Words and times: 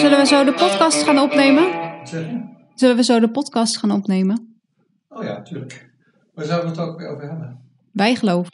Zullen 0.00 0.18
we 0.18 0.26
zo 0.26 0.44
de 0.44 0.52
podcast 0.52 1.02
gaan 1.02 1.18
opnemen? 1.18 1.68
Zullen 2.74 2.96
we 2.96 3.02
zo 3.04 3.20
de 3.20 3.30
podcast 3.30 3.76
gaan 3.76 3.90
opnemen? 3.90 4.60
Oh 5.08 5.24
ja, 5.24 5.42
tuurlijk. 5.42 5.90
Waar 6.34 6.44
zouden 6.44 6.74
we 6.74 6.80
het 6.80 6.88
ook 6.90 6.98
weer 6.98 7.08
over 7.08 7.28
hebben? 7.28 7.60
Bijgeloof. 7.92 8.48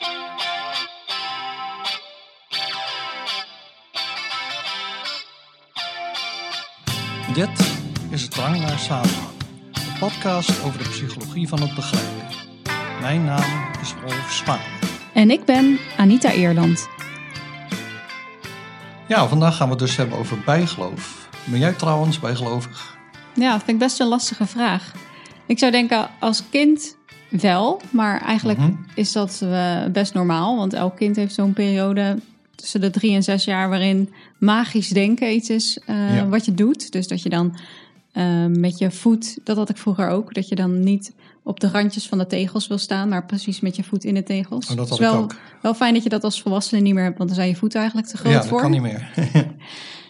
Dit 7.35 7.79
is 8.11 8.23
het 8.23 8.31
Drang 8.31 8.61
naar 8.61 8.79
Samenhang. 8.79 9.35
Een 9.73 9.99
podcast 9.99 10.65
over 10.65 10.79
de 10.79 10.89
psychologie 10.89 11.49
van 11.49 11.61
het 11.61 11.75
begrijpen. 11.75 12.27
Mijn 13.01 13.25
naam 13.25 13.71
is 13.81 13.95
Rolf 14.01 14.33
Spaan. 14.33 14.61
En 15.15 15.31
ik 15.31 15.45
ben 15.45 15.78
Anita 15.97 16.31
Eerland. 16.31 16.89
Ja, 19.09 19.27
vandaag 19.27 19.56
gaan 19.56 19.67
we 19.67 19.73
het 19.73 19.83
dus 19.83 19.97
hebben 19.97 20.19
over 20.19 20.39
bijgeloof. 20.45 21.26
Ben 21.46 21.59
jij 21.59 21.73
trouwens 21.73 22.20
bijgelovig? 22.20 22.96
Ja, 23.34 23.50
dat 23.52 23.59
vind 23.62 23.70
ik 23.70 23.78
best 23.78 24.00
een 24.00 24.06
lastige 24.09 24.46
vraag. 24.46 24.92
Ik 25.46 25.59
zou 25.59 25.72
denken 25.72 26.09
als 26.20 26.42
kind 26.50 26.96
wel, 27.30 27.80
maar 27.91 28.20
eigenlijk 28.20 28.59
Mhm. 28.59 28.72
is 28.95 29.12
dat 29.12 29.41
eh, 29.42 29.84
best 29.92 30.14
normaal. 30.14 30.56
Want 30.56 30.72
elk 30.72 30.96
kind 30.96 31.16
heeft 31.16 31.34
zo'n 31.34 31.52
periode 31.52 32.19
tussen 32.55 32.80
de 32.80 32.91
drie 32.91 33.14
en 33.14 33.22
zes 33.22 33.45
jaar 33.45 33.69
waarin 33.69 34.12
magisch 34.38 34.88
denken 34.88 35.34
iets 35.34 35.50
is 35.50 35.78
eh, 35.86 36.16
Ja. 36.16 36.27
wat 36.28 36.45
je 36.45 36.55
doet. 36.55 36.92
Dus 36.92 37.09
dat 37.09 37.22
je 37.22 37.28
dan 37.28 37.56
eh, 38.12 38.44
met 38.47 38.78
je 38.78 38.91
voet, 38.91 39.38
dat 39.44 39.56
had 39.56 39.69
ik 39.69 39.77
vroeger 39.77 40.08
ook, 40.08 40.34
dat 40.34 40.48
je 40.48 40.55
dan 40.55 40.80
niet 40.80 41.12
op 41.42 41.60
de 41.60 41.69
randjes 41.70 42.08
van 42.08 42.19
de 42.19 42.27
tegels 42.27 42.66
wil 42.66 42.78
staan, 42.78 43.08
maar 43.08 43.27
precies 43.27 43.60
met 43.60 43.77
je 43.77 43.83
voet 43.84 44.05
in 44.05 44.14
de 44.14 44.22
tegels. 44.22 44.70
Oh, 44.70 44.77
dat 44.77 44.88
had 44.88 44.98
is 44.98 45.05
ik 45.05 45.10
wel, 45.12 45.22
ook. 45.22 45.34
wel 45.62 45.74
fijn 45.74 45.94
dat 45.94 46.02
je 46.02 46.08
dat 46.08 46.24
als 46.24 46.42
volwassene 46.42 46.80
niet 46.80 46.94
meer 46.94 47.02
hebt, 47.05 47.16
want 47.19 47.28
dan 47.28 47.38
zijn 47.38 47.48
je 47.50 47.56
voeten 47.56 47.78
eigenlijk 47.78 48.08
te 48.08 48.16
groot 48.16 48.33
Ja, 48.33 48.38
dat 48.38 48.48
voor. 48.48 48.60
kan 48.60 48.70
niet 48.70 48.81
meer. 48.83 49.10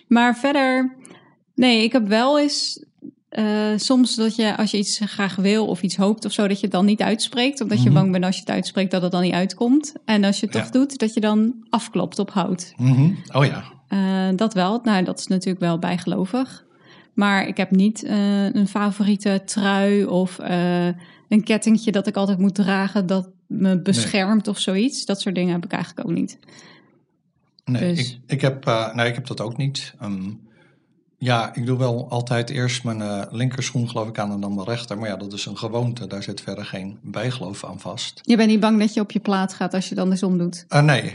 Maar 0.08 0.36
verder, 0.36 0.94
nee, 1.56 1.82
ik 1.82 1.92
heb 1.92 2.08
wel 2.08 2.38
eens 2.40 2.84
eh, 3.28 3.72
soms 3.76 4.14
dat 4.14 4.36
je 4.36 4.56
als 4.56 4.70
je 4.70 4.78
iets 4.78 5.00
graag 5.04 5.36
wil 5.36 5.66
of 5.66 5.82
iets 5.82 5.96
hoopt 5.96 6.24
of 6.24 6.32
zo, 6.32 6.46
dat 6.48 6.56
je 6.56 6.62
het 6.66 6.74
dan 6.74 6.84
niet 6.84 7.02
uitspreekt. 7.02 7.60
Omdat 7.60 7.78
je 7.82 7.84
Mhm. 7.90 7.94
bang 7.98 8.12
bent 8.12 8.24
als 8.24 8.34
je 8.34 8.40
het 8.40 8.50
uitspreekt 8.50 8.90
dat 8.90 9.02
het 9.02 9.12
dan 9.12 9.22
niet 9.22 9.32
uitkomt. 9.32 9.94
En 10.04 10.24
als 10.24 10.40
je 10.40 10.46
het 10.46 10.54
toch 10.54 10.70
doet, 10.70 10.98
dat 10.98 11.14
je 11.14 11.20
dan 11.20 11.54
afklopt 11.70 12.18
op 12.18 12.30
hout. 12.30 12.72
Mhm. 12.76 13.10
Oh 13.32 13.44
ja. 13.44 13.64
Eh, 13.88 14.36
dat 14.36 14.54
wel. 14.54 14.80
Nou, 14.82 15.04
dat 15.04 15.18
is 15.18 15.26
natuurlijk 15.26 15.60
wel 15.60 15.78
bijgelovig. 15.78 16.64
Maar 17.14 17.46
ik 17.48 17.56
heb 17.56 17.70
niet 17.70 18.02
eh, 18.04 18.44
een 18.54 18.68
favoriete 18.68 19.42
trui 19.44 20.04
of 20.04 20.38
een 21.28 21.44
kettingje 21.44 21.92
dat 21.92 22.06
ik 22.06 22.16
altijd 22.16 22.38
moet 22.38 22.54
dragen 22.54 23.06
dat 23.06 23.30
me 23.46 23.80
beschermt 23.80 24.48
of 24.48 24.58
zoiets. 24.58 25.04
Dat 25.04 25.20
soort 25.20 25.34
dingen 25.34 25.52
heb 25.52 25.64
ik 25.64 25.72
eigenlijk 25.72 26.08
ook 26.08 26.14
niet. 26.14 26.38
Nee, 27.64 27.94
Dus- 27.94 28.10
ik, 28.12 28.18
ik, 28.26 28.40
heb, 28.40 28.64
nee, 28.94 29.08
ik 29.08 29.14
heb 29.14 29.26
dat 29.26 29.40
ook 29.40 29.56
niet. 29.56 29.94
Ehm, 30.00 30.30
ja, 31.18 31.54
ik 31.54 31.66
doe 31.66 31.78
wel 31.78 32.10
altijd 32.10 32.50
eerst 32.50 32.84
mijn 32.84 33.02
eh, 33.02 33.22
linkerschoen 33.30 33.88
geloof 33.88 34.08
ik 34.08 34.18
aan 34.18 34.32
en 34.32 34.40
dan 34.40 34.54
mijn 34.54 34.66
rechter. 34.66 34.98
Maar 34.98 35.08
ja, 35.08 35.16
dat 35.16 35.32
is 35.32 35.46
een 35.46 35.58
gewoonte. 35.58 36.06
Daar 36.06 36.22
zit 36.22 36.40
verder 36.40 36.64
geen 36.64 36.98
bijgeloof 37.02 37.64
aan 37.64 37.80
vast. 37.80 38.20
Je 38.22 38.36
bent 38.36 38.48
niet 38.48 38.60
bang 38.60 38.78
dat 38.78 38.94
je 38.94 39.00
op 39.00 39.10
je 39.10 39.20
plaat 39.20 39.54
gaat 39.54 39.74
als 39.74 39.88
je 39.88 39.94
dan 39.94 40.10
eens 40.10 40.22
omdoet. 40.22 40.64
Ah, 40.68 40.84
nee, 40.84 41.14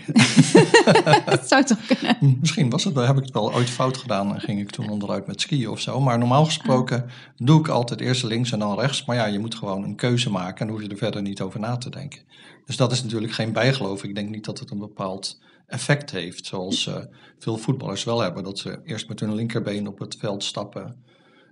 dat 1.26 1.48
zou 1.48 1.64
toch 1.64 1.86
kunnen? 1.86 2.38
misschien 2.40 2.70
was 2.70 2.84
het, 2.84 2.96
heb 2.96 3.18
ik 3.18 3.24
het 3.24 3.34
wel 3.34 3.54
ooit 3.54 3.70
fout 3.70 3.98
gedaan 3.98 4.34
en 4.34 4.42
ging 4.42 4.60
ik 4.60 4.70
toen 4.70 4.90
onderuit 4.90 5.28
met 5.28 5.42
skiën 5.42 5.70
of 5.70 5.80
zo. 5.80 6.00
Maar 6.00 6.18
normaal 6.18 6.46
gesproken 6.46 7.06
doe 7.38 7.60
ik 7.60 7.68
altijd 7.68 8.02
eerst 8.02 8.24
links 8.24 8.52
en 8.52 8.60
dan 8.60 8.80
rechts. 8.80 9.06
Maar 9.06 9.16
ja, 9.16 9.26
je 9.26 9.40
moet 9.40 9.56
gewoon 9.56 9.84
een 9.84 9.96
keuze 9.96 10.30
maken 10.30 10.66
en 10.66 10.72
hoef 10.74 10.82
je 10.82 10.90
er 10.90 10.98
verder 10.98 11.22
niet 11.22 11.42
over 11.42 11.60
na 11.60 11.78
te 11.78 11.90
denken. 11.90 12.20
Dus 12.66 12.78
dat 12.78 12.92
is 12.92 13.04
natuurlijk 13.04 13.34
geen 13.34 13.54
bijgeloof. 13.54 14.04
Ik 14.04 14.16
denk 14.16 14.30
niet 14.30 14.46
dat 14.46 14.60
het 14.60 14.72
een 14.72 14.80
bepaald 14.80 15.40
effect 15.72 16.12
heeft, 16.12 16.46
zoals 16.46 16.88
eh, 16.88 16.96
veel 17.40 17.58
voetballers 17.58 18.04
wel 18.04 18.20
hebben. 18.20 18.44
Dat 18.44 18.60
ze 18.60 18.80
eerst 18.84 19.08
met 19.08 19.20
hun 19.20 19.36
linkerbeen 19.36 19.88
op 19.88 20.00
het 20.00 20.16
veld 20.20 20.44
stappen 20.44 21.04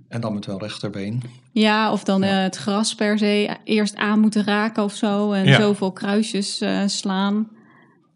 en 0.08 0.22
dan 0.22 0.34
met 0.34 0.46
hun 0.46 0.58
rechterbeen. 0.60 1.22
Ja, 1.52 1.92
of 1.92 2.04
dan 2.04 2.22
Ja. 2.22 2.28
eh, 2.38 2.44
het 2.44 2.56
gras 2.56 2.96
per 2.96 3.18
se 3.18 3.58
eerst 3.64 3.96
aan 3.96 4.20
moeten 4.20 4.44
raken 4.44 4.84
of 4.84 4.94
zo. 4.96 5.32
En 5.32 5.46
Ja. 5.46 5.60
zoveel 5.60 5.92
kruisjes 5.92 6.62
eh, 6.62 6.84
slaan. 6.86 7.48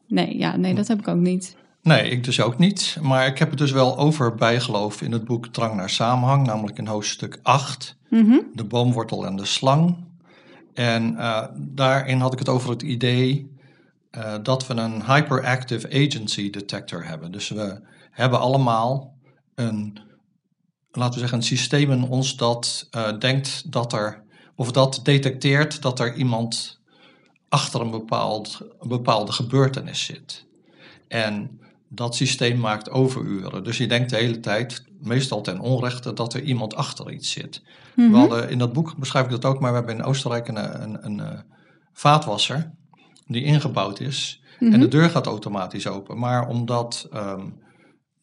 Nee, 0.08 0.38
ja, 0.38 0.56
nee, 0.58 0.74
dat 0.76 0.88
heb 0.88 1.00
ik 1.00 1.08
ook 1.08 1.20
niet. 1.20 1.56
Nee, 1.82 2.10
ik 2.10 2.24
dus 2.24 2.42
ook 2.42 2.58
niet. 2.58 2.98
Maar 3.02 3.28
ik 3.28 3.38
heb 3.38 3.50
het 3.50 3.58
dus 3.60 3.72
wel 3.72 3.98
over 3.98 4.36
bijgeloof 4.36 5.02
in 5.02 5.12
het 5.12 5.26
boek 5.26 5.48
Drang 5.48 5.76
naar 5.76 5.90
Samenhang, 5.90 6.46
namelijk 6.46 6.78
in 6.78 6.88
hoofdstuk 6.88 7.40
8. 7.42 7.98
Mhm. 8.10 8.38
de 8.54 8.64
boomwortel 8.66 9.26
en 9.26 9.36
de 9.36 9.46
slang. 9.46 9.96
En 10.74 11.18
eh, 11.18 11.44
daarin 11.58 12.20
had 12.20 12.34
ik 12.34 12.40
het 12.40 12.50
over 12.50 12.70
het 12.70 12.82
idee 12.82 13.52
eh, 14.14 14.36
dat 14.44 14.68
we 14.68 14.74
een 14.74 15.06
hyperactive 15.06 15.88
agency 15.88 16.50
detector 16.50 17.06
hebben. 17.06 17.32
Dus 17.32 17.50
we 17.50 17.82
hebben 18.12 18.40
allemaal 18.40 19.18
een, 19.56 20.00
laten 20.92 21.14
we 21.14 21.20
zeggen, 21.20 21.38
een 21.38 21.44
systeem 21.44 21.92
in 21.92 22.04
ons 22.04 22.36
dat 22.36 22.88
eh, 22.92 23.18
denkt 23.20 23.72
dat 23.72 23.94
er, 23.94 24.24
of 24.56 24.72
dat 24.72 25.00
detecteert 25.04 25.82
dat 25.82 26.00
er 26.00 26.16
iemand 26.16 26.80
achter 27.50 27.82
een, 27.82 27.92
bepaald, 27.92 28.60
een 28.80 28.88
bepaalde 28.88 29.32
gebeurtenis 29.32 30.06
zit. 30.06 30.46
En 31.08 31.60
dat 31.88 32.16
systeem 32.16 32.60
maakt 32.60 32.90
overuren. 32.90 33.64
Dus 33.64 33.78
je 33.78 33.88
denkt 33.88 34.10
de 34.10 34.16
hele 34.16 34.40
tijd, 34.40 34.84
meestal 35.00 35.42
ten 35.42 35.60
onrechte, 35.60 36.14
dat 36.14 36.34
er 36.34 36.42
iemand 36.42 36.76
achter 36.76 37.12
iets 37.12 37.32
zit. 37.32 37.62
Mhm. 37.96 38.12
We 38.12 38.18
hadden, 38.18 38.50
in 38.50 38.58
dat 38.58 38.74
boek 38.74 38.98
beschrijf 38.98 39.26
ik 39.26 39.32
dat 39.32 39.46
ook, 39.46 39.60
maar 39.60 39.72
we 39.72 39.78
hebben 39.78 39.96
in 39.96 40.04
Oostenrijk 40.04 40.48
een, 40.48 40.82
een, 40.84 41.06
een, 41.06 41.20
eh, 41.20 41.40
vaatwasser 41.94 42.72
die 43.34 43.44
ingebouwd 43.44 44.00
is. 44.00 44.42
Mhm. 44.60 44.74
En 44.74 44.80
de 44.80 44.88
deur 44.88 45.10
gaat 45.10 45.26
automatisch 45.26 45.88
open. 45.88 46.20
Maar 46.20 46.48
omdat 46.48 47.08
ehm, 47.12 47.46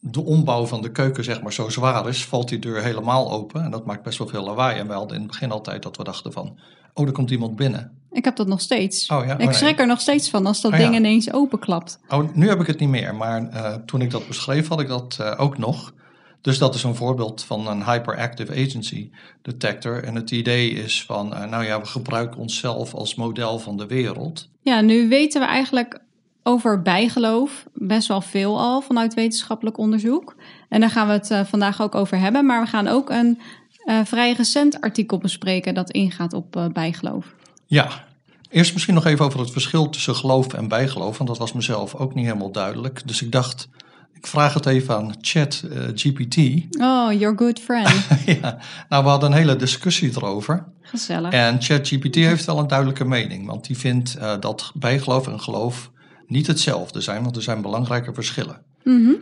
de 0.00 0.25
ombouw 0.25 0.66
van 0.66 0.82
de 0.82 0.93
keuken 0.93 1.25
zeg 1.25 1.43
maar, 1.43 1.53
zo 1.53 1.69
zwaar 1.69 2.09
is, 2.09 2.25
valt 2.25 2.48
die 2.48 2.59
deur 2.59 2.82
helemaal 2.82 3.32
open. 3.32 3.65
En 3.65 3.70
dat 3.70 3.87
maakt 3.87 4.03
best 4.03 4.19
wel 4.19 4.28
veel 4.28 4.44
lawaai. 4.44 4.78
En 4.78 4.87
wij 4.87 4.97
hadden 4.97 5.16
in 5.16 5.22
het 5.22 5.31
begin 5.31 5.50
altijd 5.50 5.82
dat 5.82 5.97
we 5.97 6.04
dachten 6.04 6.32
van, 6.32 6.59
oh, 6.94 7.06
er 7.06 7.12
komt 7.12 7.31
iemand 7.31 7.56
binnen. 7.56 7.99
Ik 8.10 8.25
heb 8.25 8.37
dat 8.37 8.47
nog 8.47 8.60
steeds. 8.60 9.10
Oh 9.10 9.25
ja, 9.25 9.34
oh, 9.34 9.41
ik 9.41 9.47
nee. 9.47 9.53
schrik 9.53 9.78
er 9.78 9.87
nog 9.87 10.00
steeds 10.00 10.31
van 10.31 10.47
als 10.47 10.60
dat 10.60 10.72
Oh 10.72 10.78
ja. 10.78 10.84
ding 10.84 10.97
ineens 10.97 11.32
openklapt. 11.32 12.00
Oh, 12.09 12.34
nu 12.34 12.49
heb 12.49 12.60
ik 12.60 12.66
het 12.66 12.81
niet 12.81 12.88
meer, 12.88 13.15
maar 13.15 13.49
eh, 13.49 13.75
toen 13.75 14.00
ik 14.00 14.10
dat 14.10 14.26
beschreef 14.26 14.69
had 14.69 14.81
ik 14.81 14.88
dat 14.88 15.16
eh, 15.20 15.41
ook 15.41 15.59
nog. 15.59 15.93
Dus 16.41 16.59
dat 16.59 16.75
is 16.75 16.83
een 16.83 16.95
voorbeeld 16.95 17.45
van 17.45 17.67
een 17.67 17.84
hyperactive 17.84 18.53
agency 18.53 19.11
detector. 19.43 20.05
En 20.05 20.15
het 20.15 20.31
idee 20.31 20.71
is 20.71 21.05
van, 21.05 21.34
eh, 21.34 21.49
nou 21.49 21.65
ja, 21.65 21.81
we 21.81 21.87
gebruiken 21.87 22.41
onszelf 22.41 22.95
als 22.95 23.15
model 23.15 23.59
van 23.59 23.77
de 23.77 23.87
wereld. 23.87 24.49
Ja, 24.62 24.81
nu 24.81 25.09
weten 25.09 25.41
we 25.41 25.47
eigenlijk 25.47 26.00
over 26.43 26.83
bijgeloof 26.83 27.67
best 27.75 28.09
wel 28.09 28.21
veel 28.21 28.59
al 28.59 28.81
vanuit 28.81 29.15
wetenschappelijk 29.15 29.79
onderzoek. 29.79 30.37
En 30.69 30.81
daar 30.81 30.91
gaan 30.91 31.06
we 31.06 31.12
het 31.12 31.31
eh, 31.31 31.45
vandaag 31.45 31.83
ook 31.83 31.95
over 31.95 32.19
hebben. 32.19 32.47
Maar 32.47 32.62
we 32.62 32.69
gaan 32.69 32.89
ook 32.89 33.11
een 33.11 33.41
eh, 33.84 34.00
vrij 34.05 34.33
recent 34.33 34.81
artikel 34.81 35.19
bespreken 35.19 35.75
dat 35.75 35.91
ingaat 35.91 36.33
op 36.33 36.71
bijgeloof. 36.73 37.34
Ja, 37.67 38.05
eerst 38.49 38.73
misschien 38.73 38.95
nog 38.95 39.06
even 39.06 39.25
over 39.25 39.41
het 39.41 39.50
verschil 39.50 39.89
tussen 39.89 40.15
geloof 40.15 40.53
en 40.53 40.69
bijgeloof. 40.69 41.17
Want 41.17 41.29
dat 41.29 41.39
was 41.39 41.53
mezelf 41.53 41.95
ook 41.95 42.15
niet 42.15 42.25
helemaal 42.25 42.53
duidelijk. 42.53 43.03
Dus 43.05 43.23
ik 43.23 43.33
dacht, 43.33 43.69
ik 44.12 44.26
vraag 44.26 44.54
het 44.54 44.66
even 44.66 44.94
aan 44.94 45.15
Chat 45.21 45.65
eh, 45.71 45.82
GPT. 45.94 46.37
Oh, 46.81 47.12
your 47.12 47.37
good 47.37 47.60
friend. 47.60 48.06
ja, 48.41 48.59
nou, 48.88 49.04
we 49.04 49.10
hadden 49.10 49.31
een 49.31 49.38
hele 49.38 49.56
discussie 49.56 50.10
erover. 50.10 50.65
Gezellig. 50.82 51.32
En 51.32 51.62
ChatGPT 51.62 52.15
heeft 52.15 52.44
wel 52.44 52.59
een 52.59 52.66
duidelijke 52.66 53.04
mening, 53.04 53.47
want 53.47 53.66
die 53.66 53.78
vindt 53.78 54.15
eh, 54.15 54.32
dat 54.41 54.72
bijgeloof 54.75 55.26
en 55.26 55.41
geloof 55.41 55.91
niet 56.26 56.47
hetzelfde 56.47 57.00
zijn, 57.00 57.22
want 57.22 57.37
er 57.37 57.43
zijn 57.43 57.62
belangrijke 57.62 58.15
verschillen. 58.15 58.62
Mhm. 58.84 59.12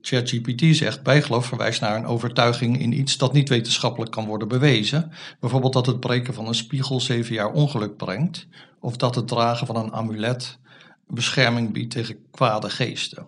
ChatGPT 0.00 0.76
zegt 0.76 1.02
bijgeloof 1.02 1.46
verwijst 1.46 1.80
naar 1.80 1.96
een 1.96 2.06
overtuiging 2.06 2.80
in 2.80 2.98
iets 2.98 3.16
dat 3.16 3.32
niet 3.32 3.48
wetenschappelijk 3.48 4.10
kan 4.10 4.26
worden 4.26 4.48
bewezen. 4.48 5.12
Bijvoorbeeld 5.40 5.72
dat 5.72 5.86
het 5.86 6.00
breken 6.00 6.34
van 6.34 6.46
een 6.46 6.54
spiegel 6.54 7.00
zeven 7.00 7.34
jaar 7.34 7.52
ongeluk 7.52 7.96
brengt, 7.96 8.46
of 8.80 8.96
dat 8.96 9.14
het 9.14 9.28
dragen 9.28 9.66
van 9.66 9.76
een 9.76 9.92
amulet 9.92 10.58
bescherming 11.06 11.72
biedt 11.72 11.90
tegen 11.90 12.16
kwade 12.30 12.70
geesten. 12.70 13.26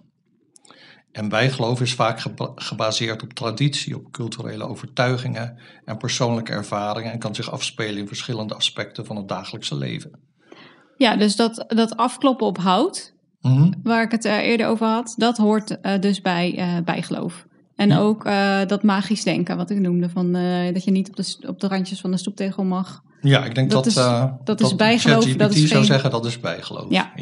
En 1.17 1.29
bijgeloof 1.29 1.81
is 1.81 1.95
vaak 1.95 2.21
geba- 2.21 2.53
gebaseerd 2.55 3.23
op 3.23 3.33
traditie, 3.33 3.97
op 3.97 4.13
culturele 4.13 4.65
overtuigingen 4.65 5.59
en 5.85 5.97
persoonlijke 5.97 6.53
ervaringen 6.53 7.13
en 7.13 7.19
kan 7.19 7.35
zich 7.35 7.51
afspelen 7.51 7.97
in 7.99 8.07
verschillende 8.07 8.55
aspecten 8.55 9.07
van 9.07 9.17
het 9.17 9.29
dagelijkse 9.29 9.77
leven. 9.77 10.11
Ja, 10.97 11.17
dus 11.17 11.37
dat, 11.37 11.65
dat 11.69 11.97
afkloppen 11.97 12.47
op 12.47 12.59
hout, 12.59 13.15
Mhm. 13.41 13.73
waar 13.83 14.03
ik 14.03 14.11
het 14.11 14.25
eh, 14.25 14.37
eerder 14.39 14.67
over 14.67 14.87
had, 14.87 15.15
dat 15.17 15.37
hoort 15.37 15.81
eh, 15.81 16.01
dus 16.01 16.21
bij 16.21 16.57
eh, 16.59 16.77
bijgeloof. 16.85 17.47
En 17.77 17.89
Ja. 17.89 17.99
ook 17.99 18.25
dat 18.69 18.83
magisch 18.83 19.23
denken, 19.23 19.57
wat 19.57 19.71
ik 19.71 19.79
noemde, 19.79 20.09
van, 20.09 20.33
dat 20.73 20.85
je 20.85 20.91
niet 20.91 21.09
op 21.09 21.17
de, 21.17 21.37
op 21.49 21.61
de 21.61 21.69
randjes 21.69 22.01
van 22.01 22.11
de 22.11 22.17
stoeptegel 22.17 22.65
mag. 22.65 23.03
Ja, 23.21 23.45
ik 23.45 23.55
denk 23.55 23.71
Dat 23.71 23.85
dat, 23.85 23.93
is- 23.93 24.39
dat 24.45 24.61
is 24.61 24.77
bijgeloof, 24.77 25.17
ChatGPT 25.17 25.39
dat 25.39 25.51
is 25.55 25.59
zou 25.61 25.71
geen- 25.75 25.85
zeggen 25.85 26.11
dat 26.11 26.27
is 26.27 26.41
bijgeloof. 26.41 26.87
Ja. 26.91 27.13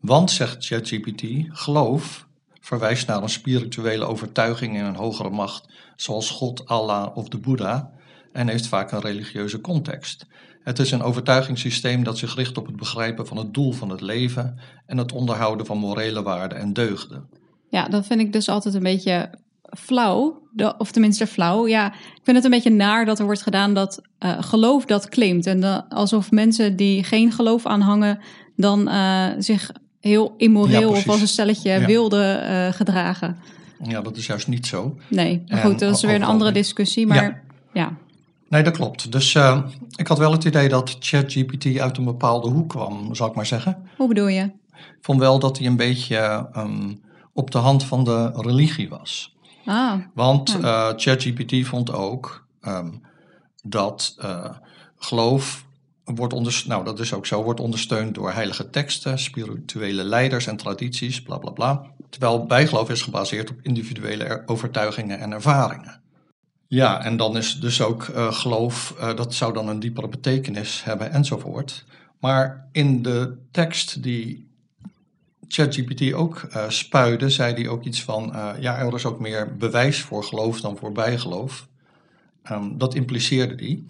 Want, 0.00 0.30
zegt 0.30 0.66
ChatGPT, 0.66 1.22
geloof 1.48 2.26
verwijst 2.62 3.06
naar 3.06 3.22
een 3.22 3.28
spirituele 3.28 4.04
overtuiging 4.04 4.76
in 4.76 4.84
een 4.84 4.94
hogere 4.94 5.30
macht, 5.30 5.68
zoals 5.96 6.30
God, 6.30 6.66
Allah 6.66 7.16
of 7.16 7.28
de 7.28 7.38
Boeddha, 7.38 7.90
en 8.32 8.48
heeft 8.48 8.66
vaak 8.66 8.92
een 8.92 9.00
religieuze 9.00 9.60
context. 9.60 10.26
Het 10.62 10.78
is 10.78 10.90
een 10.90 11.02
overtuigingssysteem 11.02 12.04
dat 12.04 12.18
zich 12.18 12.34
richt 12.34 12.58
op 12.58 12.66
het 12.66 12.76
begrijpen 12.76 13.26
van 13.26 13.36
het 13.36 13.54
doel 13.54 13.72
van 13.72 13.88
het 13.90 14.00
leven 14.00 14.58
en 14.86 14.96
het 14.96 15.12
onderhouden 15.12 15.66
van 15.66 15.78
morele 15.78 16.22
waarden 16.22 16.58
en 16.58 16.72
deugden. 16.72 17.28
Ja, 17.68 17.88
dat 17.88 18.06
vind 18.06 18.20
ik 18.20 18.32
dus 18.32 18.48
altijd 18.48 18.74
een 18.74 18.82
beetje 18.82 19.30
flauw. 19.62 20.40
of 20.78 20.90
tenminste 20.90 21.26
flauw. 21.26 21.66
Ja, 21.66 21.92
ik 21.92 22.20
vind 22.22 22.36
het 22.36 22.44
een 22.44 22.50
beetje 22.50 22.70
naar 22.70 23.04
dat 23.04 23.18
er 23.18 23.24
wordt 23.24 23.42
gedaan 23.42 23.74
dat 23.74 24.02
eh, 24.18 24.42
geloof 24.42 24.84
dat 24.84 25.08
claimt. 25.08 25.46
En 25.46 25.88
alsof 25.88 26.30
mensen 26.30 26.76
die 26.76 27.04
geen 27.04 27.32
geloof 27.32 27.66
aanhangen, 27.66 28.18
dan 28.56 28.88
eh, 28.88 29.28
zich 29.38 29.70
heel 30.02 30.24
Ja, 30.24 30.32
immoreel 30.36 30.90
of 30.90 31.08
als 31.08 31.20
een 31.20 31.28
stelletje 31.28 31.70
Ja. 31.70 31.86
wilde 31.86 32.22
eh, 32.22 32.72
gedragen. 32.72 33.36
Ja, 33.82 34.00
dat 34.00 34.16
is 34.16 34.26
juist 34.26 34.46
niet 34.48 34.66
zo. 34.66 34.96
Nee, 35.08 35.42
maar 35.48 35.58
En 35.58 35.70
goed, 35.70 35.78
dat 35.78 35.94
is 35.94 36.02
weer 36.02 36.14
een 36.14 36.22
andere 36.24 36.52
discussie. 36.52 37.06
Maar 37.06 37.42
ja, 37.72 37.96
Nee, 38.48 38.62
dat 38.62 38.76
klopt. 38.76 39.12
Dus 39.12 39.34
eh, 39.34 39.62
ik 39.96 40.06
had 40.06 40.18
wel 40.18 40.32
het 40.32 40.44
idee 40.44 40.68
dat 40.68 40.96
ChatGPT 41.00 41.78
uit 41.78 41.96
een 41.98 42.04
bepaalde 42.04 42.48
hoek 42.50 42.68
kwam, 42.68 43.14
zou 43.14 43.30
ik 43.30 43.36
maar 43.36 43.46
zeggen. 43.46 43.88
hoe 43.96 44.08
bedoel 44.08 44.26
je? 44.28 44.42
Ik 44.72 44.98
vond 45.00 45.18
wel 45.18 45.38
dat 45.38 45.58
hij 45.58 45.66
een 45.66 45.76
beetje 45.76 46.16
ehm, 46.52 46.92
op 47.32 47.50
de 47.50 47.58
hand 47.58 47.84
van 47.84 48.04
de 48.04 48.30
religie 48.34 48.88
was. 48.88 49.36
Ah, 49.64 49.92
Want 50.14 50.58
eh, 50.62 50.88
ChatGPT 50.96 51.66
vond 51.66 51.92
ook 51.92 52.46
ehm, 52.60 52.90
dat 53.62 54.16
geloof 54.98 55.64
wordt 56.04 56.66
nou 56.66 56.84
dat 56.84 57.00
is 57.00 57.14
ook 57.14 57.26
zo, 57.26 57.42
wordt 57.42 57.60
ondersteund 57.60 58.14
door 58.14 58.32
heilige 58.32 58.70
teksten, 58.70 59.18
spirituele 59.18 60.04
leiders 60.04 60.46
en 60.46 60.56
tradities, 60.56 61.22
bla 61.22 61.38
bla 61.38 61.50
bla. 61.50 61.90
Terwijl 62.08 62.46
bijgeloof 62.46 62.90
is 62.90 63.02
gebaseerd 63.02 63.50
op 63.50 63.56
individuele 63.62 64.24
er- 64.24 64.42
overtuigingen 64.46 65.18
en 65.18 65.32
ervaringen. 65.32 66.00
Ja, 66.68 67.04
en 67.04 67.16
dan 67.16 67.36
is 67.36 67.60
dus 67.60 67.82
ook 67.82 68.02
eh, 68.04 68.32
geloof, 68.32 68.94
eh, 68.98 69.16
dat 69.16 69.34
zou 69.34 69.52
dan 69.52 69.68
een 69.68 69.80
diepere 69.80 70.08
betekenis 70.08 70.84
hebben 70.84 71.12
enzovoort. 71.12 71.84
Maar 72.20 72.68
in 72.72 73.02
de 73.02 73.36
tekst 73.50 74.02
die 74.02 74.50
ChatGPT 75.48 76.12
ook 76.12 76.46
eh 76.50 76.68
spuide, 76.68 77.30
zei 77.30 77.54
hij 77.54 77.68
ook 77.68 77.84
iets 77.84 78.02
van: 78.02 78.32
ja, 78.60 78.78
er 78.78 78.94
is 78.94 79.04
ook 79.04 79.20
meer 79.20 79.56
bewijs 79.56 80.00
voor 80.00 80.24
geloof 80.24 80.60
dan 80.60 80.76
voor 80.76 80.92
bijgeloof. 80.92 81.68
Ehm, 82.42 82.78
dat 82.78 82.94
impliceerde 82.94 83.54
hij, 83.64 83.82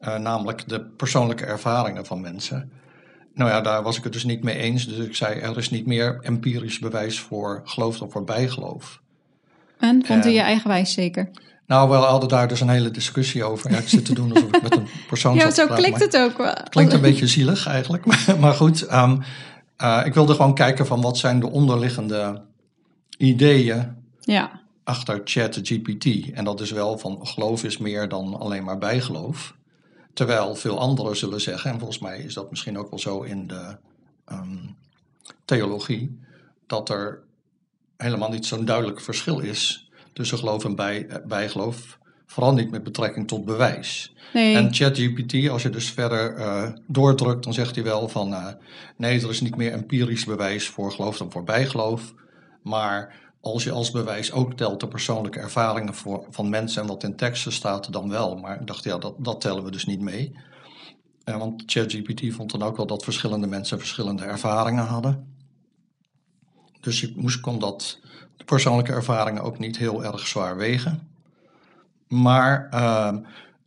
eh, 0.00 0.16
namelijk 0.16 0.68
de 0.68 0.80
persoonlijke 0.80 1.44
ervaringen 1.44 2.06
van 2.06 2.20
mensen. 2.20 2.70
Nou 3.34 3.50
ja, 3.50 3.60
daar 3.60 3.82
was 3.82 3.96
ik 3.96 4.04
het 4.04 4.12
dus 4.12 4.24
niet 4.24 4.42
mee 4.42 4.56
eens. 4.56 4.86
Dus 4.86 5.06
ik 5.06 5.14
zei: 5.14 5.40
er 5.40 5.58
is 5.58 5.70
niet 5.70 5.86
meer 5.86 6.18
empirisch 6.22 6.78
bewijs 6.78 7.20
voor 7.20 7.60
geloof 7.64 7.98
dan 7.98 8.10
voor 8.10 8.24
bijgeloof. 8.24 9.00
en 9.78 10.06
vond 10.06 10.26
u 10.26 10.30
je 10.30 10.40
eigenwijs 10.40 10.92
zeker? 10.92 11.30
Nou, 11.66 11.88
we 11.88 11.94
hadden 11.94 12.28
daar 12.28 12.48
dus 12.48 12.60
een 12.60 12.68
hele 12.68 12.90
discussie 12.90 13.44
over. 13.44 13.70
Ja, 13.70 13.78
ik 13.78 13.88
zit 13.88 14.04
te 14.04 14.14
doen 14.14 14.32
alsof 14.32 14.52
ik 14.52 14.62
met 14.62 14.76
een 14.76 14.88
persoon 15.08 15.34
Ja, 15.34 15.50
zo 15.50 15.66
praten, 15.66 15.84
klinkt 15.84 16.00
het 16.00 16.16
ook 16.16 16.38
wel. 16.38 16.54
Klinkt 16.68 16.92
een 16.92 17.00
beetje 17.00 17.26
zielig 17.26 17.66
eigenlijk, 17.66 18.04
maar, 18.06 18.36
maar 18.40 18.54
goed. 18.54 18.82
ehm, 18.82 19.18
eh, 19.76 20.02
ik 20.04 20.14
wilde 20.14 20.34
gewoon 20.34 20.54
kijken 20.54 20.86
van 20.86 21.00
wat 21.00 21.18
zijn 21.18 21.40
de 21.40 21.50
onderliggende 21.50 22.42
ideeën 23.16 23.96
Ja, 24.20 24.60
achter 24.84 25.20
ChatGPT. 25.24 26.30
En 26.32 26.44
dat 26.44 26.60
is 26.60 26.70
wel 26.70 26.98
van 26.98 27.26
geloof 27.26 27.64
is 27.64 27.78
meer 27.78 28.08
dan 28.08 28.40
alleen 28.40 28.64
maar 28.64 28.78
bijgeloof. 28.78 29.54
Terwijl 30.12 30.54
veel 30.54 30.78
anderen 30.78 31.16
zullen 31.16 31.40
zeggen, 31.40 31.70
en 31.70 31.78
volgens 31.78 31.98
mij 31.98 32.18
is 32.18 32.34
dat 32.34 32.50
misschien 32.50 32.78
ook 32.78 32.90
wel 32.90 32.98
zo 32.98 33.22
in 33.22 33.46
de 33.46 33.76
ehm, 34.24 34.58
theologie, 35.44 36.18
dat 36.66 36.88
er 36.88 37.22
helemaal 37.96 38.30
niet 38.30 38.46
zo'n 38.46 38.64
duidelijk 38.64 39.00
verschil 39.00 39.38
is 39.38 39.90
tussen 40.12 40.38
geloof 40.38 40.64
en 40.64 40.74
bij, 40.74 41.06
eh, 41.06 41.16
bijgeloof. 41.26 41.98
Vooral 42.26 42.54
niet 42.54 42.70
met 42.70 42.82
betrekking 42.82 43.28
tot 43.28 43.44
bewijs. 43.44 44.14
nee. 44.32 44.56
En 44.56 44.74
ChatGPT, 44.74 45.48
als 45.48 45.62
je 45.62 45.70
dus 45.70 45.90
verder 45.90 46.34
eh, 46.34 46.68
doordrukt, 46.86 47.44
dan 47.44 47.54
zegt 47.54 47.74
hij 47.74 47.84
wel 47.84 48.08
van 48.08 48.34
eh, 48.34 48.46
nee, 48.96 49.20
er 49.20 49.30
is 49.30 49.40
niet 49.40 49.56
meer 49.56 49.72
empirisch 49.72 50.24
bewijs 50.24 50.68
voor 50.68 50.92
geloof 50.92 51.16
dan 51.16 51.30
voor 51.30 51.44
bijgeloof. 51.44 52.14
Maar 52.62 53.14
als 53.40 53.64
je 53.64 53.70
als 53.70 53.90
bewijs 53.90 54.32
ook 54.32 54.54
telt 54.54 54.80
de 54.80 54.88
persoonlijke 54.88 55.38
ervaringen 55.38 55.94
voor, 55.94 56.26
van 56.30 56.48
mensen 56.48 56.82
en 56.82 56.88
wat 56.88 57.02
in 57.02 57.16
teksten 57.16 57.52
staat, 57.52 57.92
dan 57.92 58.08
wel. 58.08 58.36
Maar 58.36 58.60
ik 58.60 58.66
dacht, 58.66 58.84
ja, 58.84 58.98
dat, 58.98 59.14
dat 59.18 59.40
tellen 59.40 59.64
we 59.64 59.70
dus 59.70 59.86
niet 59.86 60.00
mee. 60.00 60.36
Eh, 61.24 61.36
want 61.36 61.62
ChatGPT 61.66 62.34
vond 62.34 62.50
dan 62.50 62.62
ook 62.62 62.76
wel 62.76 62.86
dat 62.86 63.04
verschillende 63.04 63.46
mensen 63.46 63.78
verschillende 63.78 64.24
ervaringen 64.24 64.84
hadden. 64.84 65.34
Dus 66.80 67.00
je 67.00 67.12
moest, 67.16 67.40
kon 67.40 67.58
dat, 67.58 67.98
de 68.36 68.44
persoonlijke 68.44 68.92
ervaringen 68.92 69.42
ook 69.42 69.58
niet 69.58 69.78
heel 69.78 70.04
erg 70.04 70.26
zwaar 70.26 70.56
wegen. 70.56 71.08
Maar 72.08 72.68
ehm, 72.70 73.18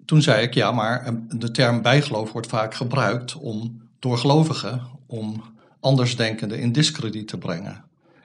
toen 0.06 0.22
zei 0.22 0.44
ik, 0.44 0.54
ja, 0.54 0.72
maar 0.72 1.06
eh, 1.06 1.14
de 1.28 1.52
term 1.52 1.82
bijgeloof 1.82 2.32
wordt 2.32 2.48
vaak 2.48 2.74
gebruikt 2.74 3.36
om 3.36 3.82
door 4.00 4.18
gelovigen 4.18 4.82
om 5.08 5.44
andersdenkenden 5.80 6.60
in 6.60 6.72
discrediet 6.72 7.28
te 7.28 7.38
brengen. 7.38 7.84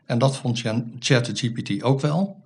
En 0.09 0.19
dat 0.19 0.37
vond 0.37 0.63
ChatGPT 0.99 1.83
ook 1.83 2.01
wel. 2.01 2.37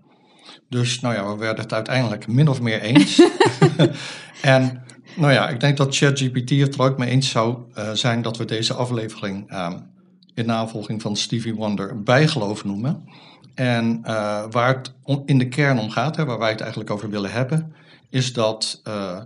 Dus 0.69 1.01
nou 1.01 1.15
ja, 1.15 1.33
we 1.33 1.37
werden 1.37 1.63
het 1.63 1.73
uiteindelijk 1.73 2.27
min 2.27 2.49
of 2.49 2.61
meer 2.61 2.81
eens. 2.81 3.23
en 4.43 4.83
nou 5.17 5.33
ja, 5.33 5.49
ik 5.49 5.61
denk 5.61 5.77
dat 5.77 5.97
ChatGPT 5.97 6.51
het 6.51 6.75
er 6.75 6.83
ook 6.83 6.99
mee 6.99 7.11
eens 7.11 7.31
zou 7.31 7.59
eh, 7.75 7.91
zijn 7.93 8.23
dat 8.23 8.37
we 8.37 8.45
deze 8.45 8.75
aflevering 8.75 9.51
ehm, 9.51 9.79
in 10.35 10.47
navolging 10.47 11.03
van 11.03 11.17
Stevie 11.17 11.55
Wonder 11.55 12.03
bijgeloof 12.03 12.65
noemen. 12.65 13.09
En 13.55 14.01
eh, 14.03 14.43
waar 14.51 14.77
het 14.77 14.93
om- 15.03 15.23
in 15.27 15.39
de 15.39 15.49
kern 15.49 15.79
om 15.79 15.91
gaat, 15.91 16.17
hè, 16.17 16.25
waar 16.25 16.39
wij 16.39 16.51
het 16.51 16.61
eigenlijk 16.61 16.91
over 16.91 17.11
willen 17.11 17.33
hebben, 17.33 17.75
is 18.11 18.33
dat 18.33 18.81
eh, 18.85 19.21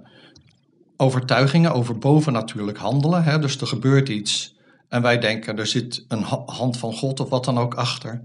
overtuigingen 0.97 1.73
over 1.73 1.99
bovennatuurlijk 1.99 2.79
handelen. 2.79 3.25
Hè, 3.25 3.39
dus 3.39 3.61
er 3.61 3.67
gebeurt 3.67 4.09
iets 4.09 4.56
en 4.89 5.03
wij 5.03 5.19
denken 5.19 5.59
er 5.59 5.67
zit 5.67 6.05
een 6.09 6.23
ha- 6.23 6.43
hand 6.47 6.77
van 6.77 6.95
God 6.95 7.21
of 7.21 7.29
wat 7.29 7.45
dan 7.45 7.59
ook 7.59 7.75
achter. 7.75 8.23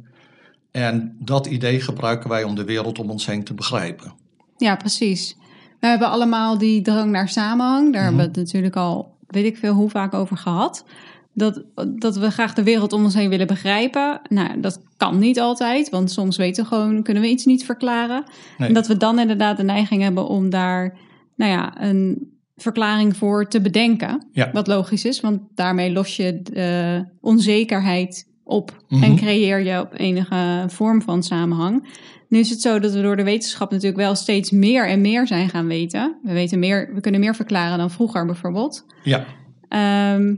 En 0.72 1.16
dat 1.20 1.46
idee 1.46 1.82
gebruiken 1.82 2.30
wij 2.30 2.44
om 2.44 2.56
de 2.56 2.64
wereld 2.64 3.00
om 3.00 3.10
ons 3.10 3.26
heen 3.26 3.44
te 3.44 3.54
begrijpen. 3.54 4.14
Ja, 4.58 4.76
precies. 4.76 5.38
We 5.80 5.88
hebben 5.88 6.10
allemaal 6.10 6.58
die 6.58 6.82
drang 6.82 7.12
naar 7.12 7.30
samenhang. 7.30 7.94
Daar 7.94 8.02
hebben 8.04 8.22
we 8.22 8.28
het 8.28 8.36
natuurlijk 8.36 8.76
al, 8.76 9.16
weet 9.28 9.46
ik 9.46 9.58
veel, 9.58 9.74
hoe 9.74 9.90
vaak 9.90 10.14
over 10.14 10.38
gehad. 10.38 10.86
Dat, 11.34 11.64
dat 12.00 12.18
we 12.18 12.32
graag 12.32 12.54
de 12.54 12.64
wereld 12.64 12.94
om 12.94 13.04
ons 13.04 13.14
heen 13.14 13.30
willen 13.30 13.48
begrijpen. 13.48 14.22
Nou, 14.30 14.60
dat 14.60 14.82
kan 14.98 15.20
niet 15.20 15.40
altijd, 15.40 15.90
want 15.90 16.12
soms 16.12 16.38
weten 16.38 16.64
we 16.64 16.70
gewoon, 16.70 17.04
kunnen 17.04 17.24
we 17.24 17.30
iets 17.30 17.46
niet 17.46 17.66
verklaren. 17.66 18.24
Nee. 18.58 18.68
En 18.68 18.74
dat 18.74 18.88
we 18.88 18.98
dan 18.98 19.20
inderdaad 19.20 19.58
de 19.58 19.64
neiging 19.64 20.02
hebben 20.02 20.28
om 20.28 20.50
daar, 20.50 20.98
nou 21.36 21.52
ja, 21.52 21.82
een 21.82 22.32
verklaring 22.62 23.16
voor 23.18 23.48
te 23.48 23.62
bedenken. 23.62 24.28
Ja. 24.32 24.50
Wat 24.52 24.68
logisch 24.68 25.06
is, 25.06 25.20
want 25.22 25.42
daarmee 25.56 25.92
los 25.92 26.16
je 26.16 26.42
de 26.42 27.04
onzekerheid 27.22 28.30
op 28.44 28.84
Mhm. 28.90 29.04
en 29.04 29.16
creëer 29.16 29.60
je 29.60 29.80
op 29.80 29.94
enige 29.98 30.64
vorm 30.68 31.02
van 31.02 31.24
samenhang. 31.24 31.88
Nu 32.28 32.40
is 32.40 32.50
het 32.50 32.62
zo 32.62 32.80
dat 32.80 32.94
we 32.94 33.02
door 33.02 33.16
de 33.16 33.24
wetenschap 33.24 33.72
natuurlijk 33.72 33.98
wel 34.02 34.16
steeds 34.16 34.52
meer 34.52 34.88
en 34.88 35.02
meer 35.02 35.28
zijn 35.28 35.50
gaan 35.50 35.68
weten. 35.68 36.16
We, 36.24 36.34
weten 36.34 36.60
meer, 36.60 36.90
we 36.94 37.02
kunnen 37.02 37.20
meer 37.22 37.36
verklaren 37.36 37.78
dan 37.78 37.92
vroeger 37.92 38.26
bijvoorbeeld. 38.26 38.86
Ja, 39.04 39.26
Ehm, 39.68 40.36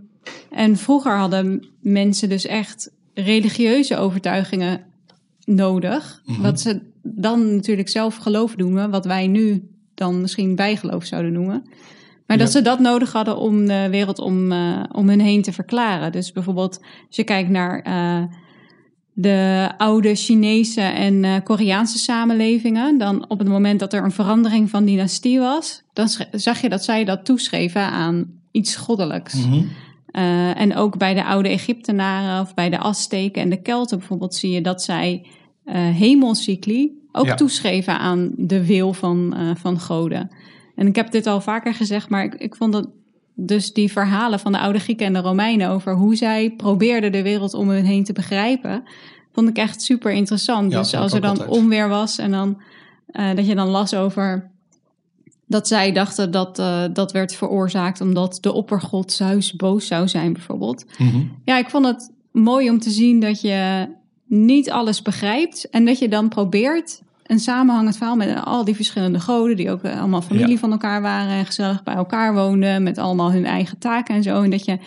en 0.51 0.77
vroeger 0.77 1.17
hadden 1.17 1.67
mensen 1.81 2.29
dus 2.29 2.45
echt 2.45 2.91
religieuze 3.13 3.97
overtuigingen 3.97 4.81
nodig. 5.45 6.21
Mhm. 6.25 6.41
Wat 6.41 6.59
ze 6.62 6.81
dan 7.03 7.55
natuurlijk 7.55 7.89
zelf 7.89 8.15
geloof 8.15 8.57
noemen, 8.57 8.89
wat 8.89 9.05
wij 9.05 9.27
nu 9.27 9.67
dan 9.93 10.21
misschien 10.21 10.55
bijgeloof 10.55 11.03
zouden 11.05 11.33
noemen. 11.33 11.63
Maar 12.27 12.37
dat 12.37 12.47
Ja. 12.47 12.53
ze 12.53 12.61
dat 12.61 12.79
nodig 12.79 13.11
hadden 13.11 13.37
om 13.37 13.65
de 13.65 13.87
wereld 13.89 14.19
om, 14.19 14.51
eh, 14.51 14.83
om 14.91 15.09
hen 15.09 15.19
heen 15.19 15.41
te 15.41 15.51
verklaren. 15.53 16.11
Dus 16.11 16.31
bijvoorbeeld 16.31 16.79
als 17.07 17.15
je 17.15 17.23
kijkt 17.23 17.49
naar 17.49 17.81
eh, 17.81 18.23
de 19.13 19.69
oude 19.77 20.15
Chinese 20.15 20.81
en 20.81 21.23
eh, 21.23 21.33
Koreaanse 21.43 21.97
samenlevingen, 21.97 22.97
dan 22.97 23.25
op 23.29 23.39
het 23.39 23.47
moment 23.47 23.79
dat 23.79 23.93
er 23.93 24.03
een 24.03 24.11
verandering 24.11 24.69
van 24.69 24.85
dynastie 24.85 25.39
was, 25.39 25.83
dan 25.93 26.07
zag 26.31 26.61
je 26.61 26.69
dat 26.69 26.83
zij 26.83 27.03
dat 27.03 27.25
toeschreven 27.25 27.81
aan 27.81 28.25
iets 28.51 28.75
goddelijks. 28.75 29.45
mhm. 29.47 29.63
En 30.55 30.75
ook 30.75 30.97
bij 30.97 31.13
de 31.13 31.23
oude 31.25 31.49
Egyptenaren 31.49 32.41
of 32.41 32.53
bij 32.53 32.69
de 32.69 32.77
Azteken 32.77 33.41
en 33.41 33.49
de 33.49 33.61
Kelten 33.61 33.97
bijvoorbeeld 33.97 34.35
zie 34.35 34.51
je 34.51 34.61
dat 34.61 34.83
zij 34.83 35.25
hemelcycli 35.93 36.91
ook 37.11 37.25
Ja. 37.25 37.35
toeschreven 37.35 37.99
aan 37.99 38.31
de 38.37 38.65
wil 38.65 38.93
van, 38.93 39.35
van 39.59 39.79
goden. 39.79 40.29
En 40.75 40.87
ik 40.87 40.95
heb 40.95 41.11
dit 41.11 41.27
al 41.27 41.41
vaker 41.41 41.73
gezegd, 41.73 42.09
maar 42.09 42.23
ik, 42.23 42.33
ik 42.33 42.55
vond 42.55 42.73
dat 42.73 42.87
dus 43.35 43.73
die 43.73 43.91
verhalen 43.91 44.39
van 44.39 44.51
de 44.51 44.59
oude 44.59 44.79
Grieken 44.79 45.05
en 45.05 45.13
de 45.13 45.19
Romeinen 45.19 45.69
over 45.69 45.95
hoe 45.95 46.15
zij 46.15 46.53
probeerden 46.57 47.11
de 47.11 47.23
wereld 47.23 47.53
om 47.53 47.69
hen 47.69 47.85
heen 47.85 48.03
te 48.03 48.13
begrijpen, 48.13 48.83
vond 49.33 49.49
ik 49.49 49.57
echt 49.57 49.81
super 49.81 50.11
interessant. 50.11 50.71
Ja, 50.71 50.79
dus 50.79 50.95
als 50.95 51.13
er 51.13 51.21
dan 51.21 51.29
altijd. 51.29 51.49
onweer 51.49 51.89
was 51.89 52.17
en 52.17 52.31
dan 52.31 52.61
eh, 53.07 53.35
dat 53.35 53.47
je 53.47 53.55
dan 53.55 53.67
las 53.67 53.93
over 53.93 54.51
dat 55.45 55.67
zij 55.67 55.91
dachten 55.91 56.31
dat 56.31 56.59
eh, 56.59 56.83
dat 56.93 57.11
werd 57.11 57.35
veroorzaakt 57.35 58.01
omdat 58.01 58.37
de 58.41 58.51
oppergod 58.51 59.11
Zeus 59.11 59.53
boos 59.53 59.87
zou 59.87 60.07
zijn, 60.07 60.33
bijvoorbeeld. 60.33 60.85
Mhm. 60.97 61.21
Ja, 61.45 61.57
ik 61.57 61.69
vond 61.69 61.85
het 61.85 62.11
mooi 62.31 62.69
om 62.69 62.79
te 62.79 62.89
zien 62.89 63.19
dat 63.19 63.41
je 63.41 63.87
niet 64.25 64.71
alles 64.71 65.01
begrijpt 65.01 65.69
en 65.69 65.85
dat 65.85 65.99
je 65.99 66.09
dan 66.09 66.29
probeert 66.29 67.01
een 67.33 67.39
samenhangend 67.39 67.97
verhaal 67.97 68.15
met 68.15 68.43
al 68.43 68.63
die 68.65 68.75
verschillende 68.75 69.19
goden, 69.19 69.55
die 69.55 69.71
ook 69.71 69.83
eh, 69.83 69.99
allemaal 69.99 70.21
familie 70.21 70.49
Ja. 70.51 70.57
van 70.57 70.71
elkaar 70.71 71.01
waren 71.01 71.31
en 71.31 71.45
gezellig 71.45 71.83
bij 71.83 71.93
elkaar 71.95 72.33
woonden, 72.33 72.83
met 72.83 72.97
allemaal 72.97 73.31
hun 73.31 73.45
eigen 73.45 73.77
taken 73.77 74.15
en 74.15 74.23
zo. 74.23 74.41
En 74.41 74.49
dat 74.49 74.65
je 74.65 74.77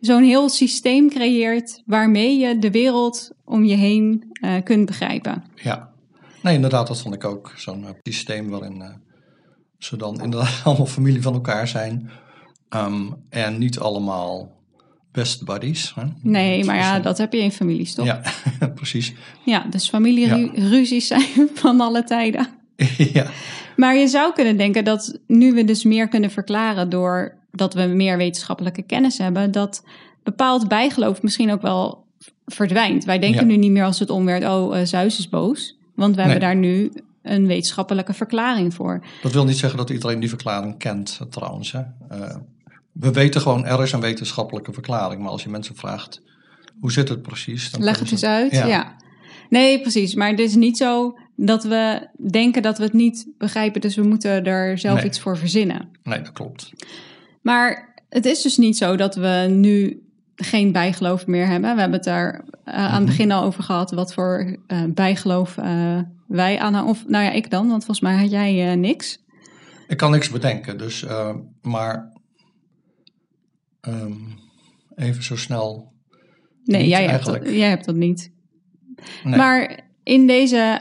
zo'n 0.00 0.22
heel 0.22 0.48
systeem 0.48 1.08
creëert 1.10 1.82
waarmee 1.86 2.38
je 2.38 2.58
de 2.58 2.70
wereld 2.70 3.30
om 3.44 3.64
je 3.64 3.74
heen 3.74 4.24
eh, 4.32 4.52
kunt 4.64 4.86
begrijpen. 4.86 5.44
ja. 5.62 5.92
Nee, 6.42 6.54
inderdaad, 6.54 6.86
dat 6.86 7.00
vond 7.00 7.14
ik 7.14 7.24
ook. 7.24 7.52
Zo'n 7.56 7.84
eh, 7.84 7.90
systeem 8.02 8.48
waarin 8.50 8.82
ze 9.78 9.96
dan 9.96 10.20
inderdaad 10.22 10.60
allemaal 10.64 10.86
familie 10.86 11.22
van 11.22 11.34
elkaar 11.34 11.68
zijn. 11.68 12.10
Ehm, 12.68 13.02
en 13.28 13.58
niet 13.58 13.78
allemaal 13.78 14.52
best 15.14 15.44
buddies. 15.44 15.92
Hè? 15.94 16.02
Nee, 16.22 16.64
maar 16.64 16.76
ja, 16.76 17.00
dat 17.00 17.18
heb 17.18 17.32
je 17.32 17.38
in 17.38 17.52
families, 17.52 17.94
toch? 17.94 18.06
Ja, 18.06 18.20
precies. 18.74 19.12
Ja, 19.44 19.66
dus 19.70 19.88
familieruzies 19.88 21.06
zijn 21.06 21.48
van 21.54 21.80
alle 21.80 22.04
tijden. 22.04 22.46
ja. 23.12 23.26
Maar 23.76 23.96
je 23.96 24.08
zou 24.08 24.32
kunnen 24.32 24.56
denken 24.56 24.84
dat 24.84 25.18
nu 25.26 25.52
we 25.52 25.64
dus 25.64 25.84
meer 25.84 26.08
kunnen 26.08 26.30
verklaren 26.30 26.88
door 26.88 27.34
dat 27.52 27.74
we 27.74 27.82
meer 27.82 28.16
wetenschappelijke 28.16 28.82
kennis 28.82 29.18
hebben, 29.18 29.52
dat 29.52 29.84
bepaald 30.22 30.68
bijgeloof 30.68 31.22
misschien 31.22 31.52
ook 31.52 31.62
wel 31.62 32.04
verdwijnt. 32.46 33.04
Wij 33.04 33.18
denken 33.18 33.40
Ja. 33.40 33.46
nu 33.46 33.56
niet 33.56 33.70
meer 33.70 33.84
als 33.84 33.98
het 33.98 34.10
onweert, 34.10 34.44
oh, 34.44 34.78
eh, 34.78 34.86
Zeus 34.86 35.18
is 35.18 35.28
boos. 35.28 35.78
Want 35.94 36.14
we 36.14 36.20
hebben 36.22 36.40
daar 36.40 36.56
nu 36.56 36.92
een 37.22 37.46
wetenschappelijke 37.46 38.12
verklaring 38.12 38.74
voor. 38.74 39.04
Dat 39.22 39.32
wil 39.32 39.44
niet 39.44 39.56
zeggen 39.58 39.78
dat 39.78 39.90
iedereen 39.90 40.20
die 40.20 40.28
verklaring 40.28 40.78
kent, 40.78 41.20
trouwens. 41.30 41.72
Hè. 41.72 41.80
Eh, 42.08 42.36
we 42.94 43.12
weten 43.12 43.40
gewoon, 43.40 43.66
er 43.66 43.82
is 43.82 43.92
een 43.92 44.00
wetenschappelijke 44.00 44.72
verklaring. 44.72 45.22
Maar 45.22 45.30
als 45.30 45.42
je 45.42 45.48
mensen 45.50 45.76
vraagt, 45.76 46.22
hoe 46.80 46.92
zit 46.92 47.08
het 47.08 47.22
precies? 47.22 47.70
Dan 47.70 47.82
Leg 47.82 47.98
het 47.98 48.10
eens 48.10 48.24
uit. 48.24 48.52
Ja. 48.52 48.66
Ja. 48.66 48.96
Nee, 49.48 49.80
precies. 49.80 50.14
Maar 50.14 50.30
het 50.30 50.38
is 50.38 50.54
niet 50.54 50.76
zo 50.76 51.18
dat 51.36 51.64
we 51.64 52.08
denken 52.30 52.62
dat 52.62 52.78
we 52.78 52.84
het 52.84 52.92
niet 52.92 53.26
begrijpen. 53.38 53.80
Dus 53.80 53.96
we 53.96 54.02
moeten 54.02 54.44
er 54.44 54.78
zelf 54.78 54.96
Nee. 54.96 55.04
iets 55.04 55.20
voor 55.20 55.38
verzinnen. 55.38 55.88
Nee, 56.02 56.18
dat 56.22 56.32
klopt. 56.32 56.72
Maar 57.42 57.94
het 58.08 58.24
is 58.26 58.42
dus 58.42 58.56
niet 58.56 58.76
zo 58.76 58.96
dat 58.96 59.14
we 59.14 59.46
nu 59.50 60.02
geen 60.36 60.72
bijgeloof 60.72 61.26
meer 61.26 61.46
hebben. 61.46 61.74
We 61.74 61.80
hebben 61.80 61.98
het 61.98 62.08
daar 62.08 62.44
eh, 62.64 62.74
aan 62.74 62.90
het 62.90 62.92
Mhm. 63.00 63.04
begin 63.04 63.32
al 63.32 63.42
over 63.44 63.62
gehad. 63.62 63.90
Wat 63.90 64.14
voor 64.14 64.56
eh, 64.66 64.82
bijgeloof 64.88 65.56
eh, 65.58 65.98
wij 66.26 66.58
aan. 66.58 66.86
Of 66.88 67.04
nou 67.06 67.24
ja, 67.24 67.30
ik 67.30 67.50
dan. 67.50 67.68
Want 67.68 67.84
volgens 67.84 68.00
mij 68.00 68.16
had 68.16 68.30
jij 68.30 68.76
niks. 68.76 69.22
Ik 69.88 69.96
kan 69.96 70.10
niks 70.10 70.30
bedenken, 70.30 70.78
dus, 70.78 71.04
maar 71.62 72.12
ehm, 73.84 74.12
even 74.94 75.22
zo 75.22 75.36
snel. 75.36 75.92
Nee, 76.64 76.88
jij 76.88 77.06
hebt, 77.08 77.24
dat, 77.24 77.42
jij 77.50 77.68
hebt 77.68 77.84
dat 77.84 77.94
niet. 77.94 78.32
Nee. 79.24 79.36
Maar 79.36 79.80
in 80.02 80.26
deze 80.26 80.80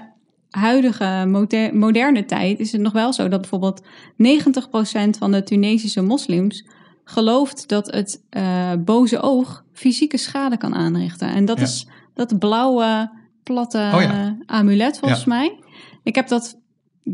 huidige 0.50 1.26
moder- 1.28 1.76
moderne 1.76 2.26
tijd 2.26 2.60
is 2.60 2.72
het 2.72 2.82
nog 2.82 2.94
wel 2.94 3.14
zo 3.14 3.28
dat 3.28 3.42
bijvoorbeeld 3.42 3.82
90% 4.18 5.18
van 5.18 5.32
de 5.32 5.44
Tunesische 5.44 6.02
moslims 6.02 6.68
gelooft 7.04 7.68
dat 7.68 7.92
het 7.92 8.24
eh, 8.30 8.72
boze 8.80 9.20
oog 9.20 9.64
fysieke 9.74 10.18
schade 10.18 10.58
kan 10.58 10.76
aanrichten. 10.76 11.30
En 11.30 11.46
dat 11.46 11.58
Ja. 11.58 11.64
is 11.64 11.88
dat 12.14 12.40
blauwe, 12.40 13.12
platte 13.44 13.92
Oh 13.94 14.02
ja. 14.02 14.38
amulet 14.46 15.00
volgens 15.00 15.24
Ja. 15.24 15.28
mij. 15.28 15.60
Ik 16.04 16.16
heb 16.16 16.28
dat, 16.28 16.60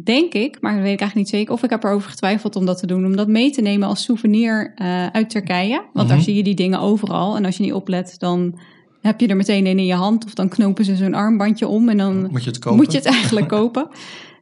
denk 0.04 0.34
ik, 0.34 0.58
maar 0.62 0.74
dat 0.74 0.82
weet 0.84 0.94
ik 0.94 1.00
eigenlijk 1.00 1.16
niet 1.16 1.40
zeker. 1.40 1.54
Of 1.54 1.64
ik 1.64 1.70
heb 1.70 1.84
erover 1.84 2.10
getwijfeld 2.10 2.56
om 2.56 2.66
dat 2.66 2.78
te 2.78 2.88
doen. 2.88 3.06
Om 3.06 3.16
dat 3.16 3.28
mee 3.28 3.52
te 3.52 3.62
nemen 3.62 3.88
als 3.88 4.04
souvenir 4.04 4.72
eh, 4.76 5.08
uit 5.08 5.30
Turkije. 5.30 5.84
Want 5.94 6.08
daar 6.08 6.18
Mhm. 6.18 6.26
zie 6.26 6.36
je 6.36 6.44
die 6.44 6.56
dingen 6.56 6.80
overal. 6.80 7.36
En 7.36 7.46
als 7.46 7.58
je 7.58 7.64
niet 7.64 7.74
oplet, 7.74 8.16
dan 8.20 8.60
heb 9.02 9.20
je 9.20 9.28
er 9.28 9.36
meteen 9.36 9.66
een 9.66 9.80
in 9.80 9.86
je 9.86 9.94
hand. 9.94 10.26
Of 10.26 10.34
dan 10.34 10.50
knopen 10.50 10.86
ze 10.86 10.96
zo'n 10.96 11.14
armbandje 11.14 11.68
om 11.68 11.90
en 11.90 11.98
dan 11.98 12.28
Moet 12.32 12.44
je 12.44 12.50
het 12.50 12.60
kopen? 12.60 12.78
moet 12.78 12.92
je 12.92 12.98
het 12.98 13.08
eigenlijk 13.08 13.48
kopen. 13.58 13.88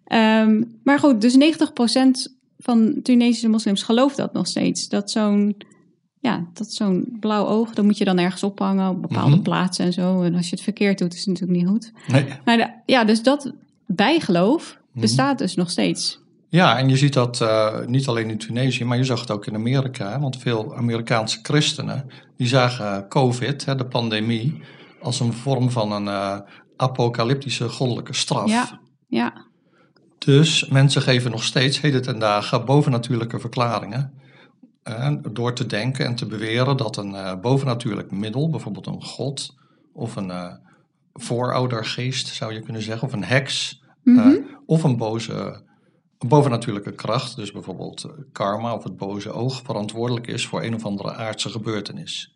Ehm, 0.06 0.63
maar 0.84 1.00
goed, 1.00 1.22
dus 1.22 1.36
90% 1.36 2.36
van 2.58 3.00
Tunesische 3.04 3.50
moslims 3.50 3.84
gelooft 3.84 4.18
dat 4.18 4.34
nog 4.34 4.48
steeds. 4.48 4.89
Dat 4.89 5.12
zo'n 5.12 5.56
ja, 6.20 6.46
dat 6.54 6.72
zo'n 6.74 7.18
blauw 7.20 7.46
oog, 7.46 7.74
dat 7.74 7.86
moet 7.86 7.98
je 7.98 8.06
dan 8.06 8.18
ergens 8.20 8.44
ophangen 8.44 8.89
op 8.89 9.01
bepaalde 9.01 9.36
Mhm. 9.36 9.42
plaatsen 9.44 9.86
en 9.86 9.94
zo. 9.94 10.22
En 10.22 10.36
als 10.36 10.46
je 10.50 10.56
het 10.56 10.63
verkeerd 10.63 10.98
doet, 10.98 11.13
is 11.13 11.20
het 11.20 11.27
natuurlijk 11.27 11.60
niet 11.60 11.68
goed. 11.70 11.92
Nee. 12.08 12.25
Maar 12.46 12.58
de- 12.58 12.70
ja, 12.86 13.04
dus 13.04 13.24
dat 13.24 13.51
bijgeloof. 13.86 14.77
Bestaat 15.00 15.38
dus 15.38 15.56
nog 15.56 15.70
steeds. 15.70 16.25
Ja, 16.50 16.77
en 16.77 16.89
je 16.89 16.98
ziet 16.98 17.13
dat 17.13 17.42
eh, 17.42 17.86
niet 17.86 18.08
alleen 18.08 18.30
in 18.30 18.38
Tunesië, 18.38 18.86
maar 18.86 18.98
je 18.98 19.04
zag 19.04 19.20
het 19.20 19.32
ook 19.32 19.46
in 19.46 19.56
Amerika. 19.56 20.12
hè, 20.12 20.20
Want 20.20 20.38
veel 20.38 20.75
Amerikaanse 20.75 21.39
christenen, 21.42 22.06
die 22.38 22.48
zagen 22.48 23.08
COVID, 23.08 23.66
hè, 23.66 23.75
de 23.75 23.86
pandemie, 23.86 24.62
als 25.01 25.20
een 25.20 25.34
vorm 25.34 25.72
van 25.72 25.92
een 25.92 26.08
eh, 26.08 26.39
apocalyptische 26.75 27.70
goddelijke 27.70 28.13
straf. 28.13 28.50
Ja, 28.50 28.80
ja, 29.08 29.46
Dus 30.18 30.68
mensen 30.68 31.01
geven 31.01 31.32
nog 31.32 31.44
steeds 31.44 31.82
heden 31.82 32.01
ten 32.01 32.20
dagen 32.20 32.66
bovennatuurlijke 32.66 33.39
verklaringen. 33.39 34.13
door 35.32 35.54
te 35.54 35.66
denken 35.66 36.06
en 36.06 36.16
te 36.16 36.25
beweren 36.25 36.77
dat 36.77 36.98
een 36.98 37.16
eh, 37.16 37.39
bovennatuurlijk 37.42 38.12
middel, 38.12 38.50
bijvoorbeeld 38.50 38.88
een 38.88 39.04
god 39.04 39.56
of 39.94 40.16
een 40.16 40.60
vooroudergeest 41.13 42.27
zou 42.27 42.54
je 42.54 42.60
kunnen 42.62 42.82
zeggen, 42.82 43.08
of 43.08 43.13
een 43.13 43.24
heks, 43.24 43.82
Mhm. 44.04 44.36
Of 44.68 44.84
een 44.84 44.98
boze 44.98 45.66
een 46.18 46.28
bovennatuurlijke 46.28 46.92
kracht, 46.92 47.36
dus 47.36 47.52
bijvoorbeeld 47.52 48.04
eh, 48.04 48.12
karma 48.32 48.74
of 48.74 48.84
het 48.84 48.98
boze 48.98 49.32
oog, 49.32 49.62
verantwoordelijk 49.66 50.28
is 50.28 50.48
voor 50.48 50.64
een 50.64 50.76
of 50.76 50.86
andere 50.86 51.14
aardse 51.14 51.50
gebeurtenis. 51.50 52.36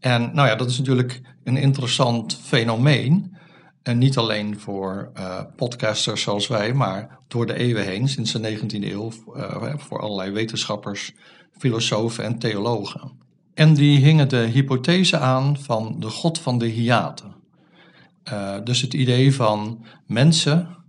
En 0.00 0.34
nou 0.34 0.48
ja, 0.48 0.54
dat 0.54 0.70
is 0.70 0.78
natuurlijk 0.78 1.20
een 1.44 1.56
interessant 1.56 2.36
fenomeen. 2.36 3.38
En 3.82 3.98
niet 3.98 4.16
alleen 4.16 4.60
voor 4.60 5.10
eh, 5.14 5.40
podcasters 5.56 6.22
zoals 6.22 6.48
wij, 6.48 6.74
maar 6.74 7.18
door 7.28 7.46
de 7.46 7.54
eeuwen 7.54 7.84
heen, 7.84 8.08
sinds 8.08 8.32
de 8.32 8.58
19e 8.58 8.84
eeuw, 8.84 9.10
eh, 9.34 9.74
voor 9.76 10.00
allerlei 10.00 10.30
wetenschappers, 10.30 11.12
filosofen 11.58 12.24
en 12.24 12.38
theologen. 12.38 13.18
En 13.54 13.74
die 13.74 13.98
hingen 13.98 14.28
de 14.28 14.36
hypothese 14.36 15.18
aan 15.18 15.58
van 15.58 15.96
de 15.98 16.08
god 16.08 16.38
van 16.38 16.58
de 16.58 16.66
hiaten. 16.66 17.38
Dus 18.64 18.80
het 18.80 18.94
idee 18.94 19.34
van 19.34 19.84
mensen 20.06 20.79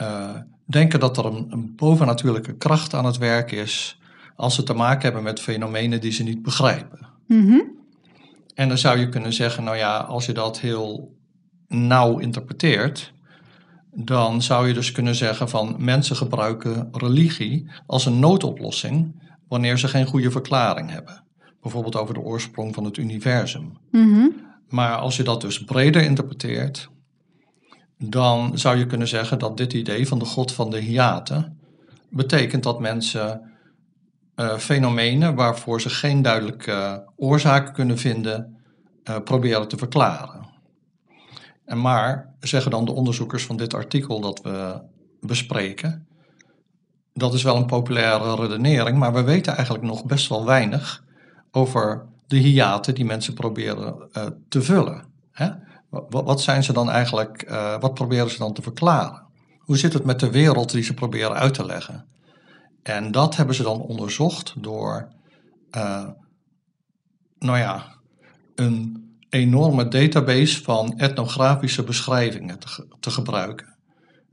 eh, 0.00 0.36
denken 0.64 1.00
dat 1.00 1.16
er 1.18 1.24
een, 1.26 1.46
een 1.50 1.72
bovennatuurlijke 1.76 2.56
kracht 2.56 2.94
aan 2.94 3.04
het 3.04 3.18
werk 3.18 3.52
is 3.52 4.00
als 4.36 4.54
ze 4.54 4.62
te 4.62 4.74
maken 4.74 5.02
hebben 5.02 5.22
met 5.22 5.40
fenomenen 5.40 6.00
die 6.00 6.12
ze 6.12 6.22
niet 6.22 6.42
begrijpen. 6.42 7.06
Mhm. 7.26 7.58
En 8.54 8.68
dan 8.68 8.78
zou 8.78 8.98
je 8.98 9.08
kunnen 9.08 9.32
zeggen, 9.32 9.64
nou 9.64 9.76
ja, 9.76 9.98
als 9.98 10.26
je 10.26 10.32
dat 10.32 10.60
heel 10.60 11.16
nauw 11.68 12.18
interpreteert, 12.18 13.12
dan 13.92 14.42
zou 14.42 14.68
je 14.68 14.74
dus 14.74 14.92
kunnen 14.92 15.14
zeggen 15.14 15.48
van 15.48 15.76
mensen 15.78 16.16
gebruiken 16.16 16.88
religie 16.92 17.70
als 17.86 18.06
een 18.06 18.18
noodoplossing 18.18 19.22
wanneer 19.48 19.78
ze 19.78 19.88
geen 19.88 20.06
goede 20.06 20.30
verklaring 20.30 20.90
hebben. 20.90 21.24
Bijvoorbeeld 21.62 21.96
over 21.96 22.14
de 22.14 22.20
oorsprong 22.20 22.74
van 22.74 22.84
het 22.84 22.96
universum. 22.96 23.72
Mhm. 23.90 24.26
Maar 24.68 24.96
als 24.96 25.16
je 25.16 25.22
dat 25.22 25.40
dus 25.40 25.64
breder 25.64 26.02
interpreteert, 26.02 26.90
dan 28.02 28.58
zou 28.58 28.76
je 28.76 28.86
kunnen 28.86 29.08
zeggen 29.08 29.38
dat 29.38 29.56
dit 29.56 29.72
idee 29.72 30.08
van 30.08 30.18
de 30.18 30.24
god 30.24 30.52
van 30.52 30.70
de 30.70 30.78
hiaten 30.78 31.58
betekent 32.08 32.62
dat 32.62 32.80
mensen 32.80 33.50
eh, 34.34 34.56
fenomenen 34.56 35.34
waarvoor 35.34 35.80
ze 35.80 35.90
geen 35.90 36.22
duidelijke 36.22 37.04
oorzaak 37.16 37.74
kunnen 37.74 37.98
vinden, 37.98 38.56
eh, 39.04 39.16
proberen 39.24 39.68
te 39.68 39.76
verklaren. 39.76 40.48
En 41.64 41.80
maar, 41.80 42.34
zeggen 42.40 42.70
dan 42.70 42.84
de 42.84 42.92
onderzoekers 42.92 43.46
van 43.46 43.56
dit 43.56 43.74
artikel 43.74 44.20
dat 44.20 44.40
we 44.42 44.82
bespreken, 45.20 46.06
dat 47.12 47.34
is 47.34 47.42
wel 47.42 47.56
een 47.56 47.66
populaire 47.66 48.34
redenering, 48.34 48.98
maar 48.98 49.12
we 49.12 49.22
weten 49.22 49.54
eigenlijk 49.54 49.84
nog 49.84 50.04
best 50.04 50.28
wel 50.28 50.44
weinig 50.44 51.04
over 51.50 52.06
de 52.26 52.36
hiaten 52.36 52.94
die 52.94 53.04
mensen 53.04 53.34
proberen 53.34 54.08
eh, 54.12 54.26
te 54.48 54.62
vullen. 54.62 55.04
Hè? 55.32 55.50
Wat, 55.90 56.24
wat 56.24 56.40
zijn 56.40 56.62
ze 56.62 56.72
dan 56.72 56.90
eigenlijk, 56.90 57.42
eh, 57.42 57.80
wat 57.80 57.94
proberen 57.94 58.30
ze 58.30 58.38
dan 58.38 58.52
te 58.52 58.62
verklaren? 58.62 59.22
Hoe 59.58 59.76
zit 59.78 59.92
het 59.92 60.04
met 60.04 60.20
de 60.20 60.30
wereld 60.30 60.70
die 60.72 60.82
ze 60.82 60.94
proberen 60.94 61.34
uit 61.36 61.54
te 61.54 61.64
leggen? 61.64 62.06
En 62.82 63.12
dat 63.12 63.36
hebben 63.36 63.54
ze 63.54 63.62
dan 63.62 63.80
onderzocht 63.80 64.54
door, 64.62 65.08
eh, 65.70 66.08
nou 67.38 67.58
ja, 67.58 67.86
een 68.54 69.08
enorme 69.28 69.88
database 69.88 70.62
van 70.62 70.98
etnografische 70.98 71.82
beschrijvingen 71.84 72.58
te, 72.58 72.68
ge- 72.68 72.86
te 73.00 73.10
gebruiken. 73.10 73.78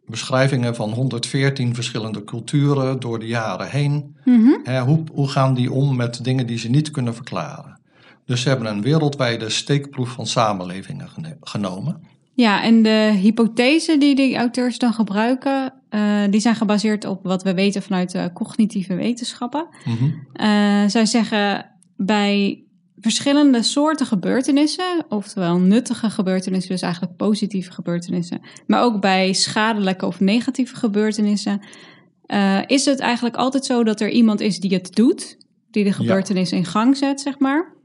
Beschrijvingen 0.05 0.75
van 0.75 0.91
114 0.91 1.75
verschillende 1.75 2.23
culturen 2.23 2.99
door 2.99 3.19
de 3.19 3.27
jaren 3.27 3.69
heen. 3.69 4.17
Mhm. 4.25 4.79
Hoe, 4.85 5.03
hoe 5.11 5.27
gaan 5.29 5.53
die 5.53 5.71
om 5.71 5.95
met 5.95 6.23
dingen 6.23 6.47
die 6.47 6.57
ze 6.57 6.69
niet 6.69 6.91
kunnen 6.91 7.15
verklaren? 7.15 7.81
Dus 8.27 8.41
ze 8.41 8.49
hebben 8.49 8.67
een 8.67 8.81
wereldwijde 8.81 9.49
steekproef 9.49 10.09
van 10.09 10.27
samenlevingen 10.27 11.09
genomen. 11.41 12.01
Ja, 12.33 12.63
en 12.63 12.83
de 12.83 13.17
hypothesen 13.21 13.99
die 13.99 14.15
die 14.15 14.37
auteurs 14.37 14.77
dan 14.77 14.93
gebruiken, 14.93 15.73
eh, 15.89 16.23
die 16.29 16.39
zijn 16.39 16.55
gebaseerd 16.55 17.05
op 17.05 17.23
wat 17.23 17.43
we 17.43 17.53
weten 17.53 17.81
vanuit 17.81 18.11
de 18.11 18.29
cognitieve 18.33 18.95
wetenschappen. 18.95 19.67
Mhm. 19.85 20.09
Eh, 20.33 20.87
zij 20.87 21.05
zeggen 21.05 21.65
bij 21.95 22.63
verschillende 22.99 23.63
soorten 23.63 24.05
gebeurtenissen, 24.05 25.05
oftewel 25.09 25.57
nuttige 25.57 26.09
gebeurtenissen, 26.09 26.71
dus 26.71 26.81
eigenlijk 26.81 27.15
positieve 27.15 27.71
gebeurtenissen, 27.71 28.41
maar 28.67 28.83
ook 28.83 29.01
bij 29.01 29.33
schadelijke 29.33 30.05
of 30.05 30.19
negatieve 30.19 30.75
gebeurtenissen, 30.75 31.61
eh, 32.25 32.59
is 32.67 32.85
het 32.85 32.99
eigenlijk 32.99 33.35
altijd 33.35 33.65
zo 33.65 33.83
dat 33.83 34.01
er 34.01 34.09
iemand 34.09 34.39
is 34.39 34.59
die 34.59 34.73
het 34.73 34.95
doet, 34.95 35.37
die 35.71 35.83
de 35.83 35.93
gebeurtenis 35.93 36.51
in 36.51 36.65
gang 36.65 36.97
zet, 36.97 37.21
zeg 37.21 37.39
maar. 37.39 37.75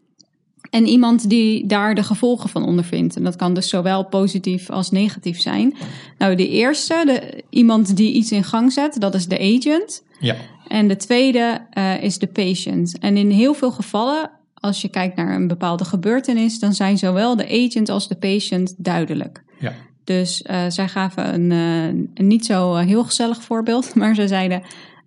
En 0.73 0.87
iemand 0.87 1.29
die 1.29 1.67
daar 1.67 1.95
de 1.95 2.03
gevolgen 2.03 2.49
van 2.49 2.65
ondervindt. 2.65 3.17
En 3.17 3.25
dat 3.25 3.37
kan 3.37 3.55
dus 3.55 3.69
zowel 3.69 4.05
positief 4.05 4.71
als 4.71 4.91
negatief 4.91 5.41
zijn. 5.41 5.75
Nou, 6.19 6.35
de 6.35 6.49
eerste, 6.49 7.03
de, 7.07 7.45
iemand 7.51 7.97
die 7.97 8.13
iets 8.13 8.33
in 8.33 8.45
gang 8.45 8.73
zet, 8.73 9.01
dat 9.01 9.15
is 9.15 9.27
de 9.27 9.39
agent. 9.39 10.03
Ja. 10.21 10.37
En 10.69 10.89
de 10.89 10.97
tweede 10.97 11.67
uh, 11.79 12.03
is 12.03 12.19
de 12.19 12.27
patient. 12.27 12.99
En 12.99 13.17
in 13.17 13.31
heel 13.31 13.55
veel 13.55 13.71
gevallen, 13.71 14.31
als 14.55 14.83
je 14.83 14.89
kijkt 14.89 15.17
naar 15.17 15.35
een 15.35 15.47
bepaalde 15.47 15.85
gebeurtenis, 15.85 16.59
dan 16.59 16.73
zijn 16.73 16.99
zowel 16.99 17.37
de 17.37 17.67
agent 17.67 17.89
als 17.89 18.09
de 18.09 18.17
patient 18.17 18.75
duidelijk. 18.77 19.45
Ja. 19.61 19.73
Dus 20.05 20.45
uh, 20.51 20.65
zij 20.69 20.89
gaven 20.89 21.35
een, 21.35 21.51
uh, 21.51 22.03
een, 22.15 22.27
niet 22.27 22.47
zo 22.47 22.75
heel 22.75 23.05
gezellig 23.05 23.43
voorbeeld, 23.43 23.95
maar 23.95 24.15
ze 24.15 24.29
zeiden 24.29 24.63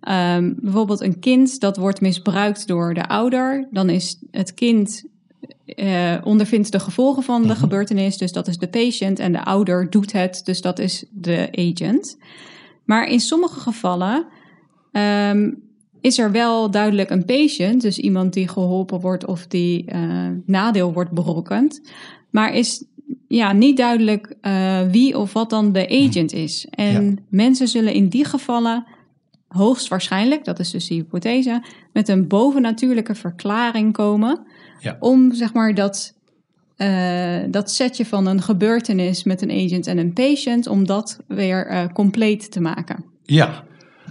um, 0.08 0.56
bijvoorbeeld 0.60 1.00
een 1.00 1.18
kind 1.18 1.60
dat 1.60 1.76
wordt 1.76 2.00
misbruikt 2.00 2.66
door 2.66 2.94
de 2.94 3.08
ouder, 3.08 3.68
dan 3.70 3.90
is 3.90 4.18
het 4.30 4.54
kind 4.54 5.04
uh, 5.66 6.14
ondervindt 6.24 6.72
de 6.72 6.80
gevolgen 6.80 7.22
van 7.22 7.40
de 7.40 7.46
mm 7.46 7.52
-hmm. 7.52 7.60
gebeurtenis, 7.60 8.16
dus 8.16 8.32
dat 8.32 8.48
is 8.48 8.58
de 8.58 8.68
patient, 8.68 9.18
en 9.18 9.32
de 9.32 9.44
ouder 9.44 9.90
doet 9.90 10.12
het, 10.12 10.40
dus 10.44 10.60
dat 10.60 10.78
is 10.78 11.04
de 11.10 11.48
agent. 11.52 12.18
Maar 12.84 13.08
in 13.08 13.20
sommige 13.20 13.60
gevallen 13.60 14.26
um, 14.92 15.62
is 16.00 16.18
er 16.18 16.30
wel 16.30 16.70
duidelijk 16.70 17.10
een 17.10 17.24
patient, 17.24 17.82
dus 17.82 17.98
iemand 17.98 18.32
die 18.32 18.48
geholpen 18.48 19.00
wordt 19.00 19.26
of 19.26 19.46
die 19.46 19.92
uh, 19.92 20.28
nadeel 20.46 20.92
wordt 20.92 21.10
berokkend, 21.10 21.80
maar 22.30 22.54
is 22.54 22.84
ja, 23.28 23.52
niet 23.52 23.76
duidelijk 23.76 24.34
uh, 24.42 24.80
wie 24.90 25.18
of 25.18 25.32
wat 25.32 25.50
dan 25.50 25.72
de 25.72 25.88
agent 25.88 26.32
is. 26.32 26.66
En 26.70 27.04
ja. 27.04 27.14
mensen 27.28 27.68
zullen 27.68 27.92
in 27.92 28.08
die 28.08 28.24
gevallen 28.24 28.86
hoogstwaarschijnlijk, 29.48 30.44
dat 30.44 30.58
is 30.58 30.70
dus 30.70 30.86
die 30.86 30.98
hypothese, 30.98 31.62
met 31.92 32.08
een 32.08 32.28
bovennatuurlijke 32.28 33.14
verklaring 33.14 33.92
komen. 33.92 34.46
Ja. 34.78 34.96
Om 35.00 35.34
zeg 35.34 35.52
maar 35.52 35.74
dat, 35.74 36.14
uh, 36.76 37.42
dat 37.50 37.70
setje 37.70 38.06
van 38.06 38.26
een 38.26 38.42
gebeurtenis 38.42 39.24
met 39.24 39.42
een 39.42 39.50
agent 39.50 39.86
en 39.86 39.98
een 39.98 40.12
patient, 40.12 40.66
om 40.66 40.86
dat 40.86 41.18
weer 41.26 41.72
uh, 41.72 41.86
compleet 41.92 42.50
te 42.50 42.60
maken. 42.60 43.04
Ja, 43.22 43.64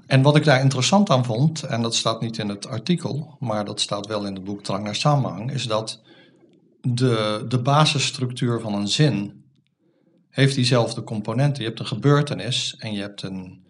en 0.08 0.22
wat 0.22 0.36
ik 0.36 0.44
daar 0.44 0.62
interessant 0.62 1.10
aan 1.10 1.26
vond, 1.26 1.64
en 1.64 1.82
dat 1.82 1.96
staat 1.96 2.22
niet 2.22 2.38
in 2.38 2.50
het 2.50 2.68
artikel, 2.68 3.38
maar 3.40 3.66
dat 3.66 3.82
staat 3.82 4.08
wel 4.08 4.26
in 4.26 4.34
het 4.34 4.44
boek 4.44 4.64
Drang 4.64 4.84
naar 4.84 4.96
Samenhang, 4.96 5.52
is 5.52 5.68
dat 5.68 6.02
de, 6.82 7.46
de 7.48 7.62
basisstructuur 7.62 8.60
van 8.60 8.74
een 8.74 8.88
zin 8.88 9.44
heeft 10.30 10.56
diezelfde 10.56 11.04
componenten. 11.04 11.62
Je 11.62 11.68
hebt 11.68 11.80
een 11.80 11.88
gebeurtenis 11.88 12.76
en 12.80 12.94
je 12.94 13.02
hebt 13.02 13.22
een 13.22 13.64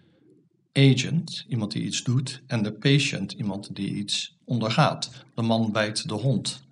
agent, 0.73 1.45
iemand 1.47 1.71
die 1.71 1.83
iets 1.83 2.03
doet, 2.03 2.43
en 2.47 2.63
de 2.63 2.73
patient, 2.73 3.31
iemand 3.31 3.75
die 3.75 3.93
iets 3.93 4.37
ondergaat. 4.45 5.11
De 5.35 5.41
man 5.41 5.71
bijt 5.71 6.07
de 6.07 6.13
hond. 6.13 6.64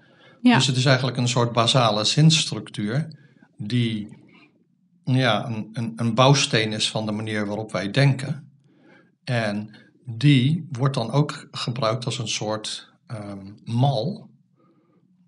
Ja. 0.43 0.55
Dus 0.55 0.67
het 0.67 0.75
is 0.75 0.85
eigenlijk 0.85 1.17
een 1.17 1.27
soort 1.27 1.51
basale 1.51 2.03
zinstructuur 2.03 3.07
die 3.57 4.17
ja, 5.03 5.45
een, 5.45 5.69
een, 5.73 5.93
een 5.95 6.13
bouwsteen 6.13 6.71
is 6.71 6.89
van 6.89 7.05
de 7.05 7.12
manier 7.12 7.45
waarop 7.45 7.71
wij 7.71 7.91
denken. 7.91 8.51
En 9.23 9.75
die 10.05 10.67
wordt 10.71 10.95
dan 10.95 11.12
ook 11.12 11.47
gebruikt 11.51 12.05
als 12.05 12.19
een 12.19 12.27
soort 12.27 12.93
um, 13.07 13.55
mal 13.63 14.29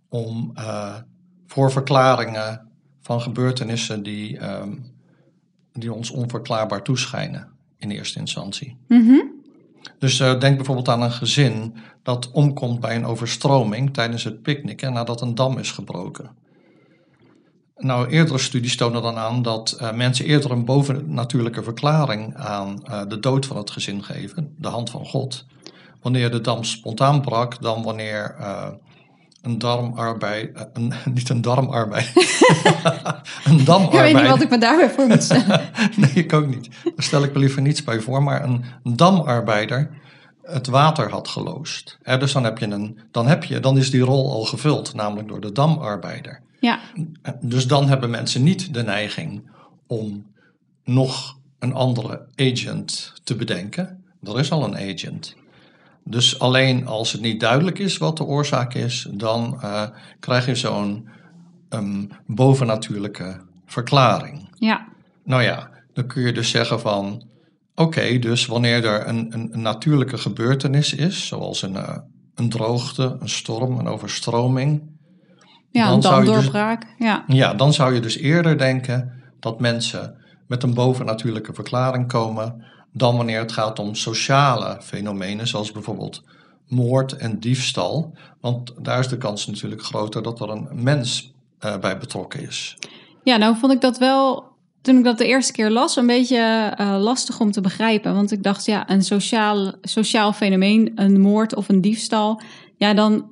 om 0.09 0.51
uh, 0.55 0.95
voor 1.47 1.71
verklaringen 1.71 2.71
van 3.01 3.21
gebeurtenissen 3.21 4.03
die, 4.03 4.49
um, 4.49 4.95
die 5.71 5.93
ons 5.93 6.09
onverklaarbaar 6.09 6.83
toeschijnen 6.83 7.49
in 7.77 7.91
eerste 7.91 8.19
instantie. 8.19 8.77
Mm 8.87 9.07
-hmm. 9.07 9.34
Dus 9.99 10.19
uh, 10.19 10.39
denk 10.39 10.55
bijvoorbeeld 10.55 10.89
aan 10.89 11.01
een 11.01 11.11
gezin 11.11 11.75
dat 12.03 12.31
omkomt 12.31 12.79
bij 12.79 12.95
een 12.95 13.05
overstroming 13.05 13.93
tijdens 13.93 14.23
het 14.23 14.41
picknicken 14.41 14.93
nadat 14.93 15.21
een 15.21 15.35
dam 15.35 15.57
is 15.57 15.71
gebroken. 15.71 16.29
Nou, 17.77 18.07
eerdere 18.07 18.37
studies 18.37 18.77
tonen 18.77 19.01
dan 19.01 19.17
aan 19.17 19.41
dat 19.41 19.77
uh, 19.81 19.93
mensen 19.93 20.25
eerder 20.25 20.51
een 20.51 20.65
bovennatuurlijke 20.65 21.63
verklaring 21.63 22.35
aan 22.35 22.83
uh, 22.89 23.01
de 23.07 23.19
dood 23.19 23.45
van 23.45 23.57
het 23.57 23.71
gezin 23.71 24.03
geven, 24.03 24.55
de 24.57 24.67
hand 24.67 24.89
van 24.89 25.05
God, 25.05 25.45
wanneer 26.01 26.31
de 26.31 26.41
dam 26.41 26.63
spontaan 26.63 27.21
brak, 27.21 27.61
dan 27.61 27.83
wanneer 27.83 28.35
een 29.45 29.57
darmarbeid, 29.57 30.67
een, 30.73 30.93
niet 31.13 31.29
een 31.29 31.41
darmarbeid, 31.41 32.11
een 33.45 33.65
damarbeid. 33.65 34.07
Ik 34.07 34.13
weet 34.13 34.21
niet 34.21 34.31
wat 34.31 34.41
ik 34.41 34.49
me 34.49 34.57
daarbij 34.57 34.89
voor 34.89 35.07
moet 35.07 35.23
stellen. 35.23 35.69
nee, 35.95 36.11
ik 36.13 36.33
ook 36.33 36.47
niet. 36.47 36.69
Daar 36.83 36.93
stel 36.97 37.23
ik 37.23 37.33
me 37.33 37.39
liever 37.39 37.61
niets 37.61 37.83
bij 37.83 37.99
voor, 37.99 38.23
maar 38.23 38.43
een, 38.43 38.63
damarbeider 38.83 39.89
het 40.43 40.67
water 40.67 41.09
had 41.11 41.27
geloosd. 41.27 41.97
He, 42.01 42.17
dus 42.17 42.31
dan 42.31 42.43
heb, 42.43 42.57
je 42.57 42.67
een, 42.67 42.99
dan 43.11 43.27
heb 43.27 43.43
je, 43.43 43.59
dan 43.59 43.77
is 43.77 43.91
die 43.91 44.01
rol 44.01 44.31
al 44.31 44.43
gevuld, 44.43 44.93
namelijk 44.93 45.27
door 45.27 45.41
de 45.41 45.51
damarbeider. 45.51 46.41
Ja. 46.59 46.79
Dus 47.41 47.67
dan 47.67 47.87
hebben 47.87 48.09
mensen 48.09 48.43
niet 48.43 48.73
de 48.73 48.83
neiging 48.83 49.49
om 49.87 50.25
nog 50.83 51.37
een 51.59 51.73
andere 51.73 52.27
agent 52.35 53.13
te 53.23 53.35
bedenken. 53.35 54.03
Er 54.23 54.39
is 54.39 54.51
al 54.51 54.63
een 54.63 54.77
agent. 54.77 55.35
Dus 56.07 56.39
alleen 56.39 56.87
als 56.87 57.11
het 57.11 57.21
niet 57.21 57.39
duidelijk 57.39 57.79
is 57.79 57.97
wat 57.97 58.17
de 58.17 58.23
oorzaak 58.23 58.73
is, 58.73 59.07
dan 59.11 59.59
uh, 59.63 59.83
krijg 60.19 60.45
je 60.45 60.55
zo'n 60.55 61.09
um, 61.69 62.09
bovennatuurlijke 62.25 63.41
verklaring. 63.65 64.49
Ja. 64.57 64.87
Nou 65.23 65.41
ja, 65.43 65.69
dan 65.93 66.07
kun 66.07 66.21
je 66.21 66.31
dus 66.31 66.49
zeggen 66.49 66.79
van, 66.79 67.05
oké, 67.75 67.81
okay, 67.81 68.19
dus 68.19 68.45
wanneer 68.45 68.85
er 68.85 69.07
een, 69.07 69.33
een, 69.33 69.53
een, 69.53 69.61
natuurlijke 69.61 70.17
gebeurtenis 70.17 70.93
is, 70.93 71.27
zoals 71.27 71.61
een, 71.61 71.73
uh, 71.73 71.97
een 72.35 72.49
droogte, 72.49 73.17
een 73.19 73.29
storm, 73.29 73.79
een 73.79 73.87
overstroming. 73.87 74.93
Ja, 75.71 75.91
een 75.91 75.99
damdoorbraak. 75.99 76.81
Dus, 76.81 77.07
ja. 77.07 77.23
ja, 77.27 77.53
dan 77.53 77.73
zou 77.73 77.93
je 77.93 77.99
dus 77.99 78.17
eerder 78.17 78.57
denken 78.57 79.21
dat 79.39 79.59
mensen 79.59 80.23
met 80.47 80.63
een 80.63 80.73
bovennatuurlijke 80.73 81.53
verklaring 81.53 82.07
komen 82.07 82.65
dan 82.97 83.17
wanneer 83.17 83.39
het 83.39 83.51
gaat 83.51 83.79
om 83.79 83.95
sociale 83.95 84.77
fenomenen, 84.81 85.47
zoals 85.47 85.71
bijvoorbeeld 85.71 86.23
moord 86.67 87.13
en 87.13 87.39
diefstal. 87.39 88.13
Want 88.41 88.73
daar 88.81 88.99
is 88.99 89.07
de 89.07 89.17
kans 89.17 89.47
natuurlijk 89.47 89.83
groter 89.83 90.23
dat 90.23 90.39
er 90.39 90.49
een 90.49 90.67
mens 90.71 91.33
uh, 91.65 91.77
bij 91.77 91.97
betrokken 91.97 92.41
is. 92.41 92.77
Ja, 93.23 93.37
nou 93.37 93.57
vond 93.57 93.73
ik 93.73 93.81
dat 93.81 93.97
wel, 93.97 94.43
toen 94.81 94.97
ik 94.97 95.03
dat 95.03 95.17
de 95.17 95.25
eerste 95.25 95.53
keer 95.53 95.69
las, 95.69 95.95
een 95.95 96.07
beetje 96.07 96.73
uh, 96.79 96.97
lastig 96.99 97.39
om 97.39 97.51
te 97.51 97.61
begrijpen. 97.61 98.13
Want 98.13 98.31
ik 98.31 98.43
dacht, 98.43 98.65
ja, 98.65 98.89
een 98.89 99.03
sociaal, 99.03 99.73
sociaal 99.81 100.33
fenomeen, 100.33 100.91
een 100.95 101.21
moord 101.21 101.55
of 101.55 101.69
een 101.69 101.81
diefstal, 101.81 102.41
ja, 102.77 102.93
dan, 102.93 103.29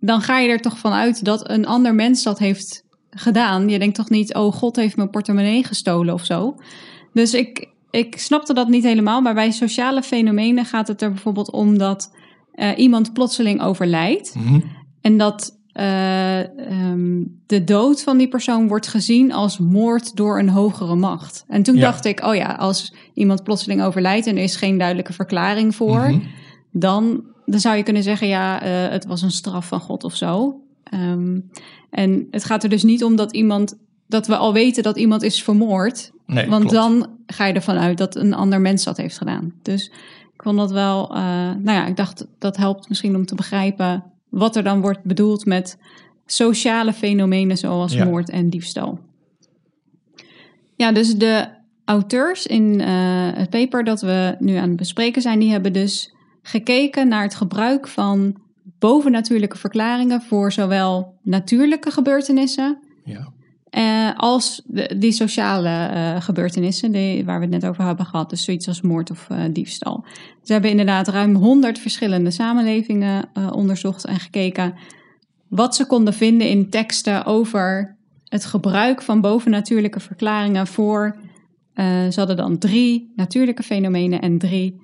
dan 0.00 0.20
ga 0.20 0.38
je 0.38 0.48
er 0.48 0.60
toch 0.60 0.78
van 0.78 0.92
uit 0.92 1.24
dat 1.24 1.50
een 1.50 1.66
ander 1.66 1.94
mens 1.94 2.22
dat 2.22 2.38
heeft 2.38 2.84
gedaan. 3.10 3.68
Je 3.68 3.78
denkt 3.78 3.94
toch 3.94 4.10
niet, 4.10 4.34
oh, 4.34 4.54
God 4.54 4.76
heeft 4.76 4.96
mijn 4.96 5.10
portemonnee 5.10 5.64
gestolen 5.64 6.14
of 6.14 6.24
zo. 6.24 6.56
Dus 7.12 7.34
ik, 7.34 7.71
ik 7.92 8.18
snapte 8.18 8.54
dat 8.54 8.68
niet 8.68 8.84
helemaal, 8.84 9.20
maar 9.20 9.34
bij 9.34 9.50
sociale 9.50 10.02
fenomenen 10.02 10.64
gaat 10.64 10.88
het 10.88 11.02
er 11.02 11.10
bijvoorbeeld 11.10 11.50
om 11.50 11.78
dat 11.78 12.14
uh, 12.54 12.78
iemand 12.78 13.12
plotseling 13.12 13.62
overlijdt. 13.62 14.34
Mm 14.34 14.46
-hmm. 14.46 14.62
En 15.00 15.16
dat 15.18 15.58
uh, 15.74 16.38
um, 16.90 17.40
de 17.46 17.64
dood 17.64 18.02
van 18.02 18.18
die 18.18 18.28
persoon 18.28 18.68
wordt 18.68 18.86
gezien 18.88 19.32
als 19.32 19.58
moord 19.58 20.16
door 20.16 20.38
een 20.38 20.48
hogere 20.48 20.94
macht. 20.94 21.44
En 21.48 21.62
toen 21.62 21.74
Ja. 21.76 21.80
dacht 21.80 22.04
ik, 22.04 22.24
oh 22.24 22.34
ja, 22.34 22.52
als 22.52 22.94
iemand 23.14 23.42
plotseling 23.42 23.82
overlijdt 23.82 24.26
en 24.26 24.36
er 24.36 24.42
is 24.42 24.56
geen 24.56 24.78
duidelijke 24.78 25.12
verklaring 25.12 25.74
voor, 25.74 26.00
Mhm. 26.00 26.20
dan, 26.72 27.24
dan 27.46 27.60
zou 27.60 27.76
je 27.76 27.82
kunnen 27.82 28.02
zeggen, 28.02 28.28
ja, 28.28 28.62
uh, 28.62 28.90
het 28.92 29.06
was 29.06 29.22
een 29.22 29.30
straf 29.30 29.66
van 29.66 29.80
God 29.80 30.04
of 30.04 30.16
zo. 30.16 30.60
Um, 30.94 31.50
en 31.90 32.26
het 32.30 32.44
gaat 32.44 32.62
er 32.62 32.68
dus 32.70 32.82
niet 32.82 33.04
om 33.04 33.16
dat 33.16 33.32
iemand, 33.32 33.78
dat 34.06 34.26
we 34.26 34.36
al 34.36 34.52
weten 34.52 34.82
dat 34.82 34.96
iemand 34.98 35.22
is 35.22 35.42
vermoord. 35.42 36.12
Nee, 36.26 36.46
Want 36.48 36.60
klopt. 36.68 36.74
dan 36.74 37.10
ga 37.26 37.46
je 37.46 37.52
ervan 37.54 37.78
uit 37.78 37.98
dat 37.98 38.16
een 38.16 38.34
ander 38.34 38.60
mens 38.60 38.84
dat 38.84 38.96
heeft 38.96 39.18
gedaan. 39.18 39.52
Dus 39.62 39.86
ik 40.34 40.42
vond 40.42 40.56
dat 40.58 40.70
wel, 40.70 41.10
uh, 41.10 41.16
nou 41.50 41.62
ja, 41.78 41.86
ik 41.86 41.96
dacht 41.96 42.26
dat 42.38 42.56
helpt 42.56 42.88
misschien 42.88 43.16
om 43.16 43.26
te 43.26 43.34
begrijpen 43.34 44.04
wat 44.28 44.56
er 44.56 44.62
dan 44.62 44.80
wordt 44.80 45.02
bedoeld 45.04 45.46
met 45.46 45.78
sociale 46.26 46.92
fenomenen 46.92 47.56
zoals 47.56 47.92
Ja. 47.92 48.04
moord 48.04 48.30
en 48.30 48.50
diefstal. 48.50 48.98
Ja, 50.76 50.92
dus 50.92 51.14
de 51.16 51.48
auteurs 51.84 52.46
in 52.46 52.62
uh, 52.80 52.86
het 53.34 53.50
paper 53.50 53.84
dat 53.84 54.00
we 54.00 54.36
nu 54.38 54.54
aan 54.54 54.68
het 54.68 54.76
bespreken 54.76 55.22
zijn, 55.22 55.38
die 55.38 55.50
hebben 55.50 55.72
dus 55.72 56.14
gekeken 56.42 57.08
naar 57.08 57.22
het 57.22 57.34
gebruik 57.34 57.88
van 57.88 58.40
bovennatuurlijke 58.78 59.58
verklaringen 59.58 60.22
voor 60.22 60.52
zowel 60.52 61.18
natuurlijke 61.22 61.90
gebeurtenissen 61.90 62.78
Ja. 63.04 63.32
Uh, 63.76 64.10
als 64.16 64.62
die 64.96 65.12
sociale 65.12 65.90
uh, 65.94 66.20
gebeurtenissen 66.20 66.92
die, 66.92 67.24
waar 67.24 67.38
we 67.38 67.44
het 67.44 67.62
net 67.62 67.66
over 67.66 67.84
hebben 67.84 68.06
gehad. 68.06 68.30
Dus 68.30 68.44
zoiets 68.44 68.68
als 68.68 68.80
moord 68.80 69.10
of 69.10 69.28
uh, 69.32 69.38
diefstal. 69.50 70.04
Ze 70.42 70.52
hebben 70.52 70.70
inderdaad 70.70 71.08
ruim 71.08 71.34
100 71.34 71.78
verschillende 71.78 72.30
samenlevingen 72.30 73.28
onderzocht 73.52 74.04
en 74.04 74.20
gekeken 74.20 74.74
wat 75.48 75.76
ze 75.76 75.86
konden 75.86 76.14
vinden 76.14 76.48
in 76.48 76.70
teksten 76.70 77.24
over 77.24 77.96
het 78.24 78.44
gebruik 78.44 79.02
van 79.02 79.20
bovennatuurlijke 79.20 80.00
verklaringen 80.00 80.66
voor. 80.66 81.16
Ze 81.74 82.12
hadden 82.14 82.36
dan 82.36 82.58
drie 82.58 83.12
natuurlijke 83.16 83.62
fenomenen 83.62 84.20
en 84.20 84.38
drie 84.38 84.80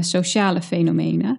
sociale 0.00 0.62
fenomenen. 0.62 1.38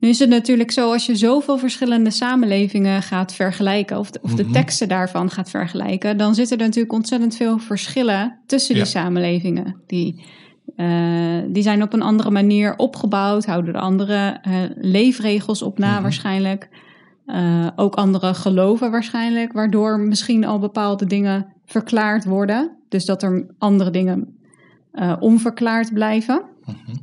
Nu 0.00 0.08
is 0.08 0.18
het 0.18 0.28
natuurlijk 0.28 0.70
zo, 0.70 0.92
als 0.92 1.06
je 1.06 1.14
zoveel 1.16 1.58
verschillende 1.58 2.10
samenlevingen 2.10 3.02
gaat 3.02 3.34
vergelijken, 3.34 3.98
of 3.98 4.10
de, 4.10 4.18
of 4.22 4.34
de 4.34 4.42
Mhm. 4.42 4.52
teksten 4.52 4.88
daarvan 4.88 5.30
gaat 5.30 5.50
vergelijken, 5.50 6.16
dan 6.16 6.34
zitten 6.34 6.58
er 6.58 6.64
natuurlijk 6.64 6.92
ontzettend 6.92 7.36
veel 7.36 7.58
verschillen 7.58 8.38
tussen 8.46 8.74
die 8.74 8.84
samenlevingen. 8.84 9.76
Die, 9.86 10.24
eh, 10.76 11.38
die 11.48 11.62
zijn 11.62 11.82
op 11.82 11.92
een 11.92 12.02
andere 12.02 12.30
manier 12.30 12.76
opgebouwd, 12.76 13.44
houden 13.46 13.74
er 13.74 13.80
andere 13.80 14.38
eh, 14.42 14.52
leefregels 14.76 15.62
op 15.62 15.78
na 15.78 15.92
Mhm. 15.92 16.02
waarschijnlijk. 16.02 16.68
Eh, 17.26 17.66
ook 17.76 17.94
andere 17.94 18.34
geloven 18.34 18.90
waarschijnlijk, 18.90 19.52
waardoor 19.52 19.98
misschien 20.00 20.44
al 20.44 20.58
bepaalde 20.58 21.06
dingen 21.06 21.46
verklaard 21.64 22.24
worden. 22.24 22.76
Dus 22.88 23.04
dat 23.04 23.22
er 23.22 23.46
andere 23.58 23.90
dingen 23.90 24.34
onverklaard 25.20 25.92
blijven. 25.92 26.42
Mhm. 26.64 26.96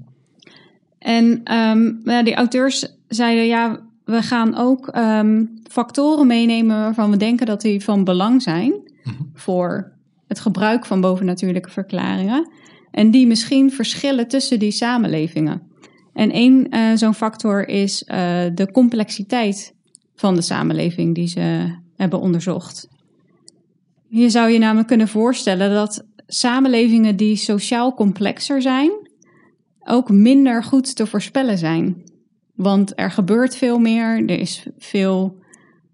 En 1.08 1.42
ehm, 1.44 1.92
ja, 2.04 2.24
die 2.24 2.36
auteurs 2.36 2.88
zeiden, 3.08 3.46
ja, 3.46 3.80
we 4.06 4.22
gaan 4.22 4.56
ook 4.56 4.88
ehm, 4.88 5.46
factoren 5.64 6.28
meenemen 6.28 6.80
waarvan 6.80 7.12
we 7.12 7.18
denken 7.18 7.46
dat 7.46 7.62
die 7.62 7.84
van 7.84 8.04
belang 8.04 8.42
zijn 8.42 8.74
Mhm. 9.08 9.24
voor 9.34 9.92
het 10.28 10.40
gebruik 10.40 10.86
van 10.86 11.02
bovennatuurlijke 11.02 11.70
verklaringen. 11.70 12.50
En 12.92 13.12
die 13.12 13.28
misschien 13.28 13.72
verschillen 13.72 14.28
tussen 14.28 14.60
die 14.60 14.72
samenlevingen. 14.72 15.62
En 16.14 16.32
één 16.32 16.70
eh, 16.70 16.96
zo'n 16.96 17.14
factor 17.14 17.68
is 17.68 18.04
eh, 18.04 18.46
de 18.54 18.72
complexiteit 18.72 19.74
van 20.16 20.36
de 20.36 20.42
samenleving 20.42 21.16
die 21.16 21.28
ze 21.28 21.76
hebben 21.96 22.20
onderzocht. 22.20 22.88
Je 24.08 24.30
zou 24.30 24.50
je 24.50 24.60
namelijk 24.60 24.88
kunnen 24.88 25.08
voorstellen 25.08 25.74
dat 25.74 26.06
samenlevingen 26.28 27.16
die 27.16 27.36
sociaal 27.36 27.94
complexer 27.94 28.62
zijn, 28.62 28.92
ook 29.88 30.10
minder 30.10 30.64
goed 30.64 30.96
te 30.96 31.06
voorspellen 31.08 31.58
zijn. 31.58 32.04
Want 32.56 32.94
er 32.96 33.12
gebeurt 33.12 33.56
veel 33.56 33.80
meer, 33.80 34.30
er 34.30 34.40
is 34.40 34.68
veel 34.78 35.38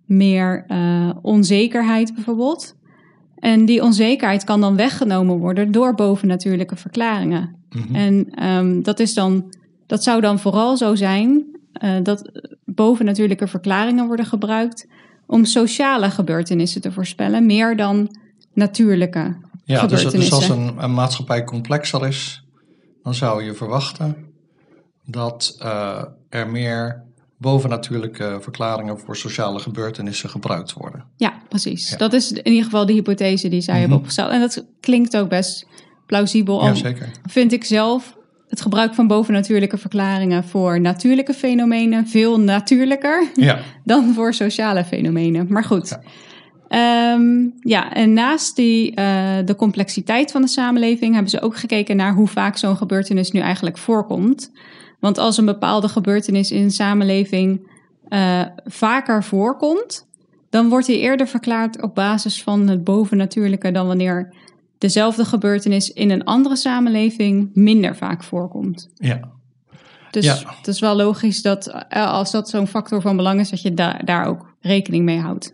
meer 0.06 0.65
eh, 0.67 1.10
onzekerheid 1.21 2.13
bijvoorbeeld. 2.13 2.75
En 3.36 3.65
die 3.65 3.84
onzekerheid 3.84 4.43
kan 4.43 4.62
dan 4.62 4.75
weggenomen 4.75 5.38
worden 5.38 5.71
door 5.71 5.95
bovennatuurlijke 5.95 6.75
verklaringen. 6.75 7.56
Mhm. 7.69 7.95
En 7.95 8.29
ehm, 8.29 8.82
dat, 8.82 8.99
is 8.99 9.13
dan, 9.13 9.53
dat 9.88 10.03
zou 10.03 10.21
dan 10.21 10.39
vooral 10.39 10.77
zo 10.77 10.95
zijn 10.95 11.45
eh, 11.73 11.95
dat 12.03 12.32
bovennatuurlijke 12.65 13.47
verklaringen 13.47 14.08
worden 14.08 14.25
gebruikt 14.25 14.88
om 15.25 15.45
sociale 15.45 16.10
gebeurtenissen 16.10 16.82
te 16.82 16.91
voorspellen, 16.91 17.45
meer 17.45 17.75
dan 17.75 18.15
natuurlijke 18.53 19.36
Ja, 19.65 19.82
dus, 19.82 19.89
dus 19.89 20.01
gebeurtenissen. 20.01 20.36
als 20.36 20.49
een, 20.49 20.84
een 20.84 20.93
maatschappij 20.93 21.43
complexer 21.43 22.08
is, 22.08 22.42
dan 23.04 23.13
zou 23.13 23.44
je 23.44 23.54
verwachten 23.54 24.16
dat 25.06 25.56
eh, 25.60 26.04
er 26.30 26.48
meer 26.50 27.04
bovennatuurlijke 27.38 28.38
verklaringen 28.42 29.00
voor 29.00 29.16
sociale 29.18 29.60
gebeurtenissen 29.60 30.30
gebruikt 30.30 30.74
worden. 30.74 31.06
Ja, 31.18 31.34
precies. 31.50 31.89
Ja. 31.89 31.98
Dat 31.98 32.13
is 32.13 32.32
in 32.32 32.48
ieder 32.48 32.63
geval 32.63 32.86
de 32.86 32.94
hypothese 32.94 33.48
die 33.50 33.62
zij 33.62 33.72
Mhm. 33.74 33.82
hebben 33.82 33.98
opgesteld. 34.00 34.32
En 34.32 34.39
dat 34.39 34.66
klinkt 34.80 35.18
ook 35.18 35.30
best 35.30 35.68
plausibel. 36.06 36.62
Al 36.62 36.68
Jazeker. 36.68 37.12
vind 37.30 37.52
ik 37.52 37.63
zelf 37.63 38.18
het 38.48 38.62
gebruik 38.62 38.94
van 38.94 39.08
bovennatuurlijke 39.08 39.78
verklaringen 39.78 40.44
voor 40.44 40.82
natuurlijke 40.82 41.34
fenomenen 41.34 42.08
veel 42.08 42.39
natuurlijker 42.39 43.28
Ja, 43.36 43.60
dan 43.84 44.13
voor 44.13 44.34
sociale 44.34 44.84
fenomenen. 44.86 45.46
Maar 45.50 45.63
goed. 45.63 45.89
Ja. 45.89 46.02
Ja, 46.78 47.20
ja 47.60 47.94
en 47.94 48.14
naast 48.14 48.56
die, 48.56 48.96
eh, 48.96 49.38
de 49.46 49.56
complexiteit 49.56 50.32
van 50.32 50.42
de 50.42 50.48
samenleving 50.48 51.14
hebben 51.14 51.32
ze 51.32 51.42
ook 51.42 51.58
gekeken 51.58 51.96
naar 51.96 52.14
hoe 52.14 52.28
vaak 52.28 52.58
zo'n 52.58 52.78
gebeurtenis 52.78 53.32
nu 53.32 53.40
eigenlijk 53.40 53.78
voorkomt. 53.78 54.52
Want 55.00 55.18
als 55.18 55.38
een 55.38 55.46
bepaalde 55.46 55.88
gebeurtenis 55.88 56.52
in 56.52 56.62
een 56.64 56.72
samenleving 56.72 57.72
eh, 58.10 58.42
vaker 58.66 59.24
voorkomt, 59.24 60.08
dan 60.50 60.70
wordt 60.70 60.86
die 60.88 61.00
eerder 61.00 61.28
verklaard 61.28 61.82
op 61.82 61.96
basis 61.96 62.44
van 62.44 62.68
het 62.68 62.84
bovennatuurlijke 62.84 63.72
dan 63.72 63.88
wanneer 63.88 64.34
dezelfde 64.78 65.26
gebeurtenis 65.26 65.90
in 65.92 66.10
een 66.12 66.24
andere 66.24 66.56
samenleving 66.56 67.50
minder 67.54 67.96
vaak 67.96 68.24
voorkomt. 68.24 68.90
ja. 68.96 69.20
Dus 70.12 70.26
Ja. 70.26 70.38
het 70.58 70.68
is 70.68 70.80
wel 70.80 70.96
logisch 70.96 71.42
dat 71.42 71.68
eh, 71.90 72.12
als 72.12 72.32
dat 72.32 72.50
zo'n 72.50 72.68
factor 72.68 73.02
van 73.02 73.16
belang 73.16 73.40
is, 73.40 73.50
dat 73.50 73.62
je 73.62 73.74
da- 73.74 74.00
daar 74.06 74.26
ook 74.26 74.56
rekening 74.62 75.04
mee 75.06 75.20
houdt. 75.20 75.54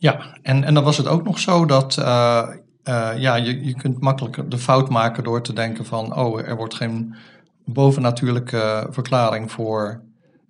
Ja, 0.00 0.38
en, 0.42 0.64
en 0.64 0.74
dan 0.74 0.84
was 0.84 0.96
het 0.96 1.06
ook 1.06 1.24
nog 1.24 1.38
zo 1.38 1.66
dat 1.66 1.96
eh, 1.98 2.48
eh, 2.82 3.10
ja, 3.16 3.34
je, 3.34 3.64
je 3.64 3.74
kunt 3.74 4.00
makkelijk 4.00 4.50
de 4.50 4.58
fout 4.58 4.88
maken 4.88 5.24
door 5.24 5.42
te 5.42 5.52
denken 5.52 5.84
van, 5.84 6.16
oh, 6.16 6.48
er 6.48 6.56
wordt 6.56 6.74
geen 6.74 7.14
bovennatuurlijke 7.64 8.86
verklaring 8.90 9.52
voor 9.52 10.02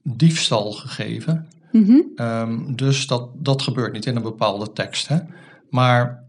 diefstal 0.02 0.72
gegeven. 0.72 1.48
Mhm. 1.72 2.00
Ehm, 2.16 2.74
dus 2.74 3.06
dat, 3.06 3.28
dat 3.34 3.62
gebeurt 3.62 3.92
niet 3.92 4.06
in 4.06 4.16
een 4.16 4.22
bepaalde 4.22 4.72
tekst. 4.72 5.08
Hè? 5.08 5.18
Maar 5.70 6.24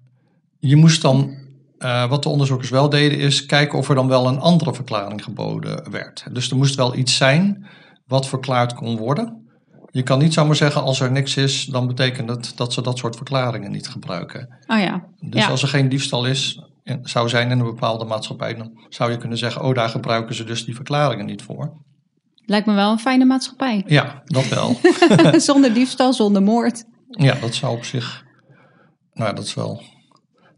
je 0.59 0.75
moest 0.75 1.01
dan, 1.01 1.37
eh, 1.77 2.09
wat 2.09 2.23
de 2.23 2.29
onderzoekers 2.29 2.69
wel 2.69 2.89
deden, 2.89 3.17
is 3.17 3.45
kijken 3.45 3.77
of 3.77 3.89
er 3.89 3.95
dan 3.95 4.07
wel 4.07 4.27
een 4.27 4.39
andere 4.39 4.73
verklaring 4.73 5.23
geboden 5.23 5.91
werd. 5.91 6.25
Dus 6.31 6.51
er 6.51 6.57
moest 6.57 6.75
wel 6.75 6.95
iets 6.95 7.17
zijn 7.17 7.65
wat 8.07 8.27
verklaard 8.27 8.73
kon 8.73 8.97
worden. 8.97 9.40
Je 9.91 10.03
kan 10.03 10.19
niet 10.19 10.33
zomaar 10.33 10.55
zeggen, 10.55 10.81
als 10.83 10.99
er 10.99 11.11
niks 11.11 11.37
is, 11.37 11.65
dan 11.65 11.87
betekent 11.87 12.29
het 12.29 12.51
dat 12.55 12.73
ze 12.73 12.81
dat 12.81 12.97
soort 12.97 13.15
verklaringen 13.15 13.71
niet 13.71 13.87
gebruiken. 13.89 14.57
Oh 14.67 14.79
ja, 14.79 15.03
Dus 15.19 15.43
Ja. 15.43 15.49
als 15.49 15.61
er 15.61 15.67
geen 15.67 15.89
diefstal 15.89 16.25
is, 16.25 16.61
zou 17.03 17.29
zijn 17.29 17.51
in 17.51 17.59
een 17.59 17.65
bepaalde 17.65 18.05
maatschappij, 18.05 18.55
dan 18.55 18.71
zou 18.89 19.11
je 19.11 19.17
kunnen 19.17 19.37
zeggen, 19.37 19.61
oh, 19.61 19.75
daar 19.75 19.89
gebruiken 19.89 20.35
ze 20.35 20.43
dus 20.43 20.65
die 20.65 20.75
verklaringen 20.75 21.25
niet 21.25 21.41
voor. 21.41 21.73
lijkt 22.45 22.65
me 22.67 22.73
wel 22.73 22.91
een 22.91 22.99
fijne 22.99 23.25
maatschappij. 23.25 23.83
Ja, 23.87 24.21
dat 24.25 24.47
wel. 24.47 24.79
zonder 25.39 25.73
diefstal, 25.73 26.13
zonder 26.13 26.41
moord. 26.41 26.83
Ja, 27.09 27.33
dat 27.41 27.53
zou 27.53 27.75
op 27.77 27.83
zich. 27.85 28.23
Nou, 29.13 29.29
ja, 29.29 29.35
dat 29.35 29.45
is 29.45 29.53
wel 29.53 29.83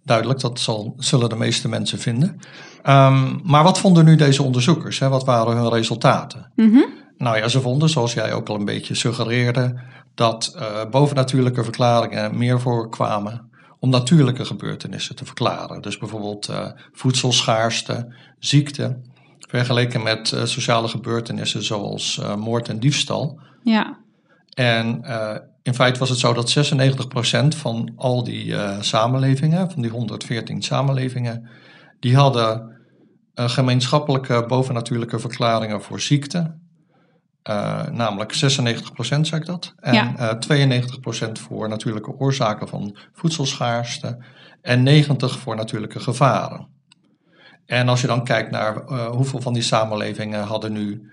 duidelijk. 0.04 0.39
Dat 0.39 0.60
zal, 0.60 0.93
zullen 0.98 1.30
de 1.30 1.36
meeste 1.36 1.67
mensen 1.69 2.00
vinden. 2.00 2.39
Ehm, 2.84 3.39
maar 3.43 3.63
wat 3.63 3.80
vonden 3.80 4.06
nu 4.06 4.15
deze 4.15 4.43
onderzoekers? 4.43 5.00
Hè? 5.00 5.10
Wat 5.10 5.24
waren 5.26 5.58
hun 5.58 5.69
resultaten? 5.69 6.52
Mhm. 6.56 6.80
Nou 7.17 7.38
ja, 7.38 7.47
ze 7.47 7.62
vonden, 7.62 7.89
zoals 7.89 8.13
jij 8.13 8.34
ook 8.34 8.49
al 8.49 8.56
een 8.56 8.65
beetje 8.65 8.95
suggereerde, 8.95 9.82
dat 10.15 10.54
eh, 10.58 10.89
bovennatuurlijke 10.89 11.63
verklaringen 11.63 12.38
meer 12.38 12.62
voorkwamen 12.62 13.52
om 13.80 13.89
natuurlijke 13.89 14.45
gebeurtenissen 14.45 15.15
te 15.15 15.26
verklaren. 15.26 15.82
Dus 15.82 15.97
bijvoorbeeld 15.97 16.47
eh, 16.47 16.67
voedselschaarste, 16.91 18.15
ziekte, 18.39 19.02
vergeleken 19.39 20.04
met 20.04 20.32
eh, 20.32 20.43
sociale 20.43 20.88
gebeurtenissen 20.88 21.63
zoals 21.63 22.21
moord 22.38 22.69
en 22.69 22.80
diefstal. 22.80 23.39
Ja, 23.63 23.97
En 24.54 25.04
in 25.62 25.73
feite 25.73 25.99
was 25.99 26.10
het 26.10 26.19
zo 26.19 26.34
dat 26.34 26.73
96% 27.54 27.58
van 27.58 27.93
al 27.95 28.23
die 28.23 28.56
samenlevingen, 28.80 29.71
van 29.71 29.82
die 29.82 29.91
114 29.91 30.62
samenlevingen, 30.62 31.49
die 31.99 32.15
hadden 32.15 32.71
gemeenschappelijke 33.36 34.45
bovennatuurlijke 34.47 35.19
verklaringen 35.19 35.82
voor 35.82 35.99
ziekte. 35.99 36.56
Eh, 37.43 37.88
namelijk 37.88 38.34
96% 38.34 39.27
zei 39.27 39.41
ik 39.41 39.45
dat. 39.47 39.73
En 39.75 39.93
Ja. 39.93 40.15
eh 40.17 40.38
92% 40.38 41.39
voor 41.39 41.69
natuurlijke 41.69 42.12
oorzaken 42.19 42.67
van 42.67 42.97
voedselschaarste. 43.13 44.23
En 44.62 44.84
90% 44.84 45.39
voor 45.41 45.56
natuurlijke 45.56 45.99
gevaren. 45.99 46.67
En 47.65 47.88
als 47.89 48.01
je 48.01 48.08
dan 48.08 48.23
kijkt 48.23 48.51
naar 48.51 48.86
eh, 48.86 49.06
hoeveel 49.06 49.41
van 49.41 49.53
die 49.53 49.62
samenlevingen 49.62 50.43
hadden 50.43 50.71
nu 50.73 51.12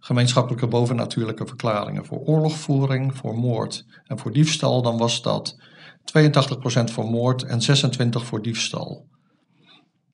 gemeenschappelijke 0.00 0.66
bovennatuurlijke 0.68 1.46
verklaringen 1.46 2.04
voor 2.04 2.18
oorlogvoering, 2.18 3.16
voor 3.16 3.34
moord 3.38 3.84
en 4.04 4.18
voor 4.18 4.32
diefstal, 4.32 4.82
dan 4.82 4.98
was 4.98 5.22
dat 5.22 5.56
82% 6.04 6.90
voor 6.90 7.04
moord 7.10 7.42
en 7.42 7.60
26% 7.60 8.22
voor 8.24 8.42
diefstal. 8.42 9.06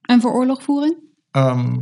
en 0.02 0.20
voor 0.20 0.32
oorlogvoering? 0.32 0.96
Ehm, 1.30 1.76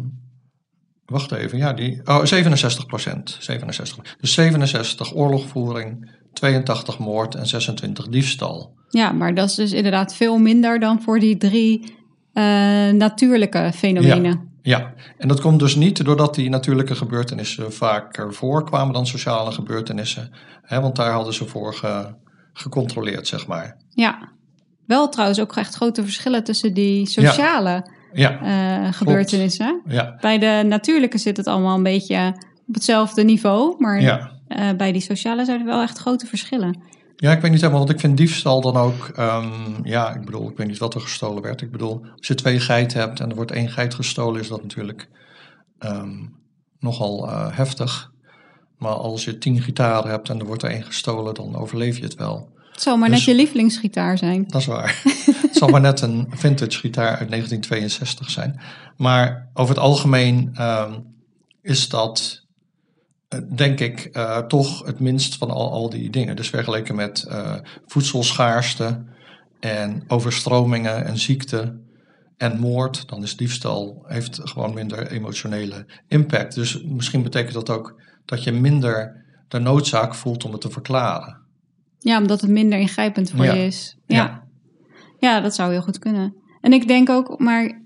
wacht 1.07 1.33
even, 1.33 1.59
ja, 1.59 1.73
die. 1.73 2.01
Oh, 2.05 2.25
67% 2.25 3.39
67. 3.39 4.17
Dus 4.21 4.33
67 4.33 5.15
oorlogvoering, 5.15 6.11
82 6.33 6.99
moord 6.99 7.35
en 7.35 7.47
26 7.47 8.09
diefstal. 8.09 8.75
Ja, 8.89 9.13
maar 9.13 9.35
dat 9.35 9.49
is 9.49 9.55
dus 9.55 9.73
inderdaad 9.73 10.15
veel 10.15 10.39
minder 10.39 10.81
dan 10.81 11.03
voor 11.03 11.19
die 11.19 11.37
drie 11.37 11.95
eh, 12.33 12.43
natuurlijke 12.91 13.71
fenomenen. 13.75 14.55
Ja, 14.63 14.95
en 15.19 15.29
dat 15.29 15.41
komt 15.41 15.59
dus 15.59 15.75
niet 15.75 16.05
doordat 16.05 16.35
die 16.35 16.49
natuurlijke 16.49 16.95
gebeurtenissen 16.95 17.73
vaker 17.73 18.35
voorkwamen 18.35 18.95
dan 18.95 19.07
sociale 19.07 19.53
gebeurtenissen. 19.53 20.31
Hè, 20.63 20.81
want 20.81 20.97
daar 20.97 21.13
hadden 21.13 21.35
ze 21.35 21.45
voor 21.47 21.75
ge- 21.75 22.15
gecontroleerd, 22.53 23.27
zeg 23.27 23.47
maar. 23.47 23.77
Ja. 23.91 24.29
Wel 24.87 25.09
trouwens 25.09 25.41
ook 25.41 25.57
echt 25.57 25.75
grote 25.75 26.03
verschillen 26.03 26.45
tussen 26.45 26.75
die 26.75 27.07
sociale 27.07 27.71
Ja, 27.71 27.85
eh, 28.13 28.93
gebeurtenissen. 28.93 29.83
ja, 29.87 30.17
Bij 30.21 30.39
de 30.39 30.63
natuurlijke 30.67 31.19
zit 31.19 31.37
het 31.37 31.47
allemaal 31.47 31.77
een 31.77 31.83
beetje 31.83 32.35
op 32.69 32.75
hetzelfde 32.75 33.25
niveau, 33.25 33.75
maar 33.79 34.01
ja. 34.01 34.31
eh, 34.49 34.71
bij 34.77 34.93
die 34.93 35.01
sociale 35.01 35.45
zijn 35.45 35.61
er 35.61 35.67
wel 35.67 35.83
echt 35.83 35.99
grote 35.99 36.27
verschillen. 36.27 36.95
Ja, 37.17 37.33
ik 37.33 37.41
weet 37.41 37.51
niet 37.51 37.61
helemaal, 37.61 37.81
want 37.81 37.93
ik 37.93 38.01
vind 38.01 38.17
diefstal 38.17 38.61
dan 38.61 38.77
ook, 38.77 39.09
ehm, 39.15 39.49
ja, 39.83 40.15
ik 40.15 40.25
bedoel, 40.25 40.51
ik 40.51 40.57
weet 40.57 40.67
niet 40.67 40.79
wat 40.79 40.95
er 40.95 41.01
gestolen 41.01 41.43
werd. 41.43 41.61
Ik 41.61 41.71
bedoel, 41.71 42.07
als 42.17 42.27
je 42.27 42.35
twee 42.35 42.61
geiten 42.61 43.01
hebt 43.01 43.21
en 43.21 43.29
er 43.29 43.35
wordt 43.35 43.51
één 43.51 43.69
geit 43.69 43.95
gestolen, 43.95 44.41
is 44.41 44.49
dat 44.49 44.63
natuurlijk 44.63 45.09
ehm, 45.79 46.25
nogal 46.79 47.29
eh, 47.29 47.57
heftig. 47.57 48.13
Maar 48.79 48.93
als 48.93 49.25
je 49.25 49.39
tien 49.39 49.63
gitaren 49.63 50.11
hebt 50.11 50.29
en 50.29 50.39
er 50.39 50.47
wordt 50.47 50.63
er 50.63 50.71
één 50.71 50.85
gestolen, 50.85 51.35
dan 51.35 51.57
overleef 51.57 51.97
je 51.97 52.03
het 52.03 52.15
wel. 52.15 52.55
Het 52.77 52.85
zal 52.85 52.97
maar 52.97 53.09
Dus- 53.09 53.19
net 53.19 53.27
je 53.27 53.35
lievelingsgitaar 53.35 54.19
zijn. 54.19 54.45
Dat 54.49 54.61
is 54.61 54.67
waar. 54.67 55.03
het 55.43 55.57
zal 55.57 55.69
maar 55.69 55.81
net 55.81 56.01
een 56.01 56.27
vintage 56.31 56.79
gitaar 56.79 57.17
uit 57.17 57.29
1962 57.31 58.31
zijn. 58.31 58.61
Maar 58.97 59.49
over 59.55 59.75
het 59.75 59.85
algemeen 59.85 60.51
ehm, 60.55 60.99
is 61.63 61.89
dat, 61.89 62.45
eh, 63.29 63.41
denk 63.55 63.81
ik, 63.81 64.05
eh, 64.05 64.39
toch 64.39 64.87
het 64.87 65.01
minst 65.01 65.37
van 65.37 65.51
al, 65.51 65.71
al 65.71 65.91
die 65.91 66.11
dingen. 66.11 66.37
Dus 66.37 66.49
vergeleken 66.49 66.95
met 66.95 67.23
eh, 67.23 67.55
voedselschaarste 67.87 69.05
en 69.61 70.05
overstromingen 70.09 71.05
en 71.05 71.19
ziekte 71.19 71.79
en 72.37 72.59
moord, 72.59 73.09
dan 73.09 73.23
is 73.23 73.37
diefstal 73.37 74.05
heeft 74.07 74.41
gewoon 74.43 74.75
minder 74.75 75.11
emotionele 75.11 75.87
impact. 76.09 76.55
Dus 76.55 76.83
misschien 76.83 77.23
betekent 77.23 77.55
dat 77.55 77.71
ook 77.71 78.01
dat 78.25 78.45
je 78.45 78.53
minder 78.53 79.25
de 79.49 79.59
noodzaak 79.59 80.15
voelt 80.15 80.45
om 80.45 80.53
het 80.53 80.61
te 80.61 80.71
verklaren. 80.71 81.45
Ja, 82.07 82.19
omdat 82.21 82.41
het 82.41 82.51
minder 82.51 82.79
ingrijpend 82.79 83.31
voor 83.31 83.45
Ja. 83.45 83.53
je 83.55 83.65
is. 83.67 83.97
Ja. 84.07 84.17
Ja. 84.17 84.43
ja. 85.19 85.41
dat 85.41 85.55
zou 85.55 85.71
heel 85.73 85.83
goed 85.83 85.99
kunnen. 85.99 86.35
En 86.61 86.73
ik 86.73 86.89
denk 86.89 87.11
ook, 87.11 87.39
maar 87.39 87.83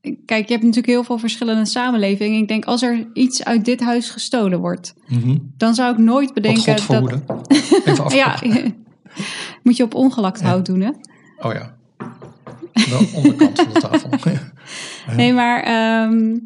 kijk, 0.00 0.46
je 0.46 0.52
hebt 0.52 0.62
natuurlijk 0.62 0.86
heel 0.86 1.04
veel 1.04 1.18
verschillende 1.18 1.64
samenlevingen. 1.64 2.40
Ik 2.40 2.48
denk, 2.48 2.64
als 2.64 2.82
er 2.82 3.06
iets 3.12 3.44
uit 3.44 3.64
dit 3.64 3.80
huis 3.80 4.10
gestolen 4.10 4.58
wordt, 4.60 4.94
Mhm. 5.08 5.36
dan 5.56 5.74
zou 5.74 5.92
ik 5.92 5.98
nooit 5.98 6.34
bedenken 6.34 6.76
dat. 6.86 7.02
Even. 7.84 8.14
Ja, 8.16 8.38
moet 9.62 9.76
je 9.76 9.82
op 9.82 9.94
ongelakt 9.94 10.42
hout 10.42 10.66
doen, 10.66 10.80
hè? 10.80 10.90
Oh 11.38 11.52
ja. 11.52 11.74
De 12.72 13.10
onderkant 13.14 13.60
van 13.60 13.72
de 13.72 13.80
tafel. 13.80 14.10
Nee, 15.16 15.32
maar 15.32 15.62
ehm, 15.62 16.38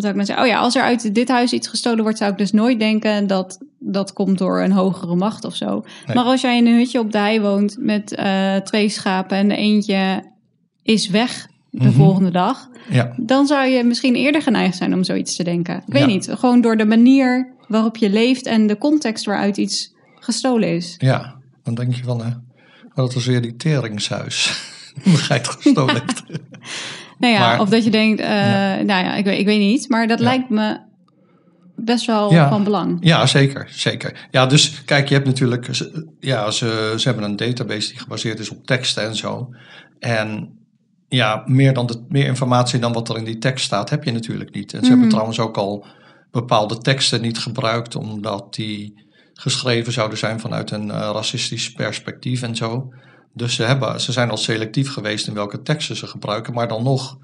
zou 0.00 0.18
ik 0.18 0.24
zeggen? 0.26 0.44
Oh 0.44 0.50
ja, 0.50 0.58
als 0.58 0.76
er 0.76 0.82
uit 0.82 1.14
dit 1.14 1.28
huis 1.28 1.52
iets 1.52 1.68
gestolen 1.68 2.02
wordt, 2.02 2.18
zou 2.18 2.30
ik 2.32 2.38
dus 2.38 2.52
nooit 2.52 2.78
denken 2.78 3.26
dat 3.26 3.58
dat 3.78 4.12
komt 4.12 4.38
door 4.38 4.60
een 4.62 4.72
hogere 4.72 5.14
macht 5.14 5.44
of 5.44 5.56
zo. 5.56 5.84
Nee. 6.06 6.16
Maar 6.16 6.24
als 6.24 6.40
jij 6.40 6.56
in 6.56 6.66
een 6.66 6.76
hutje 6.76 6.98
op 6.98 7.12
de 7.12 7.18
hei 7.18 7.40
woont 7.40 7.76
met 7.78 8.14
eh, 8.14 8.56
twee 8.56 8.88
schapen 8.88 9.36
en 9.36 9.48
de 9.48 9.56
eentje 9.56 10.22
is 10.82 11.08
weg 11.08 11.46
de 11.70 11.84
Mhm. 11.86 11.92
volgende 11.96 12.30
dag, 12.30 12.68
Ja, 12.90 13.14
dan 13.16 13.46
zou 13.46 13.66
je 13.66 13.84
misschien 13.84 14.14
eerder 14.14 14.42
geneigd 14.42 14.76
zijn 14.76 14.94
om 14.94 15.04
zoiets 15.04 15.36
te 15.36 15.44
denken. 15.44 15.76
Ik 15.76 15.92
weet 15.92 16.02
Ja. 16.02 16.06
niet, 16.08 16.28
gewoon 16.38 16.60
door 16.60 16.76
de 16.76 16.84
manier 16.86 17.54
waarop 17.68 17.96
je 17.96 18.10
leeft 18.10 18.46
en 18.46 18.66
de 18.66 18.78
context 18.78 19.24
waaruit 19.24 19.56
iets 19.56 19.92
gestolen 20.14 20.74
is. 20.74 20.94
ja. 20.98 21.38
Dan 21.62 21.74
denk 21.74 21.94
je 21.94 22.02
van, 22.04 22.24
hè, 22.24 22.30
dat 22.94 23.14
was 23.14 23.26
weer 23.26 23.40
die 23.42 23.56
teringshuis. 23.56 24.62
Geit 25.04 25.48
gestolen 25.60 25.94
heeft. 26.06 26.22
Nou 27.20 27.32
ja, 27.34 27.40
Maar- 27.40 27.60
of 27.60 27.68
dat 27.68 27.84
je 27.84 27.90
denkt, 27.90 28.20
eh, 28.20 28.28
Ja. 28.28 28.74
nou 28.82 29.04
ja, 29.04 29.14
ik 29.14 29.24
weet, 29.24 29.38
ik 29.38 29.46
weet 29.46 29.58
niet, 29.58 29.88
maar 29.88 30.06
dat 30.06 30.18
Ja. 30.18 30.24
lijkt 30.24 30.50
me 30.50 30.78
best 31.76 32.06
wel 32.06 32.32
Ja. 32.32 32.48
van 32.48 32.64
belang. 32.64 32.96
Ja, 33.00 33.26
zeker, 33.26 33.68
zeker. 33.70 34.28
Ja, 34.30 34.46
dus 34.46 34.84
kijk, 34.84 35.08
je 35.08 35.14
hebt 35.14 35.26
natuurlijk, 35.26 35.68
ja, 36.20 36.50
ze, 36.50 36.94
ze 36.96 37.08
hebben 37.08 37.24
een 37.24 37.36
database 37.36 37.88
die 37.88 37.98
gebaseerd 37.98 38.38
is 38.38 38.50
op 38.50 38.66
teksten 38.66 39.02
en 39.04 39.16
zo. 39.16 39.48
En 39.98 40.58
ja, 41.08 41.42
meer, 41.46 41.72
dan 41.74 41.86
de, 41.86 42.04
meer 42.08 42.26
informatie 42.26 42.78
dan 42.78 42.92
wat 42.92 43.08
er 43.08 43.16
in 43.16 43.24
die 43.24 43.38
tekst 43.38 43.64
staat, 43.64 43.90
heb 43.90 44.04
je 44.04 44.12
natuurlijk 44.12 44.54
niet. 44.54 44.72
En 44.72 44.78
ze 44.78 44.84
Mhm. 44.84 44.90
hebben 44.90 45.08
trouwens 45.08 45.38
ook 45.40 45.56
al 45.56 45.86
bepaalde 46.30 46.78
teksten 46.78 47.20
niet 47.22 47.38
gebruikt, 47.38 47.96
omdat 47.96 48.54
die 48.54 49.08
geschreven 49.34 49.92
zouden 49.92 50.18
zijn 50.18 50.40
vanuit 50.40 50.70
een 50.70 50.90
eh, 50.90 50.96
racistisch 51.12 51.72
perspectief 51.72 52.42
en 52.42 52.56
zo. 52.56 52.88
Dus 53.32 53.54
ze, 53.54 53.62
hebben, 53.62 54.00
ze 54.00 54.12
zijn 54.12 54.30
al 54.30 54.36
selectief 54.36 54.92
geweest 54.92 55.26
in 55.28 55.34
welke 55.34 55.62
teksten 55.62 55.96
ze 55.96 56.06
gebruiken, 56.06 56.52
maar 56.54 56.68
dan 56.68 56.82
nog 56.82 57.18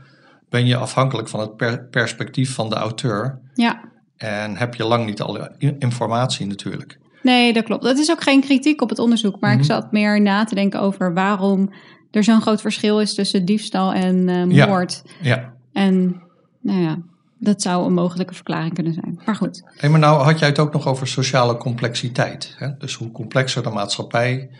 ben 0.48 0.66
je 0.66 0.76
afhankelijk 0.76 1.28
van 1.28 1.40
het 1.40 1.56
per- 1.56 1.84
perspectief 1.84 2.54
van 2.54 2.68
de 2.68 2.74
auteur. 2.74 3.38
Ja, 3.54 3.80
En 4.16 4.56
heb 4.56 4.74
je 4.74 4.84
lang 4.84 5.06
niet 5.06 5.20
alle 5.20 5.52
informatie 5.78 6.46
natuurlijk. 6.46 6.98
nee, 7.22 7.52
dat 7.52 7.64
klopt. 7.64 7.82
Dat 7.82 7.98
is 7.98 8.10
ook 8.10 8.22
geen 8.22 8.40
kritiek 8.40 8.82
op 8.82 8.88
het 8.88 8.98
onderzoek, 8.98 9.40
maar 9.40 9.50
ik 9.52 9.56
Mhm. 9.58 9.66
zat 9.66 9.92
meer 9.92 10.20
na 10.22 10.44
te 10.44 10.54
denken 10.54 10.80
over 10.80 11.14
waarom 11.14 11.72
er 12.10 12.24
zo'n 12.24 12.40
groot 12.40 12.60
verschil 12.60 13.00
is 13.00 13.14
tussen 13.14 13.44
diefstal 13.44 13.92
en 13.92 14.28
eh, 14.28 14.50
Ja. 14.50 14.66
moord. 14.66 15.02
Ja. 15.22 15.52
En 15.72 16.22
nou 16.60 16.80
ja, 16.80 16.98
dat 17.38 17.62
zou 17.62 17.86
een 17.86 17.94
mogelijke 17.94 18.34
verklaring 18.34 18.74
kunnen 18.74 18.92
zijn. 18.92 19.20
Maar 19.26 19.36
goed, 19.36 19.62
Hey, 19.76 19.88
maar 19.90 20.00
nou 20.00 20.22
had 20.22 20.38
jij 20.38 20.48
het 20.48 20.58
ook 20.58 20.72
nog 20.72 20.86
over 20.86 21.06
sociale 21.08 21.56
complexiteit. 21.56 22.54
Hè? 22.58 22.76
Dus 22.78 22.94
hoe 22.94 23.12
complexer 23.12 23.62
de 23.62 23.70
maatschappij, 23.70 24.50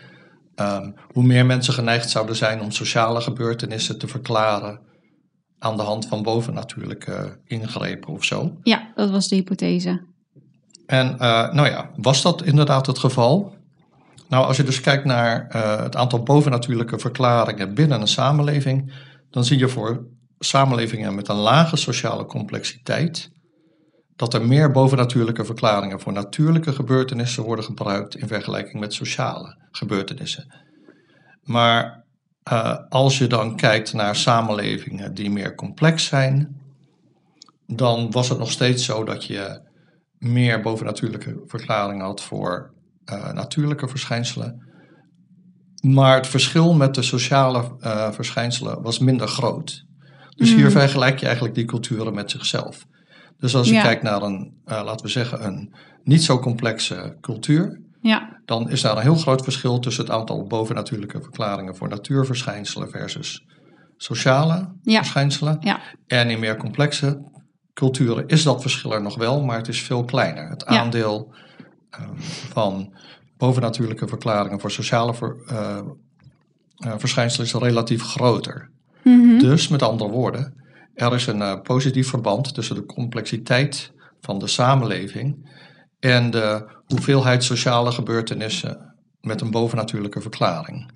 ehm, 0.57 0.91
hoe 1.13 1.23
meer 1.23 1.45
mensen 1.45 1.73
geneigd 1.73 2.09
zouden 2.09 2.35
zijn 2.35 2.61
om 2.61 2.71
sociale 2.71 3.21
gebeurtenissen 3.21 3.97
te 3.97 4.07
verklaren 4.07 4.79
aan 5.59 5.77
de 5.77 5.83
hand 5.83 6.07
van 6.07 6.23
bovennatuurlijke 6.23 7.39
ingrepen 7.45 8.13
of 8.13 8.23
zo. 8.23 8.57
ja, 8.63 8.91
dat 8.95 9.09
was 9.09 9.27
de 9.27 9.35
hypothese. 9.35 10.01
En 10.85 11.19
eh, 11.19 11.53
nou 11.53 11.67
ja, 11.67 11.89
was 11.95 12.21
dat 12.21 12.43
inderdaad 12.43 12.85
het 12.85 12.99
geval? 12.99 13.55
Nou, 14.29 14.45
als 14.45 14.57
je 14.57 14.63
dus 14.63 14.81
kijkt 14.81 15.05
naar 15.05 15.47
eh, 15.47 15.83
het 15.83 15.95
aantal 15.95 16.23
bovennatuurlijke 16.23 16.99
verklaringen 16.99 17.73
binnen 17.73 18.01
een 18.01 18.07
samenleving, 18.07 18.93
dan 19.29 19.45
zie 19.45 19.57
je 19.57 19.67
voor 19.67 20.07
samenlevingen 20.39 21.15
met 21.15 21.27
een 21.27 21.35
lage 21.35 21.75
sociale 21.75 22.25
complexiteit 22.25 23.31
dat 24.17 24.33
er 24.33 24.45
meer 24.45 24.71
bovennatuurlijke 24.71 25.45
verklaringen 25.45 25.99
voor 25.99 26.13
natuurlijke 26.13 26.73
gebeurtenissen 26.73 27.43
worden 27.43 27.65
gebruikt 27.65 28.15
in 28.15 28.27
vergelijking 28.27 28.79
met 28.79 28.93
sociale 28.93 29.57
gebeurtenissen. 29.71 30.53
Maar 31.43 32.05
eh, 32.43 32.77
als 32.89 33.17
je 33.17 33.27
dan 33.27 33.55
kijkt 33.55 33.93
naar 33.93 34.15
samenlevingen 34.15 35.13
die 35.13 35.29
meer 35.29 35.55
complex 35.55 36.05
zijn, 36.05 36.61
dan 37.67 38.11
was 38.11 38.29
het 38.29 38.39
nog 38.39 38.51
steeds 38.51 38.85
zo 38.85 39.03
dat 39.03 39.25
je 39.25 39.61
meer 40.17 40.61
bovennatuurlijke 40.61 41.43
verklaringen 41.45 42.05
had 42.05 42.21
voor 42.21 42.73
eh, 43.05 43.33
natuurlijke 43.33 43.87
verschijnselen. 43.87 44.65
Maar 45.81 46.15
het 46.15 46.27
verschil 46.27 46.73
met 46.73 46.95
de 46.95 47.01
sociale 47.01 47.75
eh, 47.79 48.11
verschijnselen 48.11 48.81
was 48.81 48.99
minder 48.99 49.27
groot. 49.27 49.85
Dus 50.35 50.53
hier 50.53 50.65
Mm. 50.65 50.71
vergelijk 50.71 51.19
je 51.19 51.25
eigenlijk 51.25 51.55
die 51.55 51.65
culturen 51.65 52.13
met 52.13 52.31
zichzelf. 52.31 52.85
Dus 53.39 53.55
als 53.55 53.67
je 53.67 53.73
Ja. 53.73 53.81
kijkt 53.81 54.03
naar 54.03 54.21
een, 54.21 54.53
eh, 54.65 54.81
laten 54.85 55.05
we 55.05 55.11
zeggen, 55.11 55.45
een 55.45 55.73
niet 56.03 56.23
zo 56.23 56.39
complexe 56.39 57.17
cultuur, 57.21 57.81
Ja, 58.01 58.39
dan 58.45 58.69
is 58.69 58.81
daar 58.81 58.95
een 58.95 59.01
heel 59.01 59.15
groot 59.15 59.43
verschil 59.43 59.79
tussen 59.79 60.03
het 60.03 60.13
aantal 60.13 60.43
bovennatuurlijke 60.47 61.21
verklaringen 61.21 61.75
voor 61.75 61.87
natuurverschijnselen 61.89 62.89
versus 62.89 63.45
sociale 63.97 64.73
Ja. 64.81 64.97
verschijnselen. 64.97 65.57
ja, 65.59 65.79
En 66.07 66.29
in 66.29 66.39
meer 66.39 66.57
complexe 66.57 67.21
culturen 67.73 68.27
is 68.27 68.43
dat 68.43 68.61
verschil 68.61 68.93
er 68.93 69.01
nog 69.01 69.15
wel, 69.15 69.43
maar 69.43 69.57
het 69.57 69.67
is 69.67 69.81
veel 69.81 70.03
kleiner. 70.05 70.49
Het 70.49 70.65
aandeel 70.65 71.33
ehm, 71.89 72.09
van 72.49 72.93
bovennatuurlijke 73.37 74.07
verklaringen 74.07 74.59
voor 74.59 74.71
sociale 74.71 75.13
ver- 75.13 75.37
eh, 75.47 75.77
eh, 76.77 76.93
verschijnselen 76.97 77.45
is 77.47 77.53
relatief 77.53 78.01
groter. 78.03 78.69
Mhm. 79.03 79.37
Dus 79.39 79.67
met 79.67 79.81
andere 79.81 80.09
woorden, 80.09 80.53
er 80.97 81.13
is 81.13 81.27
een 81.27 81.41
eh, 81.41 81.61
positief 81.61 82.09
verband 82.09 82.53
tussen 82.53 82.75
de 82.75 82.85
complexiteit 82.85 83.91
van 84.21 84.39
de 84.39 84.47
samenleving 84.47 85.49
en 85.99 86.31
de 86.31 86.65
hoeveelheid 86.85 87.43
sociale 87.43 87.91
gebeurtenissen 87.91 88.95
met 89.21 89.41
een 89.41 89.51
bovennatuurlijke 89.51 90.21
verklaring. 90.21 90.91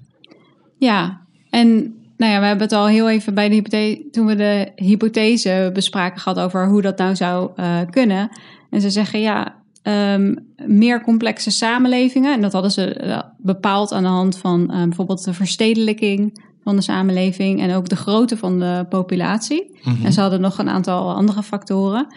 ja. 0.78 1.20
En 1.50 1.96
nou 2.18 2.32
ja, 2.32 2.40
we 2.40 2.46
hebben 2.46 2.64
het 2.64 2.76
al 2.76 2.88
heel 2.88 3.10
even 3.10 3.34
bij 3.34 3.50
de 3.50 3.56
hypothese, 3.56 4.10
toen 4.12 4.26
we 4.26 4.36
de 4.36 4.72
hypothese 4.76 5.70
bespraken 5.74 6.20
gehad 6.22 6.40
over 6.40 6.68
hoe 6.68 6.82
dat 6.82 6.98
nou 6.98 7.16
zou 7.16 7.52
eh, 7.56 7.80
kunnen. 7.90 8.30
En 8.70 8.82
ze 8.82 8.90
zeggen 8.90 9.20
ja, 9.20 9.56
ehm, 9.82 10.36
meer 10.66 11.02
complexe 11.02 11.52
samenlevingen. 11.52 12.34
En 12.34 12.42
dat 12.42 12.52
hadden 12.52 12.72
ze 12.72 12.94
eh, 12.94 13.22
bepaald 13.38 13.92
aan 13.92 14.04
de 14.04 14.10
hand 14.10 14.38
van 14.38 14.68
bijvoorbeeld 14.68 15.24
de 15.24 15.34
verstedelijking 15.34 16.51
van 16.64 16.76
de 16.76 16.82
samenleving 16.82 17.62
en 17.62 17.74
ook 17.74 17.90
de 17.90 17.96
grootte 17.96 18.38
van 18.38 18.60
de 18.60 18.86
populatie. 18.90 19.80
Mhm. 19.84 20.06
En 20.06 20.14
ze 20.14 20.22
hadden 20.22 20.42
nog 20.42 20.58
een 20.58 20.70
aantal 20.70 21.14
andere 21.14 21.44
factoren. 21.44 22.08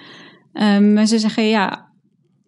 Ehm, 0.52 0.92
maar 0.92 1.06
ze 1.06 1.18
zeggen 1.18 1.44
ja, 1.48 1.88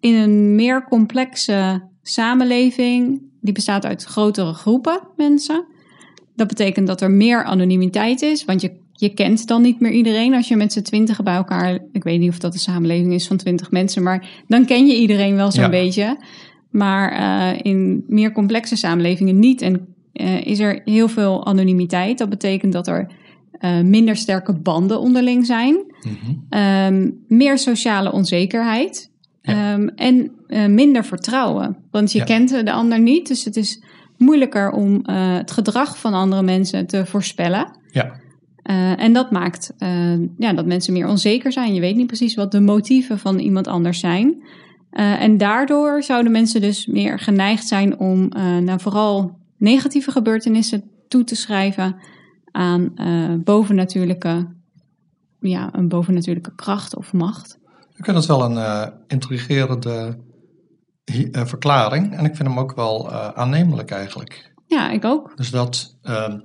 in 0.00 0.14
een 0.14 0.54
meer 0.54 0.85
complexe 0.85 1.82
samenleving, 2.02 3.22
die 3.40 3.52
bestaat 3.52 3.87
uit 3.87 4.04
grotere 4.04 4.52
groepen 4.52 5.00
mensen. 5.16 5.64
Dat 6.35 6.46
betekent 6.48 6.87
dat 6.87 7.00
er 7.00 7.11
meer 7.11 7.44
anonimiteit 7.44 8.22
is, 8.22 8.44
want 8.44 8.61
je, 8.61 8.72
je 8.92 9.09
kent 9.14 9.46
dan 9.46 9.62
niet 9.62 9.80
meer 9.80 9.92
iedereen 9.92 10.35
als 10.35 10.48
je 10.48 10.56
met 10.56 10.72
z'n 10.72 10.82
twintigen 10.82 11.24
bij 11.24 11.35
elkaar. 11.35 11.78
Ik 11.92 12.04
weet 12.04 12.18
niet 12.20 12.28
of 12.30 12.38
dat 12.38 12.54
een 12.54 12.61
samenleving 12.61 13.12
is 13.12 13.26
van 13.26 13.37
twintig 13.37 13.70
mensen, 13.70 14.02
maar 14.02 14.28
dan 14.48 14.64
ken 14.64 14.87
je 14.87 14.96
iedereen 14.96 15.35
wel 15.37 15.52
zo'n 15.52 15.62
Ja. 15.62 15.70
beetje. 15.70 16.18
Maar 16.70 17.12
eh, 17.12 17.61
in 17.62 18.04
meer 18.09 18.32
complexe 18.32 18.76
samenlevingen 18.76 19.38
niet. 19.38 19.62
En 19.62 19.94
eh, 20.16 20.46
is 20.46 20.59
er 20.59 20.81
heel 20.85 21.09
veel 21.09 21.46
anonimiteit. 21.46 22.18
Dat 22.18 22.29
betekent 22.29 22.72
dat 22.72 22.87
er 22.87 23.11
eh, 23.59 23.81
minder 23.81 24.16
sterke 24.16 24.52
banden 24.52 25.00
onderling 25.00 25.46
zijn. 25.46 25.76
Mhm. 26.02 26.35
Ehm, 26.48 27.11
meer 27.29 27.59
sociale 27.59 28.12
onzekerheid. 28.12 29.11
Ja. 29.42 29.72
Ehm, 29.72 29.88
en 29.88 30.31
eh, 30.46 30.66
minder 30.66 31.05
vertrouwen. 31.05 31.76
Want 31.90 32.12
je 32.12 32.18
Ja. 32.18 32.24
kent 32.24 32.48
de 32.64 32.72
ander 32.72 33.00
niet. 33.00 33.29
Dus 33.29 33.44
het 33.44 33.57
is 33.57 33.83
moeilijker 34.16 34.70
om 34.70 35.00
het 35.11 35.50
gedrag 35.50 35.98
van 35.98 36.14
andere 36.14 36.42
mensen 36.42 36.87
te 36.87 37.07
voorspellen. 37.07 37.79
Ja, 37.90 38.20
en 38.96 39.12
dat 39.12 39.31
maakt 39.31 39.74
eh, 39.79 40.18
ja, 40.38 40.52
dat 40.52 40.66
mensen 40.66 40.92
meer 40.92 41.09
onzeker 41.09 41.52
zijn. 41.52 41.74
Je 41.74 41.81
weet 41.81 41.96
niet 41.96 42.07
precies 42.07 42.35
wat 42.35 42.52
de 42.52 42.61
motieven 42.61 43.18
van 43.18 43.38
iemand 43.38 43.66
anders 43.66 44.00
zijn. 44.00 44.42
En 44.90 45.38
daardoor 45.38 46.02
zouden 46.02 46.33
mensen 46.33 46.61
dus 46.61 46.87
meer 46.87 47.18
geneigd 47.18 47.66
zijn 47.66 47.98
om 47.98 48.29
nou, 48.64 48.81
vooral 48.81 49.38
negatieve 49.57 50.11
gebeurtenissen 50.11 50.90
toe 51.09 51.25
te 51.25 51.35
schrijven 51.35 51.97
aan 52.51 52.92
uh, 52.95 53.35
bovennatuurlijke, 53.45 54.55
ja, 55.40 55.69
een 55.73 55.88
bovennatuurlijke 55.88 56.55
kracht 56.55 56.97
of 56.97 57.12
macht. 57.12 57.59
Ik 57.97 58.05
vind 58.05 58.16
het 58.16 58.27
wel 58.27 58.42
een 58.42 58.92
intrigerende 59.07 60.19
verklaring 61.33 62.16
en 62.16 62.25
ik 62.25 62.37
vind 62.37 62.49
hem 62.49 62.59
ook 62.59 62.75
wel 62.75 63.12
aannemelijk 63.12 63.90
eigenlijk. 63.90 64.55
Ja, 64.66 64.90
ik 64.90 65.05
ook. 65.05 65.37
Dus 65.37 65.51
dat 65.51 65.97
ehm, 66.03 66.38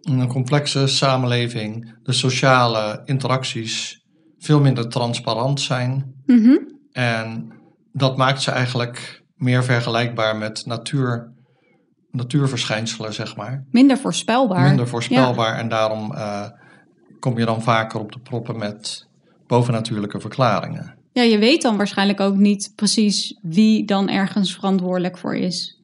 in 0.00 0.18
een 0.18 0.28
complexe 0.28 0.86
samenleving 0.86 1.94
de 2.02 2.12
sociale 2.12 3.02
interacties 3.04 4.04
veel 4.38 4.60
minder 4.60 4.88
transparant 4.88 5.60
zijn. 5.60 6.14
Mm 6.26 6.42
-hmm. 6.42 6.78
En 6.92 7.52
dat 7.92 8.16
maakt 8.16 8.42
ze 8.42 8.50
eigenlijk 8.50 9.24
meer 9.34 9.64
vergelijkbaar 9.64 10.36
met 10.36 10.66
natuur, 10.66 11.32
natuurverschijnselen, 12.10 13.14
zeg 13.14 13.36
maar. 13.36 13.64
Minder 13.70 13.98
voorspelbaar. 13.98 14.68
Minder 14.68 14.88
voorspelbaar. 14.88 15.52
Ja. 15.54 15.58
En 15.58 15.68
daarom 15.68 16.12
uh, 16.12 16.44
kom 17.20 17.38
je 17.38 17.44
dan 17.44 17.62
vaker 17.62 18.00
op 18.00 18.12
de 18.12 18.20
proppen 18.20 18.58
met 18.58 19.06
bovennatuurlijke 19.46 20.20
verklaringen. 20.20 20.96
Ja, 21.12 21.22
je 21.22 21.38
weet 21.38 21.62
dan 21.62 21.76
waarschijnlijk 21.76 22.20
ook 22.20 22.36
niet 22.36 22.72
precies 22.74 23.38
wie 23.42 23.84
dan 23.84 24.08
ergens 24.08 24.54
verantwoordelijk 24.54 25.18
voor 25.18 25.36
is. 25.36 25.80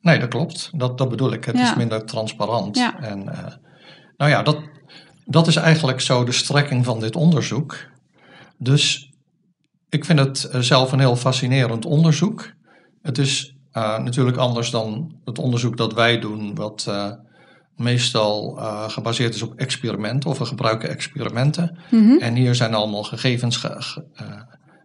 Nee, 0.00 0.18
dat 0.18 0.28
klopt. 0.28 0.70
Dat, 0.72 0.98
dat 0.98 1.08
bedoel 1.08 1.32
ik. 1.32 1.44
Het 1.44 1.56
ja. 1.56 1.70
is 1.70 1.74
minder 1.74 2.04
transparant. 2.04 2.76
Ja. 2.76 3.00
En 3.00 3.22
uh, 3.22 3.46
nou 4.16 4.30
ja, 4.30 4.42
dat, 4.42 4.58
dat 5.24 5.46
is 5.46 5.56
eigenlijk 5.56 6.00
zo 6.00 6.24
de 6.24 6.32
strekking 6.32 6.84
van 6.84 7.00
dit 7.00 7.16
onderzoek. 7.16 7.76
Dus 8.58 9.12
ik 9.88 10.04
vind 10.04 10.18
het 10.18 10.50
uh, 10.54 10.60
zelf 10.60 10.92
een 10.92 10.98
heel 10.98 11.16
fascinerend 11.16 11.84
onderzoek. 11.84 12.52
Het 13.02 13.18
is 13.18 13.56
uh, 13.72 13.98
natuurlijk 13.98 14.36
anders 14.36 14.70
dan 14.70 15.14
het 15.24 15.38
onderzoek 15.38 15.76
dat 15.76 15.92
wij 15.92 16.18
doen, 16.18 16.54
wat 16.54 16.90
meestal 17.76 18.54
gebaseerd 18.88 19.34
is 19.34 19.42
op 19.42 19.54
experimenten 19.54 20.30
of 20.30 20.38
we 20.38 20.44
gebruiken 20.44 20.88
experimenten. 20.88 21.78
Mm 21.90 22.08
-hmm. 22.08 22.18
En 22.18 22.34
hier 22.34 22.54
zijn 22.54 22.74
allemaal 22.74 23.02
gegevens 23.02 23.56
ge, 23.56 23.74
ge, 23.78 24.04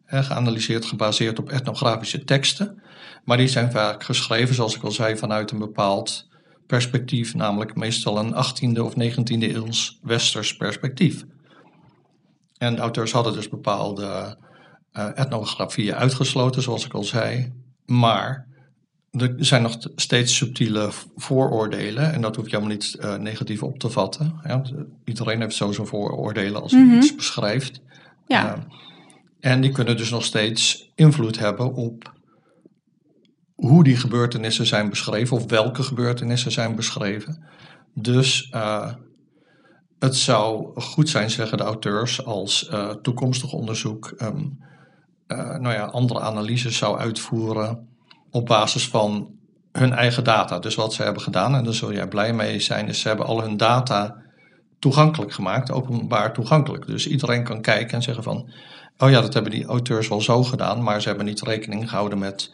geanalyseerd 0.06 0.86
gebaseerd 0.86 1.40
op 1.40 1.50
etnografische 1.50 2.24
teksten. 2.24 2.82
Maar 3.26 3.38
die 3.38 3.48
zijn 3.48 3.72
vaak 3.72 4.04
geschreven, 4.04 4.56
zoals 4.56 4.76
ik 4.76 4.84
al 4.84 4.92
zei, 4.92 5.18
vanuit 5.18 5.52
een 5.52 5.60
bepaald 5.60 6.28
perspectief, 6.68 7.36
namelijk 7.36 7.76
meestal 7.76 8.18
een 8.18 8.34
18e 8.34 8.80
of 8.80 8.94
19e 8.94 9.54
eeuws 9.54 10.00
westers 10.02 10.58
perspectief. 10.58 11.24
En 12.58 12.76
de 12.76 12.82
auteurs 12.82 13.12
hadden 13.12 13.34
dus 13.34 13.50
bepaalde 13.50 14.38
etnografieën 15.16 15.96
uitgesloten, 15.96 16.62
zoals 16.62 16.86
ik 16.86 16.94
al 16.94 17.04
zei. 17.04 17.54
Maar 17.86 18.48
er 19.12 19.36
zijn 19.38 19.62
nog 19.62 19.78
steeds 19.96 20.36
subtiele 20.36 20.90
vooroordelen. 21.16 22.14
En 22.14 22.22
dat 22.22 22.36
hoef 22.36 22.46
je 22.46 22.56
helemaal 22.56 22.74
niet 22.76 22.98
uh, 23.00 23.16
negatief 23.16 23.64
op 23.64 23.80
te 23.80 23.90
vatten. 23.90 24.40
Ja, 24.44 24.62
iedereen 25.04 25.42
heeft 25.42 25.56
zo 25.56 25.72
zijn 25.72 25.88
vooroordelen 25.88 26.62
als 26.62 26.72
hij 26.72 26.84
Mhm. 26.84 26.96
iets 26.96 27.16
beschrijft. 27.16 27.82
Ja. 28.28 28.56
Uh, 28.56 28.64
en 29.40 29.62
die 29.62 29.72
kunnen 29.72 29.98
dus 29.98 30.10
nog 30.10 30.24
steeds 30.24 30.92
invloed 30.96 31.40
hebben 31.40 31.74
op 31.74 32.14
hoe 33.56 33.84
die 33.84 33.98
gebeurtenissen 33.98 34.66
zijn 34.66 34.90
beschreven 34.90 35.38
of 35.38 35.50
welke 35.50 35.84
gebeurtenissen 35.84 36.52
zijn 36.52 36.76
beschreven. 36.76 37.44
Dus 37.94 38.52
uh, 38.56 38.94
het 40.00 40.16
zou 40.16 40.80
goed 40.82 41.10
zijn, 41.10 41.30
zeggen 41.30 41.58
de 41.58 41.64
auteurs, 41.64 42.26
als 42.26 42.72
toekomstig 43.02 43.54
onderzoek 43.54 44.14
um, 44.22 44.60
uh, 45.28 45.38
nou 45.38 45.74
ja, 45.74 45.86
andere 45.86 46.20
analyses 46.20 46.78
zou 46.78 46.98
uitvoeren 46.98 47.88
op 48.38 48.46
basis 48.46 48.88
van 48.88 49.36
hun 49.72 49.94
eigen 49.94 50.24
data. 50.24 50.60
Dus 50.60 50.76
wat 50.76 50.94
ze 50.94 51.04
hebben 51.04 51.22
gedaan, 51.22 51.56
en 51.56 51.64
daar 51.64 51.74
zul 51.74 51.94
jij 51.94 52.08
blij 52.08 52.34
mee 52.34 52.60
zijn, 52.60 52.88
is 52.88 53.00
ze 53.00 53.08
hebben 53.08 53.26
al 53.26 53.42
hun 53.42 53.58
data 53.58 54.16
toegankelijk 54.80 55.34
gemaakt, 55.34 55.72
openbaar 55.72 56.34
toegankelijk. 56.34 56.86
Dus 56.86 57.08
iedereen 57.08 57.44
kan 57.44 57.62
kijken 57.62 57.96
en 57.96 58.02
zeggen 58.02 58.24
van, 58.24 58.50
oh 58.98 59.10
ja, 59.10 59.22
dat 59.22 59.34
hebben 59.34 59.52
die 59.52 59.66
auteurs 59.66 60.08
wel 60.08 60.22
zo 60.22 60.44
gedaan, 60.44 60.84
maar 60.84 61.02
ze 61.02 61.08
hebben 61.08 61.26
niet 61.26 61.42
rekening 61.42 61.90
gehouden 61.90 62.20
met 62.20 62.54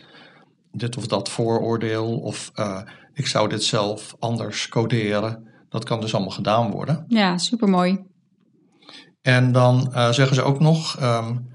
dit 0.72 0.98
of 0.98 1.08
dat 1.08 1.30
vooroordeel, 1.30 2.20
of 2.20 2.52
uh, 2.56 2.82
ik 3.14 3.28
zou 3.28 3.50
dit 3.50 3.64
zelf 3.64 4.16
anders 4.20 4.70
coderen. 4.70 5.52
Dat 5.70 5.84
kan 5.84 6.02
dus 6.02 6.14
allemaal 6.14 6.34
gedaan 6.34 6.72
worden. 6.72 7.06
Ja, 7.08 7.38
supermooi. 7.38 8.00
En 9.22 9.52
dan 9.52 9.92
uh, 9.92 10.10
zeggen 10.10 10.36
ze 10.36 10.42
ook 10.42 10.60
nog 10.60 11.02
um, 11.02 11.53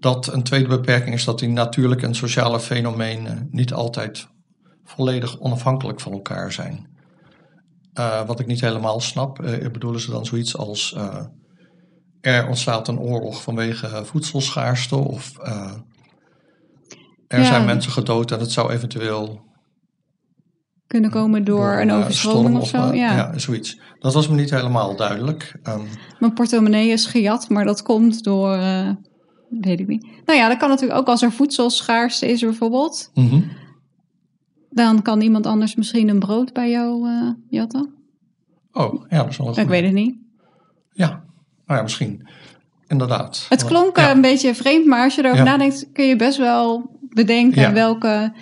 dat 0.00 0.32
een 0.32 0.42
tweede 0.42 0.68
beperking 0.68 1.14
is 1.14 1.24
dat 1.24 1.38
die 1.38 1.48
natuurlijke 1.48 2.06
en 2.06 2.14
sociale 2.14 2.60
fenomenen 2.60 3.48
niet 3.50 3.72
altijd 3.72 4.28
volledig 4.84 5.40
onafhankelijk 5.40 6.00
van 6.00 6.12
elkaar 6.12 6.52
zijn. 6.52 6.88
Uh, 7.98 8.26
wat 8.26 8.40
ik 8.40 8.46
niet 8.46 8.60
helemaal 8.60 9.00
snap, 9.00 9.42
uh, 9.42 9.70
bedoelen 9.70 10.00
ze 10.00 10.10
dan 10.10 10.26
zoiets 10.26 10.56
als 10.56 10.94
uh, 10.96 11.24
er 12.20 12.46
ontstaat 12.46 12.88
een 12.88 12.98
oorlog 12.98 13.42
vanwege 13.42 14.04
voedselschaarste 14.04 14.96
of 14.96 15.38
er 17.26 17.38
ja. 17.38 17.44
zijn 17.44 17.64
mensen 17.64 17.92
gedood 17.92 18.30
en 18.30 18.40
het 18.40 18.52
zou 18.52 18.72
eventueel 18.72 19.48
kunnen 20.86 21.10
komen 21.10 21.44
door, 21.44 21.58
door 21.58 21.80
een 21.80 21.92
overstroming 21.92 22.56
of, 22.56 22.62
of 22.62 22.68
zo. 22.68 22.94
Ja. 22.94 23.16
ja. 23.16 23.38
zoiets. 23.38 23.80
Dat 23.98 24.14
was 24.14 24.28
me 24.28 24.34
niet 24.34 24.50
helemaal 24.50 24.96
duidelijk. 24.96 25.58
Um, 25.68 25.82
Mijn 26.18 26.32
portemonnee 26.32 26.88
is 26.88 27.06
gejat, 27.06 27.48
maar 27.48 27.64
dat 27.64 27.82
komt 27.82 28.24
door, 28.24 28.58
weet 29.50 29.80
ik 29.80 29.86
niet. 29.86 30.06
Nou 30.24 30.38
ja, 30.38 30.48
dat 30.48 30.56
kan 30.56 30.68
natuurlijk 30.68 31.00
ook 31.00 31.06
als 31.06 31.22
er 31.22 31.32
voedselschaarste 31.32 32.28
is 32.28 32.40
bijvoorbeeld. 32.40 33.10
Mm 33.14 33.28
-hmm. 33.28 33.50
Dan 34.70 35.02
kan 35.02 35.20
iemand 35.20 35.46
anders 35.46 35.74
misschien 35.74 36.08
een 36.08 36.18
brood 36.18 36.52
bij 36.52 36.70
jou 36.70 37.08
uh, 37.08 37.30
jatten. 37.48 37.94
Oh, 38.72 39.04
ja, 39.08 39.18
dat 39.18 39.28
is 39.28 39.36
wel 39.36 39.48
een 39.48 39.62
Ik 39.62 39.68
weet 39.68 39.84
het 39.84 39.92
niet. 39.92 40.16
Ja, 40.92 41.08
nou 41.66 41.78
ja, 41.78 41.82
misschien. 41.82 42.26
Inderdaad. 42.86 43.46
Het 43.48 43.64
klonk 43.64 43.96
ja. 43.96 44.10
een 44.10 44.20
beetje 44.20 44.54
vreemd, 44.54 44.86
maar 44.86 45.04
als 45.04 45.14
je 45.14 45.20
erover 45.24 45.44
ja. 45.44 45.50
nadenkt, 45.50 45.88
kun 45.92 46.04
je 46.04 46.16
best 46.16 46.38
wel 46.38 46.98
bedenken 47.00 47.72
welke. 47.72 48.32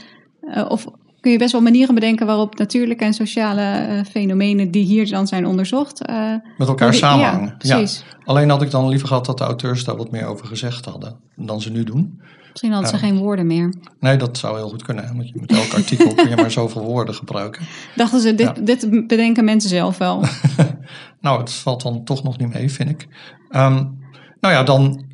Uh, 0.42 0.64
of 0.68 0.87
kun 1.29 1.37
je 1.37 1.43
best 1.43 1.57
wel 1.57 1.71
manieren 1.71 1.95
bedenken 1.95 2.27
waarop 2.27 2.59
natuurlijke 2.59 3.05
en 3.05 3.14
sociale 3.14 3.87
uh, 3.88 4.05
fenomenen 4.05 4.71
die 4.71 4.85
hier 4.85 5.11
dan 5.11 5.27
zijn 5.27 5.47
onderzocht. 5.47 6.09
Uh, 6.11 6.35
Met 6.59 6.69
elkaar 6.69 6.91
die, 6.91 6.99
samenhangen. 6.99 7.55
Ja, 7.59 7.77
precies. 7.77 8.05
Alleen 8.25 8.51
had 8.51 8.62
ik 8.62 8.71
dan 8.71 8.88
liever 8.88 9.09
gehad 9.09 9.27
dat 9.27 9.38
de 9.38 9.45
auteurs 9.45 9.85
daar 9.85 9.97
wat 9.97 10.11
meer 10.11 10.27
over 10.27 10.47
gezegd 10.47 10.85
hadden 10.85 11.17
dan 11.37 11.61
ze 11.61 11.71
nu 11.71 11.85
doen. 11.85 12.21
Misschien 12.51 12.73
hadden 12.73 12.91
ze 12.91 12.99
geen 12.99 13.17
woorden 13.17 13.47
meer. 13.47 13.75
Nee, 14.01 14.17
dat 14.17 14.38
zou 14.38 14.57
heel 14.57 14.69
goed 14.69 14.83
kunnen. 14.83 15.17
Want 15.17 15.29
je 15.29 15.41
met 15.41 15.51
elk 15.51 15.75
artikel 15.75 16.14
kun 16.14 16.29
je 16.29 16.37
maar 16.37 16.51
zoveel 16.51 16.83
woorden 16.83 17.14
gebruiken. 17.14 17.67
Dachten 17.97 18.21
ze, 18.21 18.35
dit, 18.35 18.67
dit 18.67 19.07
bedenken 19.07 19.45
mensen 19.45 19.71
zelf 19.71 19.99
wel. 19.99 20.25
nou, 21.21 21.41
het 21.41 21.53
valt 21.53 21.83
dan 21.83 22.05
toch 22.05 22.23
nog 22.23 22.38
niet 22.38 22.55
mee, 22.55 22.71
vind 22.71 22.91
ik. 22.91 23.07
Um, 23.51 23.99
nou 24.41 24.55
ja, 24.55 24.62
dan 24.62 25.05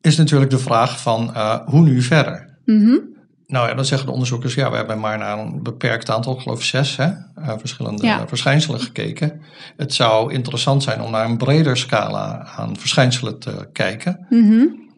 is 0.00 0.16
natuurlijk 0.16 0.50
de 0.50 0.58
vraag 0.58 1.00
van 1.00 1.30
uh, 1.34 1.58
hoe 1.66 1.80
nu 1.80 2.02
verder? 2.02 2.48
Mm 2.64 2.84
-hmm. 2.84 3.11
Nou 3.52 3.68
ja, 3.68 3.74
dan 3.74 3.84
zeggen 3.84 4.06
de 4.06 4.12
onderzoekers, 4.12 4.54
ja, 4.54 4.70
we 4.70 4.76
hebben 4.76 5.00
maar 5.00 5.18
naar 5.18 5.38
een 5.38 5.62
beperkt 5.62 6.10
aantal, 6.10 6.34
ik 6.34 6.40
geloof 6.40 6.62
zes, 6.62 6.96
hè, 6.96 7.06
uh, 7.06 7.52
verschillende 7.58 8.06
ja. 8.06 8.28
verschijnselen 8.28 8.80
gekeken. 8.80 9.40
Het 9.76 9.94
zou 9.94 10.32
interessant 10.32 10.82
zijn 10.82 11.00
om 11.02 11.10
naar 11.10 11.24
een 11.24 11.36
breder 11.36 11.76
scala 11.76 12.46
aan 12.56 12.76
verschijnselen 12.76 13.38
te 13.38 13.68
kijken. 13.72 14.26
Mm 14.28 14.48
-hmm. 14.48 14.90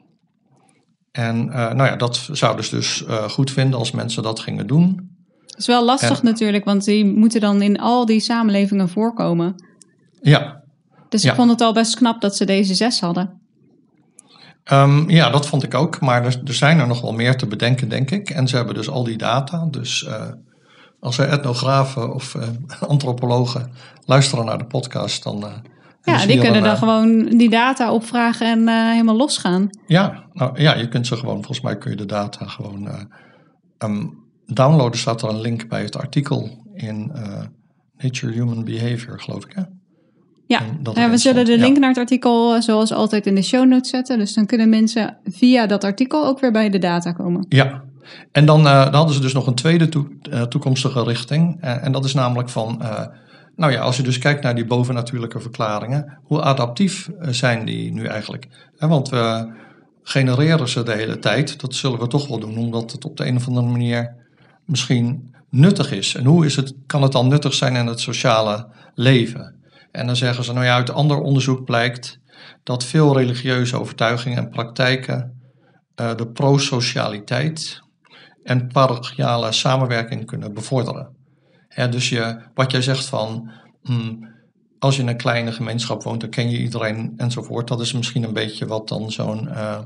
En 1.10 1.46
uh, 1.46 1.52
nou 1.52 1.84
ja, 1.84 1.96
dat 1.96 2.28
zouden 2.32 2.64
ze 2.64 2.74
dus 2.74 3.04
goed 3.28 3.50
vinden 3.50 3.78
als 3.78 3.90
mensen 3.90 4.22
dat 4.22 4.40
gingen 4.40 4.66
doen. 4.66 5.10
Het 5.46 5.58
is 5.58 5.66
wel 5.66 5.84
lastig 5.84 6.18
en, 6.18 6.24
natuurlijk, 6.24 6.64
want 6.64 6.84
die 6.84 7.04
moeten 7.04 7.40
dan 7.40 7.62
in 7.62 7.78
al 7.78 8.06
die 8.06 8.20
samenlevingen 8.20 8.88
voorkomen. 8.88 9.54
Ja. 10.20 10.62
Dus 11.08 11.24
ik 11.24 11.34
vond 11.34 11.50
het 11.50 11.60
al 11.60 11.72
best 11.72 11.96
knap 11.96 12.20
dat 12.20 12.36
ze 12.36 12.44
deze 12.44 12.74
zes 12.74 13.00
hadden. 13.00 13.42
Um, 14.72 15.10
ja, 15.10 15.30
dat 15.30 15.46
vond 15.46 15.62
ik 15.62 15.74
ook. 15.74 16.00
Maar 16.00 16.24
er, 16.24 16.40
er, 16.44 16.54
zijn 16.54 16.78
er 16.78 16.86
nog 16.86 17.00
wel 17.00 17.12
meer 17.12 17.36
te 17.36 17.46
bedenken, 17.46 17.88
denk 17.88 18.10
ik. 18.10 18.30
En 18.30 18.48
ze 18.48 18.56
hebben 18.56 18.74
dus 18.74 18.88
al 18.88 19.04
die 19.04 19.16
data. 19.16 19.66
Dus 19.70 20.02
uh, 20.02 20.22
als 21.00 21.18
er 21.18 21.28
etnografen 21.28 22.14
of 22.14 22.34
uh, 22.34 22.42
antropologen 22.88 23.72
luisteren 24.04 24.44
naar 24.44 24.58
de 24.58 24.66
podcast, 24.66 25.22
dan. 25.22 25.44
Uh, 25.44 25.52
ja, 26.02 26.26
die 26.26 26.40
kunnen 26.40 26.62
dan 26.62 26.76
gewoon 26.76 27.24
die 27.26 27.50
data 27.50 27.92
opvragen 27.92 28.46
en 28.46 28.90
helemaal 28.90 29.16
losgaan. 29.16 29.68
Ja, 29.86 30.24
nou, 30.32 30.60
ja, 30.60 30.74
je 30.74 30.88
kunt 30.88 31.06
ze 31.06 31.16
gewoon, 31.16 31.34
volgens 31.34 31.60
mij 31.60 31.78
kun 31.78 31.90
je 31.90 31.96
de 31.96 32.06
data 32.06 32.46
gewoon 32.46 33.08
um, 33.78 34.24
downloaden. 34.46 34.98
Staat 34.98 35.22
er 35.22 35.28
een 35.28 35.40
link 35.40 35.68
bij 35.68 35.82
het 35.82 35.96
artikel 35.96 36.64
in 36.74 37.12
Nature 37.96 38.32
Human 38.32 38.64
Behavior, 38.64 39.20
geloof 39.20 39.44
ik. 39.44 39.52
Hè? 39.54 39.62
Ja, 40.46 40.60
ja 40.94 41.10
we 41.10 41.16
zullen 41.16 41.44
de 41.44 41.58
link 41.58 41.74
ja. 41.74 41.80
naar 41.80 41.88
het 41.88 41.98
artikel 41.98 42.62
zoals 42.62 42.92
altijd 42.92 43.26
in 43.26 43.34
de 43.34 43.42
show 43.42 43.68
notes 43.68 43.90
zetten. 43.90 44.18
Dus 44.18 44.34
dan 44.34 44.46
kunnen 44.46 44.68
mensen 44.68 45.16
via 45.24 45.66
dat 45.66 45.84
artikel 45.84 46.26
ook 46.26 46.40
weer 46.40 46.52
bij 46.52 46.70
de 46.70 46.78
data 46.78 47.12
komen. 47.12 47.46
Ja, 47.48 47.82
en 48.32 48.46
dan, 48.46 48.60
uh, 48.60 48.84
dan 48.84 48.94
hadden 48.94 49.14
ze 49.14 49.20
dus 49.20 49.32
nog 49.32 49.46
een 49.46 49.54
tweede 49.54 49.88
uh, 50.30 50.42
toekomstige 50.42 51.02
richting. 51.02 51.64
Uh, 51.64 51.84
en 51.84 51.92
dat 51.92 52.04
is 52.04 52.14
namelijk 52.14 52.48
van, 52.48 52.82
nou 53.56 53.72
ja, 53.72 53.80
als 53.80 53.96
je 53.96 54.02
dus 54.02 54.18
kijkt 54.18 54.42
naar 54.42 54.54
die 54.54 54.66
bovennatuurlijke 54.66 55.40
verklaringen, 55.40 56.18
hoe 56.22 56.42
adaptief 56.42 57.10
zijn 57.20 57.64
die 57.64 57.92
nu 57.92 58.04
eigenlijk? 58.04 58.48
want 58.78 59.08
we, 59.08 59.52
genereren 60.04 60.68
ze 60.68 60.82
de 60.82 60.92
hele 60.92 61.18
tijd. 61.18 61.60
Dat 61.60 61.74
zullen 61.74 61.98
we 61.98 62.06
toch 62.06 62.28
wel 62.28 62.38
doen, 62.38 62.58
omdat 62.58 62.92
het 62.92 63.04
op 63.04 63.16
de 63.16 63.26
een 63.26 63.36
of 63.36 63.46
andere 63.46 63.66
manier 63.66 64.14
misschien 64.64 65.34
nuttig 65.50 65.92
is. 65.92 66.14
En 66.14 66.24
hoe 66.24 66.46
is 66.46 66.56
het, 66.56 66.74
kan 66.86 67.02
het 67.02 67.12
dan 67.12 67.28
nuttig 67.28 67.54
zijn 67.54 67.76
in 67.76 67.86
het 67.86 68.00
sociale 68.00 68.66
leven? 68.94 69.53
En 69.94 70.06
dan 70.06 70.16
zeggen 70.16 70.44
ze, 70.44 70.52
nou 70.52 70.64
ja, 70.64 70.74
uit 70.74 70.90
ander 70.90 71.20
onderzoek 71.20 71.64
blijkt 71.64 72.18
dat 72.62 72.84
veel 72.84 73.16
religieuze 73.16 73.80
overtuigingen 73.80 74.38
en 74.38 74.48
praktijken 74.48 75.40
uh, 76.00 76.14
de 76.14 76.26
prosocialiteit 76.26 77.80
en 78.42 78.68
parochiale 78.68 79.52
samenwerking 79.52 80.26
kunnen 80.26 80.54
bevorderen. 80.54 81.16
dus 81.90 82.08
je, 82.08 82.40
wat 82.54 82.70
jij 82.70 82.82
zegt 82.82 83.06
van, 83.06 83.50
hmm, 83.82 84.34
als 84.78 84.96
je 84.96 85.02
in 85.02 85.08
een 85.08 85.16
kleine 85.16 85.52
gemeenschap 85.52 86.02
woont, 86.02 86.20
dan 86.20 86.30
ken 86.30 86.50
je 86.50 86.58
iedereen 86.58 87.14
enzovoort. 87.16 87.68
Dat 87.68 87.80
is 87.80 87.92
misschien 87.92 88.22
een 88.22 88.32
beetje 88.32 88.66
wat 88.66 88.88
dan 88.88 89.12
zo'n 89.12 89.44
uh, 89.44 89.80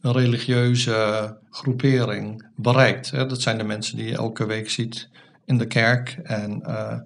religieuze 0.00 1.36
groepering 1.50 2.48
bereikt. 2.56 3.10
Hè? 3.10 3.26
Dat 3.26 3.42
zijn 3.42 3.58
de 3.58 3.64
mensen 3.64 3.96
die 3.96 4.06
je 4.06 4.16
elke 4.16 4.46
week 4.46 4.70
ziet 4.70 5.08
in 5.44 5.58
de 5.58 5.66
kerk 5.66 6.18
en 6.22 6.62
uh, 6.66 6.98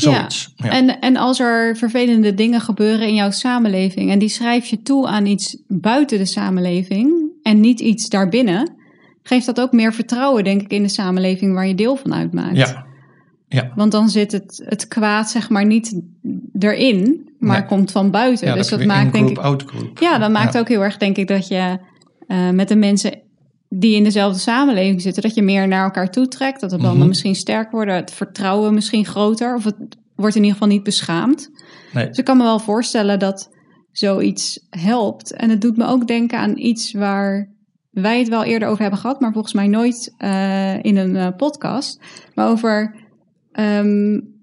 zoiets. 0.00 0.52
Ja. 0.56 0.70
En, 0.70 1.00
en 1.00 1.16
als 1.16 1.40
er 1.40 1.76
vervelende 1.76 2.34
dingen 2.34 2.60
gebeuren 2.60 3.06
in 3.08 3.14
jouw 3.14 3.30
samenleving 3.30 4.10
en 4.10 4.18
die 4.18 4.28
schrijf 4.28 4.66
je 4.66 4.82
toe 4.82 5.06
aan 5.06 5.26
iets 5.26 5.62
buiten 5.68 6.18
de 6.18 6.26
samenleving 6.26 7.30
en 7.42 7.60
niet 7.60 7.80
iets 7.80 8.08
daarbinnen, 8.08 8.74
geeft 9.22 9.46
dat 9.46 9.60
ook 9.60 9.72
meer 9.72 9.92
vertrouwen, 9.92 10.44
denk 10.44 10.62
ik, 10.62 10.70
in 10.70 10.82
de 10.82 10.88
samenleving 10.88 11.54
waar 11.54 11.66
je 11.66 11.74
deel 11.74 11.96
van 11.96 12.14
uitmaakt. 12.14 12.56
Ja. 12.56 12.86
Ja. 13.48 13.72
Want 13.74 13.92
dan 13.92 14.08
zit 14.08 14.32
het, 14.32 14.62
het 14.64 14.88
kwaad, 14.88 15.30
zeg 15.30 15.50
maar, 15.50 15.66
niet 15.66 16.00
erin, 16.58 17.30
maar 17.38 17.66
komt 17.66 17.92
van 17.92 18.10
buiten. 18.10 18.46
Ja, 18.46 18.54
dus 18.54 18.68
dat, 18.68 18.78
dat 18.78 18.88
maakt, 18.88 19.12
denk 19.12 19.30
ik. 19.30 20.00
Ja, 20.00 20.18
dat 20.18 20.30
maakt 20.30 20.58
ook 20.58 20.68
heel 20.68 20.82
erg, 20.82 20.96
denk 20.96 21.16
ik, 21.16 21.28
dat 21.28 21.48
je 21.48 21.78
uh, 22.28 22.50
met 22.50 22.68
de 22.68 22.76
mensen 22.76 23.20
die 23.68 23.96
in 23.96 24.04
dezelfde 24.04 24.38
samenleving 24.38 25.02
zitten, 25.02 25.22
dat 25.22 25.34
je 25.34 25.42
meer 25.42 25.68
naar 25.68 25.84
elkaar 25.84 26.10
toe 26.10 26.28
trekt. 26.28 26.60
Dat 26.60 26.70
de 26.70 26.76
banden 26.76 26.98
Mhm. 26.98 27.08
misschien 27.08 27.34
sterker 27.34 27.70
worden, 27.70 27.94
het 27.94 28.10
vertrouwen 28.10 28.74
misschien 28.74 29.04
groter, 29.04 29.54
of 29.54 29.64
het 29.64 29.76
wordt 30.14 30.34
in 30.34 30.42
ieder 30.42 30.58
geval 30.58 30.74
niet 30.74 30.82
beschaamd. 30.82 31.50
Nee. 31.92 32.08
Dus 32.08 32.18
ik 32.18 32.24
kan 32.24 32.36
me 32.36 32.42
wel 32.42 32.58
voorstellen 32.58 33.18
dat 33.18 33.50
zoiets 33.92 34.66
helpt. 34.70 35.32
En 35.32 35.50
het 35.50 35.60
doet 35.60 35.76
me 35.76 35.86
ook 35.86 36.06
denken 36.06 36.38
aan 36.38 36.58
iets 36.58 36.92
waar 36.92 37.54
wij 37.90 38.18
het 38.18 38.28
wel 38.28 38.44
eerder 38.44 38.68
over 38.68 38.80
hebben 38.80 39.00
gehad, 39.00 39.20
maar 39.20 39.32
volgens 39.32 39.54
mij 39.54 39.66
nooit 39.66 40.14
uh, 40.18 40.84
in 40.84 40.96
een 40.96 41.14
uh, 41.14 41.28
podcast. 41.36 42.00
Maar 42.34 42.48
over 42.48 42.94
um, 43.52 44.34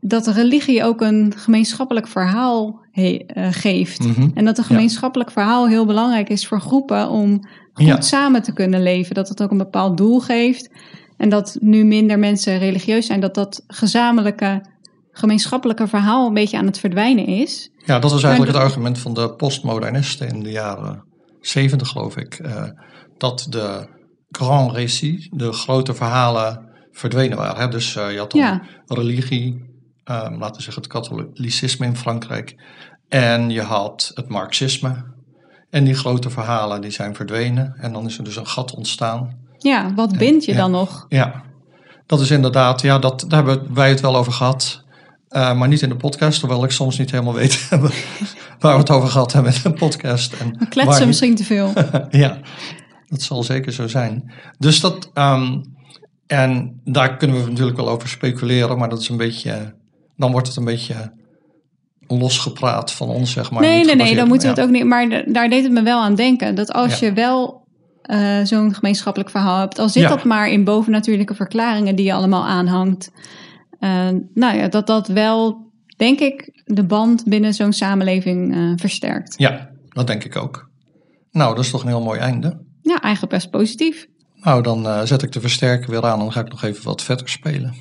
dat 0.00 0.24
de 0.24 0.32
religie 0.32 0.84
ook 0.84 1.00
een 1.00 1.32
gemeenschappelijk 1.36 2.08
verhaal 2.08 2.84
he, 2.90 3.24
uh, 3.36 3.46
geeft. 3.50 4.04
Mm 4.04 4.12
-hmm. 4.12 4.30
En 4.34 4.44
dat 4.44 4.58
een 4.58 4.64
gemeenschappelijk 4.64 5.30
ja. 5.30 5.34
verhaal 5.34 5.68
heel 5.68 5.86
belangrijk 5.86 6.28
is 6.28 6.46
voor 6.46 6.60
groepen 6.60 7.10
om 7.10 7.40
goed 7.76 7.86
Ja. 7.86 8.00
samen 8.00 8.42
te 8.42 8.52
kunnen 8.52 8.82
leven. 8.82 9.14
Dat 9.14 9.28
het 9.28 9.42
ook 9.42 9.50
een 9.50 9.58
bepaald 9.58 9.96
doel 9.96 10.20
geeft. 10.20 10.70
En 11.16 11.28
dat 11.28 11.56
nu 11.60 11.84
minder 11.84 12.18
mensen 12.18 12.58
religieus 12.58 13.06
zijn, 13.06 13.20
dat 13.20 13.34
dat 13.34 13.64
gezamenlijke, 13.66 14.66
gemeenschappelijke 15.10 15.86
verhaal 15.86 16.26
een 16.26 16.34
beetje 16.34 16.58
aan 16.58 16.66
het 16.66 16.78
verdwijnen 16.78 17.26
is. 17.26 17.70
Ja, 17.76 17.98
dat 17.98 18.10
was 18.10 18.22
eigenlijk 18.22 18.54
het 18.54 18.62
argument 18.62 18.98
van 18.98 19.14
de 19.14 19.34
postmodernisten 19.34 20.28
in 20.28 20.42
de 20.42 20.50
jaren 20.50 21.04
zeventig, 21.40 21.88
geloof 21.88 22.16
ik. 22.16 22.38
Uh, 22.38 22.62
dat 23.16 23.46
de 23.50 23.88
grand 24.30 24.72
récit, 24.72 25.28
de 25.30 25.52
grote 25.52 25.94
verhalen, 25.94 26.68
verdwenen 26.90 27.36
waren. 27.36 27.60
Hè? 27.62 27.68
Dus 27.68 27.96
uh, 27.96 28.12
je 28.12 28.18
had 28.18 28.30
dan 28.30 28.40
Ja. 28.40 28.62
religie, 28.86 29.52
um, 30.04 30.38
laten 30.38 30.56
we 30.56 30.62
zeggen 30.62 30.82
het 30.82 30.92
katholicisme 30.92 31.86
in 31.86 31.96
Frankrijk. 31.96 32.54
En 33.08 33.50
je 33.50 33.62
had 33.62 34.10
het 34.14 34.28
marxisme. 34.28 35.14
En 35.70 35.84
die 35.84 35.94
grote 35.94 36.30
verhalen 36.30 36.80
die 36.80 36.90
zijn 36.90 37.14
verdwenen. 37.14 37.74
En 37.78 37.92
dan 37.92 38.06
is 38.06 38.18
er 38.18 38.24
dus 38.24 38.36
een 38.36 38.46
gat 38.46 38.74
ontstaan. 38.74 39.44
Ja, 39.58 39.94
wat 39.94 40.18
bind 40.18 40.44
je 40.44 40.54
dan 40.54 40.70
nog? 40.70 41.06
Ja, 41.08 41.42
dat 42.06 42.20
is 42.20 42.30
inderdaad, 42.30 42.80
ja, 42.80 42.98
dat, 42.98 43.24
daar 43.28 43.44
hebben 43.44 43.74
wij 43.74 43.88
het 43.88 44.00
wel 44.00 44.16
over 44.16 44.32
gehad. 44.32 44.84
Uh, 45.30 45.58
maar 45.58 45.68
niet 45.68 45.82
in 45.82 45.88
de 45.88 45.96
podcast, 45.96 46.40
hoewel 46.40 46.64
ik 46.64 46.70
soms 46.70 46.98
niet 46.98 47.10
helemaal 47.10 47.34
weet 47.34 47.68
waar 48.60 48.72
we 48.72 48.78
het 48.78 48.90
over 48.90 49.08
gehad 49.08 49.32
hebben 49.32 49.54
in 49.54 49.60
de 49.62 49.72
podcast. 49.72 50.32
En 50.32 50.56
We 50.58 50.68
kletsen 50.68 51.06
misschien 51.06 51.34
te 51.34 51.44
veel. 51.44 51.72
ja, 52.10 52.38
dat 53.06 53.22
zal 53.22 53.42
zeker 53.42 53.72
zo 53.72 53.88
zijn. 53.88 54.32
Dus 54.58 54.80
dat, 54.80 55.10
um, 55.14 55.62
en 56.26 56.80
daar 56.84 57.16
kunnen 57.16 57.42
we 57.42 57.50
natuurlijk 57.50 57.76
wel 57.76 57.88
over 57.88 58.08
speculeren, 58.08 58.78
maar 58.78 58.88
dat 58.88 59.00
is 59.00 59.08
een 59.08 59.16
beetje, 59.16 59.74
dan 60.16 60.32
wordt 60.32 60.46
het 60.48 60.56
een 60.56 60.64
beetje 60.64 61.12
losgepraat 62.08 62.92
van 62.92 63.08
ons, 63.08 63.32
zeg 63.32 63.50
maar. 63.50 63.60
nee, 63.60 63.84
nee, 63.84 63.94
nee, 63.96 64.14
dan 64.14 64.28
moeten 64.28 64.48
we 64.48 64.54
ja. 64.54 64.60
het 64.60 64.70
ook 64.70 64.76
niet. 64.76 64.84
Maar 64.84 65.32
daar 65.32 65.48
deed 65.48 65.62
het 65.62 65.72
me 65.72 65.82
wel 65.82 66.00
aan 66.00 66.14
denken. 66.14 66.54
Dat 66.54 66.72
als 66.72 66.98
Ja. 66.98 67.06
je 67.06 67.12
wel 67.12 67.64
eh, 68.02 68.40
zo'n 68.44 68.74
gemeenschappelijk 68.74 69.30
verhaal 69.30 69.60
hebt, 69.60 69.78
al 69.78 69.88
zit 69.88 70.02
Ja. 70.02 70.08
dat 70.08 70.24
maar 70.24 70.48
in 70.50 70.64
bovennatuurlijke 70.64 71.34
verklaringen 71.34 71.96
die 71.96 72.04
je 72.06 72.12
allemaal 72.12 72.44
aanhangt. 72.46 73.10
eh, 73.80 74.08
nou 74.34 74.56
ja, 74.56 74.68
dat 74.68 74.86
dat 74.86 75.08
wel, 75.08 75.70
denk 75.96 76.20
ik, 76.20 76.62
de 76.64 76.84
band 76.84 77.24
binnen 77.24 77.54
zo'n 77.54 77.72
samenleving 77.72 78.54
eh, 78.54 78.72
versterkt. 78.76 79.34
Ja, 79.36 79.68
dat 79.88 80.06
denk 80.06 80.24
ik 80.24 80.36
ook. 80.36 80.68
Nou, 81.30 81.54
dat 81.54 81.64
is 81.64 81.70
toch 81.70 81.82
een 81.82 81.88
heel 81.88 82.02
mooi 82.02 82.18
einde. 82.20 82.60
Ja, 82.82 83.00
eigenlijk 83.00 83.32
best 83.34 83.50
positief. 83.50 84.06
Nou, 84.34 84.62
dan 84.62 85.06
zet 85.06 85.22
ik 85.22 85.32
de 85.32 85.40
versterker 85.40 85.90
weer 85.90 86.02
aan 86.04 86.12
en 86.12 86.18
dan 86.18 86.32
ga 86.32 86.40
ik 86.40 86.48
nog 86.48 86.62
even 86.62 86.84
wat 86.84 87.02
verder 87.02 87.28
spelen. 87.28 87.74